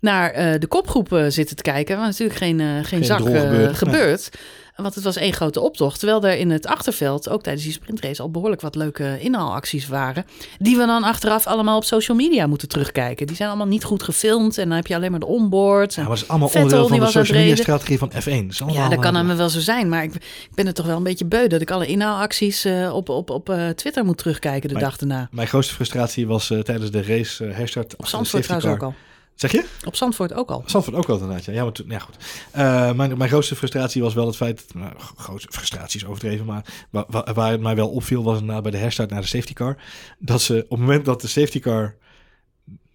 naar 0.00 0.58
de 0.60 0.66
kopgroep 0.66 1.12
eh, 1.12 1.24
zitten 1.28 1.56
te 1.56 1.62
kijken. 1.62 1.96
Waar 1.96 2.06
natuurlijk 2.06 2.38
geen, 2.38 2.58
geen, 2.58 2.84
Geen 2.84 3.04
zak 3.04 3.22
gebeurt. 3.76 4.30
Want 4.82 4.94
het 4.94 5.04
was 5.04 5.16
één 5.16 5.32
grote 5.32 5.60
optocht. 5.60 5.98
Terwijl 5.98 6.24
er 6.24 6.38
in 6.38 6.50
het 6.50 6.66
achterveld, 6.66 7.28
ook 7.28 7.42
tijdens 7.42 7.64
die 7.64 7.72
sprintrace, 7.72 8.22
al 8.22 8.30
behoorlijk 8.30 8.60
wat 8.60 8.74
leuke 8.74 9.18
inhaalacties 9.20 9.88
waren. 9.88 10.24
Die 10.58 10.76
we 10.76 10.86
dan 10.86 11.02
achteraf 11.02 11.46
allemaal 11.46 11.76
op 11.76 11.84
social 11.84 12.16
media 12.16 12.46
moeten 12.46 12.68
terugkijken. 12.68 13.26
Die 13.26 13.36
zijn 13.36 13.48
allemaal 13.48 13.66
niet 13.66 13.84
goed 13.84 14.02
gefilmd. 14.02 14.58
En 14.58 14.68
dan 14.68 14.76
heb 14.76 14.86
je 14.86 14.94
alleen 14.94 15.10
maar 15.10 15.20
de 15.20 15.26
onboards. 15.26 15.94
Ja, 15.94 16.02
En 16.02 16.08
maar 16.08 16.16
het 16.16 16.24
is 16.24 16.30
allemaal 16.30 16.48
Vettel, 16.48 16.62
onderdeel 16.62 16.88
van 16.88 16.98
de 16.98 17.04
was 17.04 17.12
social 17.12 17.38
media 17.38 17.56
strategie 17.56 17.98
van 17.98 18.10
F1. 18.10 18.14
Het 18.14 18.24
is 18.50 18.62
allemaal, 18.62 18.82
Ja, 18.82 18.88
dat 18.88 18.98
kan 18.98 19.16
allemaal 19.16 19.36
wel 19.36 19.48
zo 19.48 19.60
zijn. 19.60 19.88
Maar 19.88 20.02
ik, 20.02 20.14
ik 20.14 20.54
ben 20.54 20.66
er 20.66 20.74
toch 20.74 20.86
wel 20.86 20.96
een 20.96 21.02
beetje 21.02 21.24
beu 21.24 21.46
dat 21.46 21.60
ik 21.60 21.70
alle 21.70 21.86
inhaalacties 21.86 22.64
eh, 22.64 22.94
op, 22.94 23.08
op, 23.08 23.30
op 23.30 23.48
eh, 23.50 23.68
Twitter 23.68 24.04
moet 24.04 24.18
terugkijken 24.18 24.68
de 24.68 24.78
dag 24.78 24.96
daarna. 24.96 25.28
Mijn 25.30 25.48
grootste 25.48 25.74
frustratie 25.74 26.26
was 26.26 26.50
eh, 26.50 26.58
tijdens 26.58 26.90
de 26.90 27.02
race 27.02 27.44
herstart. 27.44 27.96
Op 27.96 28.06
Zandvoort 28.06 28.42
trouwens 28.42 28.72
ook 28.72 28.82
al. 28.82 28.94
Zeg 29.40 29.52
je? 29.52 29.64
Op 29.86 29.96
Zandvoort 29.96 30.32
ook 30.32 30.50
al. 30.50 30.62
Zandvoort 30.66 30.96
ook 30.96 31.06
wel 31.06 31.18
inderdaad. 31.18 31.44
Ja, 31.44 31.52
ja, 31.52 31.62
maar 31.62 31.72
toen, 31.72 31.86
ja 31.88 31.98
goed. 31.98 32.16
Uh, 32.56 32.92
mijn, 32.92 33.18
mijn 33.18 33.30
grootste 33.30 33.56
frustratie 33.56 34.02
was 34.02 34.14
wel 34.14 34.26
het 34.26 34.36
feit... 34.36 34.64
Nou, 34.74 34.92
grootste 35.16 35.52
frustratie 35.52 36.00
is 36.00 36.06
overdreven, 36.06 36.46
maar 36.46 36.64
waar, 36.90 37.04
waar, 37.08 37.34
waar 37.34 37.50
het 37.50 37.60
mij 37.60 37.74
wel 37.74 37.88
opviel... 37.88 38.22
was 38.22 38.38
inderdaad 38.38 38.62
bij 38.62 38.72
de 38.72 38.78
herstart 38.78 39.10
naar 39.10 39.20
de 39.20 39.26
safety 39.26 39.52
car... 39.52 39.76
dat 40.18 40.42
ze 40.42 40.64
op 40.64 40.70
het 40.70 40.78
moment 40.78 41.04
dat 41.04 41.20
de 41.20 41.28
safety 41.28 41.60
car 41.60 41.96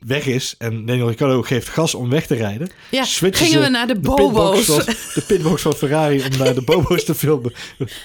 weg 0.06 0.26
is 0.26 0.56
en 0.58 0.86
Daniel 0.86 1.08
Ricciardo 1.08 1.42
geeft 1.42 1.70
gas 1.70 1.96
om 1.96 2.10
weg 2.10 2.26
te 2.26 2.36
rijden. 2.36 2.70
Ja, 2.92 3.04
switchen 3.04 3.46
gingen 3.46 3.62
we 3.62 3.70
naar 3.70 3.88
de 3.88 3.94
pitbox 3.94 4.22
bobo's. 4.22 4.66
van- 4.66 4.86
de 5.14 5.24
pitbox 5.28 5.62
van 5.62 5.74
Ferrari 5.74 6.24
om 6.32 6.38
naar 6.38 6.54
de 6.54 6.62
bobo's 6.72 7.04
te 7.04 7.16
filmen. 7.16 7.54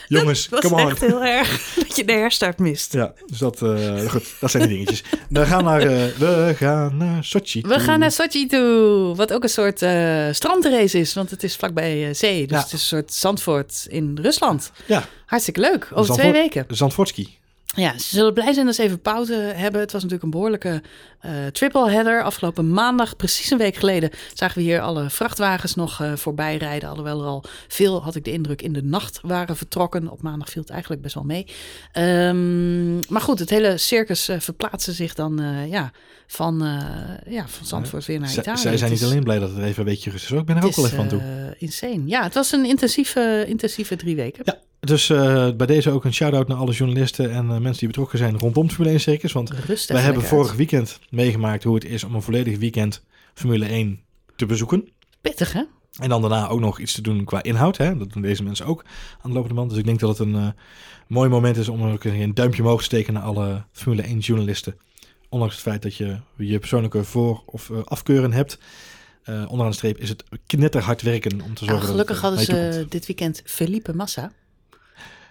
Jongens, 0.08 0.48
dat 0.48 0.60
come 0.60 0.74
was 0.74 0.84
on. 0.84 0.90
echt 0.90 1.00
heel 1.00 1.24
erg 1.24 1.62
dat 1.86 1.96
je 1.96 2.04
de 2.04 2.12
herstart 2.12 2.58
mist. 2.58 2.92
Ja, 2.92 3.12
dus 3.26 3.38
dat, 3.38 3.62
eh, 3.62 4.00
goed, 4.10 4.24
dat 4.40 4.50
zijn 4.50 4.62
de 4.62 4.68
dingetjes. 4.68 5.02
We 5.28 5.46
gaan 5.46 5.64
naar, 5.64 5.80
eh, 5.80 6.04
we 6.18 6.52
gaan 6.56 6.96
naar 6.96 7.24
Sochi. 7.24 7.60
We 7.60 7.68
toe. 7.68 7.78
gaan 7.80 7.98
naar 7.98 8.12
Sochi 8.12 8.46
toe, 8.46 9.12
wat 9.16 9.32
ook 9.32 9.42
een 9.42 9.48
soort 9.48 9.82
eh 9.82 10.26
strandrace 10.30 10.98
is, 10.98 11.14
want 11.14 11.30
het 11.30 11.42
is 11.42 11.56
vlakbij 11.56 12.14
zee. 12.14 12.46
Dus 12.46 12.56
Ja. 12.56 12.62
het 12.62 12.66
is 12.66 12.72
een 12.72 12.78
soort 12.78 13.12
Zandvoort 13.12 13.86
in 13.88 14.18
Rusland. 14.22 14.72
Ja, 14.86 15.04
Hartstikke 15.26 15.60
leuk, 15.60 15.84
over 15.92 16.04
Zandvoort- 16.04 16.18
twee 16.18 16.32
weken. 16.32 16.64
Zandvoortski. 16.68 17.38
Ja, 17.76 17.98
ze 17.98 18.08
zullen 18.08 18.34
blij 18.34 18.52
zijn 18.52 18.66
dat 18.66 18.74
ze 18.74 18.82
even 18.82 19.00
pauze 19.00 19.34
hebben. 19.34 19.80
Het 19.80 19.92
was 19.92 20.02
natuurlijk 20.02 20.22
een 20.22 20.30
behoorlijke 20.30 20.82
eh 21.20 21.46
triple 21.46 21.90
header. 21.90 22.22
Afgelopen 22.22 22.72
maandag, 22.72 23.16
precies 23.16 23.50
een 23.50 23.58
week 23.58 23.76
geleden, 23.76 24.10
zagen 24.34 24.56
we 24.56 24.62
hier 24.62 24.80
alle 24.80 25.10
vrachtwagens 25.10 25.74
nog 25.74 26.00
eh, 26.00 26.12
voorbij 26.16 26.56
rijden. 26.56 26.88
Alhoewel 26.88 27.20
er 27.20 27.26
al 27.26 27.44
veel, 27.68 28.02
had 28.02 28.14
ik 28.14 28.24
de 28.24 28.32
indruk, 28.32 28.62
in 28.62 28.72
de 28.72 28.82
nacht 28.82 29.20
waren 29.22 29.56
vertrokken. 29.56 30.08
Op 30.08 30.22
maandag 30.22 30.48
viel 30.50 30.62
het 30.62 30.70
eigenlijk 30.70 31.02
best 31.02 31.14
wel 31.14 31.24
mee. 31.24 31.46
Ehm, 31.92 32.94
maar 33.12 33.20
goed, 33.20 33.38
het 33.38 33.50
hele 33.50 33.76
circus 33.78 34.28
eh, 34.28 34.40
verplaatste 34.40 34.92
zich 34.92 35.14
dan 35.14 35.42
ja, 35.68 35.92
van, 36.26 36.58
ja, 37.28 37.48
van 37.48 37.66
Zandvoort 37.66 38.06
weer 38.06 38.20
naar 38.20 38.32
Italië. 38.32 38.58
zij 38.58 38.76
zijn 38.76 38.90
niet 38.90 39.04
alleen 39.04 39.24
blij 39.24 39.38
dat 39.38 39.50
het 39.50 39.58
even 39.58 39.78
een 39.78 39.84
beetje 39.84 40.10
rust 40.10 40.24
is. 40.24 40.38
Ik 40.38 40.44
ben 40.44 40.56
er 40.56 40.64
ook 40.64 40.76
wel 40.76 40.86
even 40.86 40.98
aan 40.98 41.08
toe. 41.08 41.54
insane. 41.58 42.02
Ja, 42.06 42.22
het 42.22 42.34
was 42.34 42.52
een 42.52 42.64
intensieve, 42.64 43.44
intensieve 43.48 43.96
drie 43.96 44.16
weken. 44.16 44.42
Ja, 44.44 44.58
dus 44.80 45.10
eh, 45.10 45.50
bij 45.56 45.66
deze 45.66 45.90
ook 45.90 46.04
een 46.04 46.14
shout-out 46.14 46.48
naar 46.48 46.56
alle 46.56 46.72
journalisten 46.72 47.30
en 47.30 47.44
eh, 47.50 47.50
mensen 47.50 47.78
die 47.78 47.88
betrokken 47.88 48.18
zijn 48.18 48.38
rondom 48.38 48.62
het 48.62 48.72
Formule 48.72 48.90
1 48.94 49.00
circus. 49.00 49.32
Want 49.32 49.50
Rustig. 49.50 49.96
wij 49.96 50.04
hebben 50.04 50.22
vorig 50.22 50.48
uit. 50.48 50.56
weekend 50.56 50.98
meegemaakt 51.10 51.64
hoe 51.64 51.74
het 51.74 51.84
is 51.84 52.04
om 52.04 52.14
een 52.14 52.22
volledig 52.22 52.58
weekend 52.58 53.02
Formule 53.34 53.66
1 53.66 54.00
te 54.36 54.46
bezoeken. 54.46 54.88
Pittig, 55.20 55.52
hè? 55.52 55.62
En 55.98 56.08
dan 56.08 56.20
daarna 56.20 56.48
ook 56.48 56.60
nog 56.60 56.78
iets 56.78 56.94
te 56.94 57.02
doen 57.02 57.24
qua 57.24 57.42
inhoud. 57.42 57.76
Hè? 57.76 57.96
Dat 57.96 58.12
doen 58.12 58.22
deze 58.22 58.42
mensen 58.42 58.66
ook 58.66 58.84
aan 59.20 59.30
de 59.30 59.36
lopende 59.36 59.54
band. 59.54 59.70
Dus 59.70 59.78
ik 59.78 59.84
denk 59.84 60.00
dat 60.00 60.18
het 60.18 60.26
een 60.28 60.34
eh, 60.34 60.48
mooi 61.06 61.28
moment 61.28 61.56
is 61.56 61.68
om 61.68 61.82
ook 61.84 62.04
een 62.04 62.34
duimpje 62.34 62.62
omhoog 62.62 62.78
te 62.78 62.84
steken 62.84 63.12
naar 63.12 63.22
alle 63.22 63.64
Formule 63.72 64.02
1 64.02 64.18
journalisten. 64.18 64.76
Ondanks 65.28 65.54
het 65.54 65.62
feit 65.62 65.82
dat 65.82 65.96
je 65.96 66.16
je 66.36 66.58
persoonlijke 66.58 67.04
voor- 67.04 67.42
of 67.46 67.70
afkeuren 67.84 68.32
hebt. 68.32 68.58
eh, 69.22 69.42
onderaan 69.48 69.70
de 69.70 69.76
streep 69.76 69.98
is 69.98 70.08
het 70.08 70.24
knetterhard 70.46 71.02
werken 71.02 71.40
om 71.40 71.54
te 71.54 71.64
zorgen 71.64 71.66
Nou, 71.66 71.80
dat 71.80 71.90
gelukkig 71.90 72.20
het, 72.20 72.24
hadden 72.24 72.72
ze 72.74 72.86
dit 72.88 73.06
weekend 73.06 73.42
Felipe 73.44 73.94
Massa. 73.94 74.32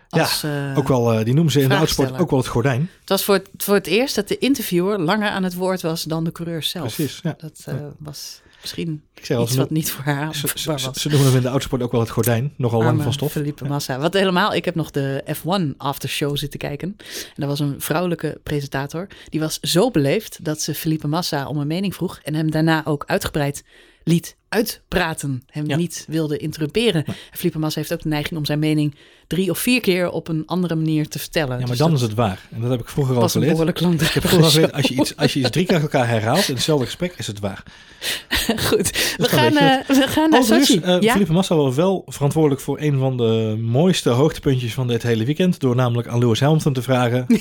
Ja, 0.09 0.21
Als, 0.21 0.43
eh, 0.43 0.77
Ook 0.77 0.87
wel, 0.87 1.13
eh, 1.13 1.25
die 1.25 1.33
noemen 1.33 1.51
ze 1.53 1.61
in 1.61 1.69
de 1.69 1.75
autosport 1.75 2.07
vraagsteller. 2.07 2.21
ook 2.21 2.29
wel 2.29 2.39
het 2.39 2.47
gordijn. 2.47 2.89
Het 2.99 3.09
was 3.09 3.23
voor 3.23 3.35
het, 3.35 3.49
voor 3.57 3.73
het 3.75 3.87
eerst 3.87 4.15
dat 4.15 4.27
de 4.27 4.37
interviewer 4.37 4.99
langer 4.99 5.29
aan 5.29 5.43
het 5.43 5.53
woord 5.53 5.81
was 5.81 6.03
dan 6.03 6.23
de 6.23 6.31
coureur 6.31 6.63
zelf. 6.63 6.95
Precies, 6.95 7.19
ja. 7.23 7.35
Dat 7.37 7.61
eh, 7.65 7.75
was 7.99 8.41
misschien 8.61 9.03
Ik 9.15 9.29
iets 9.29 9.55
wat 9.55 9.69
niet 9.69 9.91
voor 9.91 10.03
haar 10.03 10.35
ze, 10.35 10.47
haalbaar 10.47 10.79
ze, 10.79 10.87
was. 10.87 11.01
ze 11.01 11.09
noemen 11.09 11.27
hem 11.27 11.35
in 11.35 11.41
de 11.41 11.47
autosport 11.47 11.81
ook 11.81 11.91
wel 11.91 12.01
het 12.01 12.09
gordijn. 12.09 12.53
Nogal 12.57 12.83
lang 12.83 13.03
van 13.03 13.13
stof. 13.13 13.31
Felipe 13.31 13.65
Massa. 13.65 13.99
Wat 13.99 14.13
helemaal, 14.13 14.53
ik 14.53 14.65
heb 14.65 14.75
nog 14.75 14.91
de 14.91 15.23
F1 15.35 15.77
aftershow 15.77 16.37
zitten 16.37 16.59
kijken. 16.59 16.95
En 16.97 17.33
daar 17.35 17.47
was 17.47 17.59
een 17.59 17.81
vrouwelijke 17.81 18.39
presentator. 18.43 19.07
Die 19.29 19.39
was 19.39 19.59
zo 19.59 19.91
beleefd 19.91 20.45
dat 20.45 20.61
ze 20.61 20.73
Felipe 20.75 21.07
Massa 21.07 21.47
om 21.47 21.57
een 21.57 21.67
mening 21.67 21.95
vroeg. 21.95 22.19
En 22.23 22.33
hem 22.35 22.51
daarna 22.51 22.85
ook 22.85 23.03
uitgebreid 23.07 23.63
liet 24.03 24.37
uitpraten. 24.49 25.43
Hem 25.51 25.67
Ja. 25.67 25.75
niet 25.75 26.05
wilde 26.07 26.37
interrumperen. 26.37 27.05
En 27.05 27.15
Felipe 27.31 27.59
Massa 27.59 27.79
heeft 27.79 27.93
ook 27.93 28.01
de 28.01 28.09
neiging 28.09 28.39
om 28.39 28.45
zijn 28.45 28.59
mening 28.59 28.95
drie 29.27 29.49
of 29.49 29.59
vier 29.59 29.81
keer 29.81 30.09
op 30.09 30.27
een 30.27 30.43
andere 30.45 30.75
manier 30.75 31.07
te 31.07 31.19
vertellen. 31.19 31.51
Ja, 31.53 31.57
maar 31.59 31.67
Dus 31.67 31.77
dan 31.77 31.89
dat 31.89 31.99
is 31.99 32.05
het 32.05 32.13
waar. 32.15 32.39
En 32.51 32.61
dat 32.61 32.69
heb 32.71 32.79
ik 32.79 32.89
vroeger 32.89 33.15
al 33.17 33.29
geleerd. 33.29 33.51
behoorlijk 33.51 33.79
lang 33.79 34.01
Ik 34.01 34.07
heb 34.09 34.23
vroeger 34.27 34.43
al 34.45 34.51
geleerd, 34.51 34.73
als 34.73 34.87
je, 34.87 34.93
iets, 34.95 35.15
als 35.15 35.33
je 35.33 35.39
iets 35.39 35.49
drie 35.49 35.65
keer 35.65 35.81
elkaar 35.81 36.07
herhaalt 36.07 36.47
in 36.47 36.53
hetzelfde 36.55 36.85
gesprek, 36.85 37.13
is 37.17 37.27
het 37.27 37.39
waar. 37.39 37.63
Goed, 38.67 39.15
we 39.17 39.27
gaan, 39.27 39.57
eh, 39.57 39.87
we 39.87 40.07
gaan 40.07 40.29
naar 40.29 40.43
Sochi. 40.43 40.79
eh 40.79 41.01
ja? 41.01 41.11
Felipe 41.13 41.31
Massa 41.33 41.55
was 41.55 41.75
wel 41.75 42.03
verantwoordelijk 42.07 42.61
voor 42.61 42.79
een 42.79 42.97
van 42.99 43.17
de 43.17 43.57
mooiste 43.61 44.09
hoogtepuntjes 44.09 44.73
van 44.73 44.87
dit 44.87 45.03
hele 45.03 45.25
weekend. 45.25 45.59
Door 45.59 45.75
namelijk 45.75 46.07
aan 46.07 46.19
Lewis 46.19 46.39
Hamilton 46.39 46.73
te 46.73 46.81
vragen. 46.81 47.25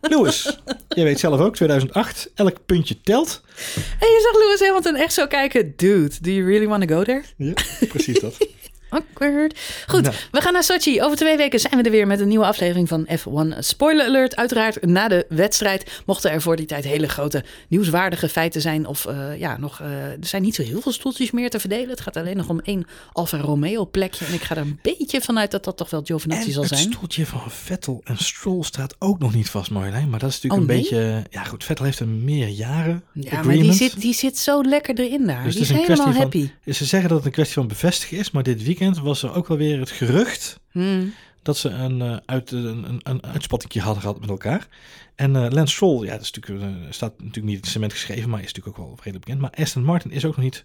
Lewis, 0.00 0.58
jij 0.88 1.04
weet 1.04 1.20
zelf 1.20 1.40
ook, 1.40 1.54
2008, 1.56 2.30
elk 2.34 2.56
puntje 2.66 3.00
telt. 3.00 3.40
En 3.74 4.08
je 4.08 4.28
zag 4.32 4.42
Lewis 4.42 4.60
Hamilton 4.60 4.94
echt 4.94 5.12
zo 5.12 5.26
kijken. 5.26 5.72
Dude, 5.76 6.01
do 6.08 6.30
you 6.30 6.46
really 6.46 6.66
want 6.66 6.82
to 6.82 6.94
go 6.94 7.04
there? 7.04 7.22
Ja, 7.36 7.52
precies 7.88 8.20
dat. 8.20 8.36
Awkward. 8.92 9.58
Goed, 9.86 10.02
Nou. 10.02 10.14
we 10.30 10.40
gaan 10.40 10.52
naar 10.52 10.62
Sochi. 10.64 11.02
Over 11.02 11.16
twee 11.16 11.36
weken 11.36 11.60
zijn 11.60 11.76
we 11.76 11.82
er 11.82 11.90
weer 11.90 12.06
met 12.06 12.20
een 12.20 12.28
nieuwe 12.28 12.44
aflevering 12.44 12.88
van 12.88 13.06
F1 13.18 13.58
Spoiler 13.58 14.06
Alert. 14.06 14.36
Uiteraard 14.36 14.86
na 14.86 15.08
de 15.08 15.26
wedstrijd. 15.28 16.02
Mochten 16.06 16.30
er 16.30 16.42
voor 16.42 16.56
die 16.56 16.66
tijd 16.66 16.84
hele 16.84 17.08
grote 17.08 17.44
nieuwswaardige 17.68 18.28
feiten 18.28 18.60
zijn. 18.60 18.86
Of 18.86 19.06
eh, 19.06 19.38
ja, 19.38 19.56
nog, 19.58 19.80
eh, 19.80 19.88
er 20.04 20.16
zijn 20.20 20.42
niet 20.42 20.54
zo 20.54 20.62
heel 20.62 20.80
veel 20.80 20.92
stoeltjes 20.92 21.30
meer 21.30 21.50
te 21.50 21.60
verdelen. 21.60 21.88
Het 21.88 22.00
gaat 22.00 22.16
alleen 22.16 22.36
nog 22.36 22.48
om 22.48 22.60
één 22.60 22.86
Alfa 23.12 23.38
Romeo 23.38 23.86
plekje. 23.86 24.24
En 24.24 24.32
ik 24.34 24.42
ga 24.42 24.54
er 24.56 24.60
een 24.62 24.78
beetje 24.82 25.20
vanuit 25.20 25.50
dat 25.50 25.64
dat 25.64 25.76
toch 25.76 25.90
wel 25.90 26.02
Giovinazzi 26.04 26.46
En 26.46 26.52
zal 26.52 26.62
het 26.62 26.72
zijn. 26.78 26.92
stoeltje 26.92 27.26
van 27.26 27.40
Vettel 27.48 28.00
en 28.04 28.16
Stroll 28.16 28.62
staat 28.62 28.94
ook 28.98 29.18
nog 29.18 29.34
niet 29.34 29.50
vast, 29.50 29.70
Marjolein. 29.70 30.08
Maar 30.10 30.18
dat 30.18 30.30
is 30.30 30.40
natuurlijk 30.40 30.70
Oh, 30.70 30.76
een 30.76 30.80
nee? 30.82 30.90
beetje... 30.90 31.22
Ja 31.30 31.44
goed, 31.44 31.64
Vettel 31.64 31.84
heeft 31.84 32.00
een 32.00 32.24
meerjaren 32.24 33.04
Ja, 33.12 33.42
maar 33.42 33.54
die 33.54 33.72
zit, 33.72 34.00
die 34.00 34.14
zit 34.14 34.38
zo 34.38 34.62
lekker 34.62 34.94
erin 35.00 35.26
daar. 35.26 35.44
Dus 35.44 35.54
die 35.56 35.62
het 35.66 35.72
is 35.78 35.86
helemaal 35.86 36.12
happy. 36.14 36.50
Ze 36.66 36.84
zeggen 36.84 37.08
dat 37.08 37.18
het 37.18 37.26
een 37.26 37.32
kwestie 37.32 37.54
van 37.54 37.68
bevestigen 37.68 38.18
is, 38.18 38.30
maar 38.30 38.42
dit 38.42 38.62
weekend 38.62 38.80
was 38.90 39.22
er 39.22 39.34
ook 39.34 39.48
wel 39.48 39.56
weer 39.56 39.78
het 39.78 39.90
gerucht 39.90 40.60
Hmm. 40.70 41.12
dat 41.42 41.56
ze 41.56 41.68
een, 41.68 42.02
eh, 42.02 42.16
uit, 42.26 42.50
een, 42.50 42.84
een, 42.88 43.00
een 43.02 43.24
uitspattingje 43.24 43.80
hadden 43.80 44.02
gehad 44.02 44.20
met 44.20 44.28
elkaar. 44.28 44.68
En 45.14 45.36
eh 45.36 45.50
Lance 45.50 45.74
Stroll, 45.74 46.04
ja, 46.04 46.12
dat 46.12 46.20
is 46.20 46.30
natuurlijk, 46.32 46.64
eh, 46.64 46.76
staat 46.90 47.12
natuurlijk 47.18 47.44
niet 47.44 47.54
in 47.54 47.60
het 47.60 47.66
cement 47.70 47.92
geschreven, 47.92 48.30
maar 48.30 48.40
is 48.40 48.46
natuurlijk 48.46 48.78
ook 48.78 48.86
wel 48.86 48.96
redelijk 48.96 49.24
bekend. 49.24 49.40
Maar 49.40 49.50
Aston 49.64 49.84
Martin 49.84 50.10
is 50.10 50.24
ook 50.24 50.36
nog 50.36 50.44
niet 50.44 50.64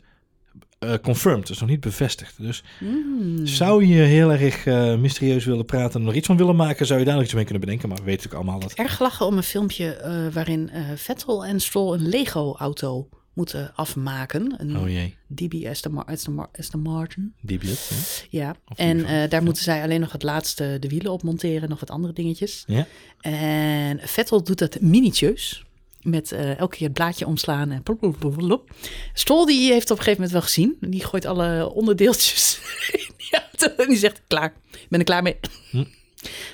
eh, 0.80 0.94
confirmed, 1.02 1.48
dus 1.48 1.60
nog 1.60 1.70
niet 1.70 1.80
bevestigd. 1.80 2.42
Dus 2.42 2.64
Hmm. 2.80 3.46
zou 3.46 3.86
je 3.86 4.02
heel 4.02 4.32
erg 4.32 4.66
eh, 4.66 4.96
mysterieus 4.96 5.46
willen 5.46 5.66
praten 5.66 6.02
en 6.02 6.08
er 6.08 6.16
iets 6.16 6.28
van 6.28 6.38
willen 6.38 6.56
maken, 6.56 6.86
zou 6.86 7.00
je 7.00 7.06
daar 7.06 7.16
nog 7.16 7.24
iets 7.24 7.34
mee 7.34 7.44
kunnen 7.44 7.62
bedenken. 7.64 7.90
Maar 7.90 7.98
we 7.98 8.04
weten 8.04 8.24
natuurlijk 8.24 8.50
allemaal 8.50 8.70
dat. 8.70 8.86
erg 8.86 9.00
lachen 9.00 9.26
om 9.26 9.38
een 9.38 9.44
filmpje 9.44 9.94
eh, 9.94 10.28
waarin 10.34 10.70
eh, 10.70 10.82
Vettel 10.96 11.46
en 11.46 11.60
Stroll 11.60 11.94
een 11.94 12.08
Lego-auto 12.10 13.10
moeten 13.38 13.72
afmaken. 13.76 14.54
Een 14.58 14.78
Oh 14.78 14.90
jee, 14.90 15.16
DB 15.28 15.66
Aston, 15.66 15.94
Mar- 15.94 16.50
Aston 16.58 16.82
Martin. 16.82 17.34
debiet. 17.42 17.90
hè? 17.90 17.96
Ja, 18.38 18.56
en 18.76 19.06
eh, 19.06 19.30
daar 19.30 19.44
moeten 19.44 19.64
zij 19.64 19.82
alleen 19.84 20.00
nog 20.00 20.12
het 20.12 20.24
laatste 20.24 20.78
de 20.80 20.88
wielen 20.88 21.12
op 21.12 21.24
monteren, 21.24 21.70
nog 21.70 21.80
wat 21.80 21.90
andere 21.90 22.14
dingetjes. 22.14 22.64
Ja. 22.68 22.88
En 23.22 24.00
Vettel 24.00 24.44
doet 24.44 24.60
dat 24.60 24.82
minutieus. 24.82 25.66
Met 26.02 26.32
eh, 26.32 26.58
elke 26.60 26.76
keer 26.76 26.88
het 26.88 26.96
blaadje 26.96 27.26
omslaan 27.28 27.72
en 27.72 27.84
plop, 27.84 28.16
plop. 28.20 28.72
Stroll 29.14 29.46
die 29.46 29.72
heeft 29.72 29.92
op 29.92 29.98
een 29.98 30.04
gegeven 30.04 30.12
moment 30.24 30.32
wel 30.32 30.42
gezien. 30.42 30.78
Die 30.80 31.06
gooit 31.06 31.26
alle 31.26 31.72
onderdeeltjes 31.74 32.60
in 32.92 33.14
die 33.18 33.40
auto 33.40 33.84
en 33.84 33.90
die 33.90 33.98
zegt 33.98 34.22
klaar. 34.28 34.54
Ik 34.72 34.86
ben 34.90 35.00
er 35.00 35.06
klaar 35.06 35.24
mee. 35.24 35.38
Hm. 35.72 35.84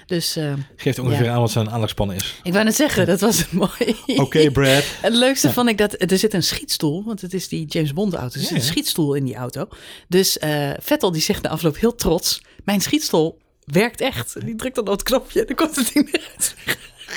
Dus 0.05 0.35
eh, 0.35 0.53
Geeft 0.75 0.99
ongeveer 0.99 1.25
Ja. 1.25 1.33
aan 1.33 1.39
wat 1.39 1.51
zijn 1.51 1.69
aandagspannen 1.69 2.15
is. 2.15 2.39
ik 2.43 2.51
wou 2.51 2.63
net 2.65 2.75
zeggen, 2.75 3.05
dat 3.05 3.19
was 3.19 3.37
het 3.37 3.51
mooi. 3.63 3.95
Oké, 4.05 4.51
Brad. 4.51 4.83
Het 5.01 5.13
leukste 5.13 5.47
Ja. 5.47 5.53
vond 5.53 5.69
ik 5.69 5.77
dat 5.77 5.95
er 6.11 6.17
zit 6.17 6.33
een 6.33 6.43
schietstoel, 6.43 7.03
want 7.03 7.21
het 7.21 7.33
is 7.33 7.47
die 7.47 7.65
James 7.65 7.93
Bond 7.93 8.13
auto. 8.13 8.33
Er 8.35 8.39
zit 8.41 8.49
Ja, 8.49 8.55
een 8.55 8.61
schietstoel 8.61 9.13
in 9.13 9.23
die 9.23 9.35
auto. 9.35 9.67
Dus 10.07 10.37
eh, 10.37 10.71
Vettel 10.79 11.11
die 11.11 11.21
zegt 11.21 11.41
na 11.43 11.49
afloop 11.49 11.77
heel 11.77 11.95
trots, 11.95 12.41
mijn 12.63 12.81
schietstoel 12.81 13.37
werkt 13.65 14.01
echt. 14.01 14.45
Die 14.45 14.55
drukt 14.55 14.75
dan 14.75 14.85
op 14.87 14.91
het 14.91 15.03
knopje 15.03 15.39
en 15.39 15.45
dan 15.45 15.55
komt 15.55 15.75
het 15.75 15.93
ding 15.93 16.07
eruit. 16.13 16.55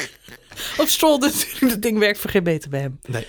op 0.80 0.88
Stroll 0.88 1.18
natuurlijk, 1.18 1.68
dat 1.72 1.82
ding 1.82 1.98
werkt 1.98 2.18
voor 2.18 2.30
geen 2.30 2.44
beter 2.44 2.70
bij 2.70 2.80
hem. 2.80 2.98
Nee. 3.06 3.26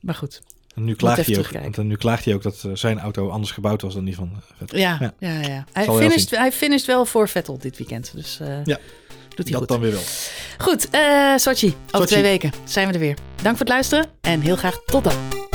Maar 0.00 0.14
goed, 0.14 0.40
En 0.76 0.84
nu 0.84 0.94
klaagt, 0.94 1.26
hij 1.26 1.38
ook, 1.38 1.50
want 1.52 1.76
nu 1.76 1.96
klaagt 1.96 2.24
hij 2.24 2.34
ook 2.34 2.42
dat 2.42 2.62
eh, 2.64 2.70
zijn 2.74 2.98
auto 3.00 3.28
anders 3.30 3.52
gebouwd 3.52 3.82
was 3.82 3.94
dan 3.94 4.04
die 4.04 4.14
van 4.14 4.30
eh, 4.34 4.56
Vettel. 4.58 4.78
ja, 4.78 4.96
Ja. 5.00 5.12
ja. 5.18 5.40
ja, 5.48 5.64
Hij, 5.72 5.84
finished, 5.84 6.30
hij 6.30 6.52
finished 6.52 6.86
wel 6.86 7.06
voor 7.06 7.28
Vettel 7.28 7.58
dit 7.58 7.76
weekend. 7.78 8.10
Dus 8.14 8.38
eh, 8.40 8.48
Ja. 8.64 8.78
doet 9.34 9.48
hij 9.48 9.50
Dat 9.50 9.54
goed. 9.58 9.68
dan 9.68 9.80
weer 9.80 9.92
wel. 9.92 10.02
Goed, 10.58 10.90
eh 10.90 11.36
Sochi, 11.36 11.66
over 11.66 11.76
Sochi. 11.90 12.06
twee 12.06 12.22
weken 12.22 12.52
zijn 12.64 12.86
we 12.88 12.92
er 12.94 13.00
weer. 13.00 13.16
Dank 13.42 13.56
voor 13.56 13.66
het 13.66 13.74
luisteren 13.74 14.06
en 14.20 14.40
heel 14.40 14.56
graag 14.56 14.76
tot 14.84 15.04
dan. 15.04 15.45